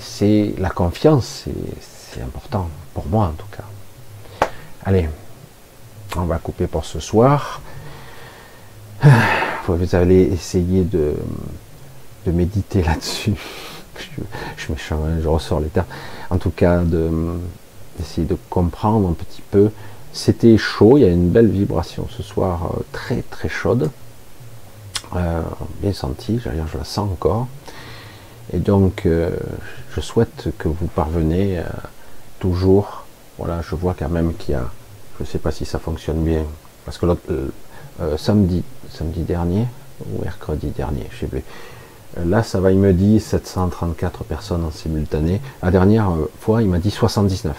[0.00, 1.44] c'est la confiance,
[1.80, 3.64] c'est important pour moi en tout cas.
[4.86, 5.08] Allez,
[6.14, 7.62] on va couper pour ce soir.
[9.66, 11.14] Vous allez essayer de
[12.26, 13.32] méditer là-dessus.
[14.56, 15.86] je, je ressors les termes.
[16.28, 16.82] En tout cas,
[17.98, 19.70] d'essayer de, comprendre un petit peu.
[20.12, 23.90] C'était chaud, il y a une belle vibration ce soir, euh, très très chaude.
[25.16, 25.42] Euh,
[25.80, 27.48] bien senti, je la sens encore.
[28.52, 29.30] Et donc, euh,
[29.96, 31.62] je souhaite que vous parvenez
[32.38, 33.03] toujours.
[33.38, 34.68] Voilà, je vois quand même qu'il y a,
[35.18, 36.44] je ne sais pas si ça fonctionne bien,
[36.84, 37.22] parce que l'autre,
[38.16, 39.66] samedi, samedi dernier
[40.00, 41.42] ou mercredi dernier, je sais plus,
[42.22, 45.40] Là, ça va, il me dit 734 personnes en simultané.
[45.62, 47.56] La dernière euh, fois, il m'a dit 79.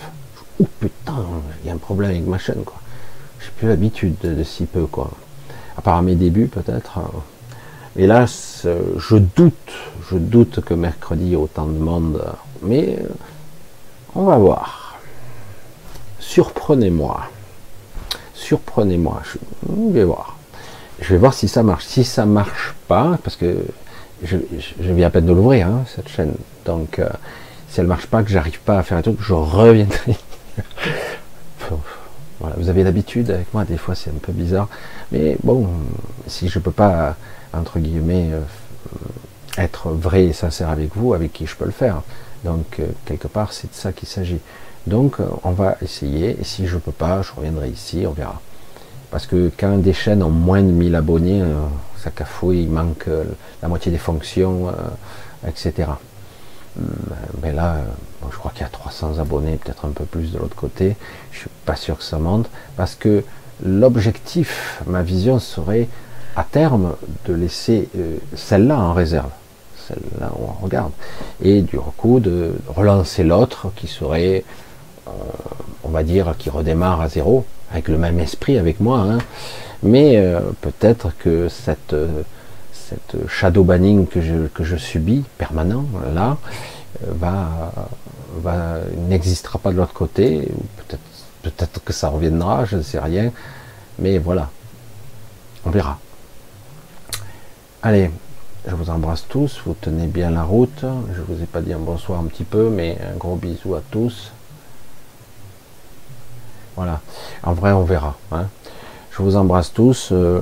[0.62, 1.26] Oh putain,
[1.62, 2.78] il y a un problème avec ma chaîne, quoi.
[3.42, 5.12] J'ai plus l'habitude de, si peu, quoi.
[5.78, 7.00] À part à mes débuts, peut-être.
[7.98, 9.74] Et là, je doute,
[10.10, 12.24] je doute que mercredi, y ait autant de monde.
[12.62, 13.08] Mais euh,
[14.16, 14.85] on va voir.
[16.28, 17.22] Surprenez-moi.
[18.34, 19.22] Surprenez-moi.
[19.24, 20.38] Je vais voir.
[21.00, 21.86] Je vais voir si ça marche.
[21.86, 23.66] Si ça marche pas, parce que
[24.24, 24.38] je,
[24.80, 26.34] viens à peine de l'ouvrir, hein, cette chaîne.
[26.66, 27.08] Donc, euh,
[27.70, 30.18] si elle marche pas, que j'arrive pas à faire un truc, je reviendrai.
[32.40, 34.68] voilà, vous avez l'habitude avec moi, des fois c'est un peu bizarre.
[35.12, 35.70] Mais bon,
[36.28, 37.16] si je peux pas,
[37.54, 38.42] entre guillemets, euh,
[39.58, 42.02] être vrai et sincère avec vous, avec qui je peux le faire.
[42.44, 44.40] Donc, euh, quelque part, c'est de ça qu'il s'agit.
[44.88, 46.38] Donc, on va essayer.
[46.40, 48.42] Et si je peux pas, je reviendrai ici, on verra.
[49.12, 51.42] Parce que quand des chaînes ont moins de 1000 abonnés,
[52.06, 53.24] ça cafouille, il manque euh,
[53.64, 55.90] la moitié des fonctions, euh, etc.
[57.42, 60.38] Mais là, euh, je crois qu'il y a 300 abonnés, peut-être un peu plus de
[60.38, 60.96] l'autre côté.
[61.32, 62.48] Je suis pas sûr que ça monte
[62.78, 63.24] parce que
[63.66, 65.88] l'objectif, ma vision serait
[66.36, 67.88] à terme de laisser
[68.36, 69.30] celle-là en réserve,
[69.88, 70.92] celle-là où on regarde,
[71.42, 74.44] et du coup de relancer l'autre qui serait,
[75.84, 79.00] on va dire, qui redémarre à zéro avec le même esprit avec moi.
[79.00, 79.18] Hein.
[79.84, 82.24] Mais euh, peut-être que cette, euh,
[82.72, 86.38] cette shadow banning que je, subis permanent là
[87.04, 87.72] euh, va,
[88.38, 90.48] va n'existera pas de l'autre côté.
[90.78, 91.02] Peut-être
[91.44, 93.32] peut-être que ça reviendra, je ne sais rien.
[94.00, 94.50] Mais voilà,
[95.66, 96.00] on verra.
[97.84, 98.10] Allez,
[98.68, 100.84] je vous embrasse tous, vous tenez bien la route.
[101.14, 103.82] Je vous ai pas dit un bonsoir un petit peu, mais un gros bisou à
[103.92, 104.32] tous.
[106.76, 107.00] Voilà.
[107.44, 108.16] En vrai, on verra.
[108.32, 108.48] Hein.
[109.12, 110.10] Je vous embrasse tous.
[110.12, 110.42] Euh,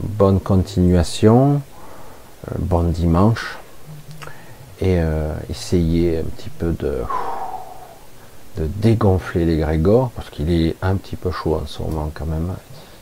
[0.00, 1.60] bonne continuation.
[2.48, 3.58] Euh, bon dimanche.
[4.80, 7.04] Et euh, essayez un petit peu de
[8.56, 12.54] dégonfler les Grégor, parce qu'il est un petit peu chaud en ce moment quand même.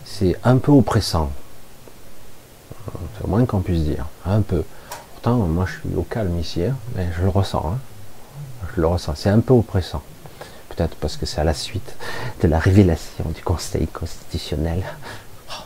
[0.05, 1.31] C'est un peu oppressant.
[2.87, 4.07] C'est le moins qu'on puisse dire.
[4.25, 4.63] Un peu.
[5.13, 7.75] Pourtant, moi je suis au calme ici, hein, mais je le ressens.
[7.75, 7.79] Hein.
[8.75, 9.15] Je le ressens.
[9.17, 10.03] C'est un peu oppressant.
[11.01, 11.95] Parce que c'est à la suite
[12.43, 14.83] de la révélation du Conseil constitutionnel.
[15.49, 15.65] Oh.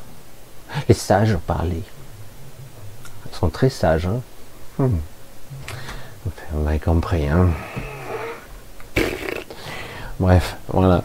[0.88, 1.82] Les sages ont parlé.
[3.30, 4.06] Ils sont très sages.
[4.06, 4.20] Hein.
[4.78, 4.96] Hmm.
[6.54, 7.28] On m'a compris.
[7.28, 7.48] Hein.
[10.18, 11.02] Bref, voilà.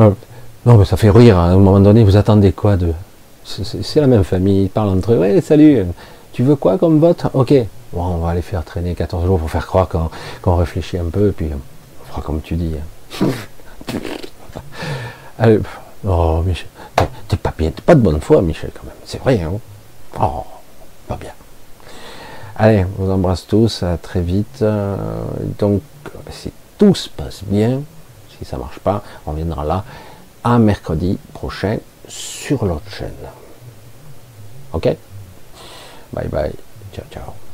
[0.00, 0.10] Euh,
[0.66, 1.38] non, mais ça fait rire.
[1.38, 1.50] Hein.
[1.50, 2.92] À un moment donné, vous attendez quoi de.
[3.44, 5.18] C'est la même famille, ils parlent entre eux.
[5.18, 5.86] Ouais, salut,
[6.32, 7.24] tu veux quoi comme vote?
[7.32, 7.54] Ok.
[7.92, 9.88] Bon, on va aller faire traîner 14 jours pour faire croire
[10.42, 11.48] qu'on réfléchit un peu, et puis
[12.24, 12.74] comme tu dis.
[13.22, 13.26] Hein.
[15.38, 15.60] Allez.
[16.06, 16.68] Oh, Michel.
[17.28, 18.96] T'es pas bien, pas de bonne foi, Michel, quand même.
[19.04, 19.52] C'est vrai, hein
[20.20, 20.44] Oh,
[21.06, 21.32] pas bien.
[22.56, 24.62] Allez, on vous embrasse tous, à très vite.
[24.62, 24.96] Euh,
[25.58, 25.82] donc,
[26.30, 27.82] si tout se passe bien,
[28.38, 29.84] si ça marche pas, on viendra là
[30.42, 31.78] à mercredi prochain
[32.08, 33.12] sur l'autre chaîne.
[34.72, 34.96] Ok?
[36.12, 36.54] Bye bye.
[36.92, 37.47] Ciao, ciao.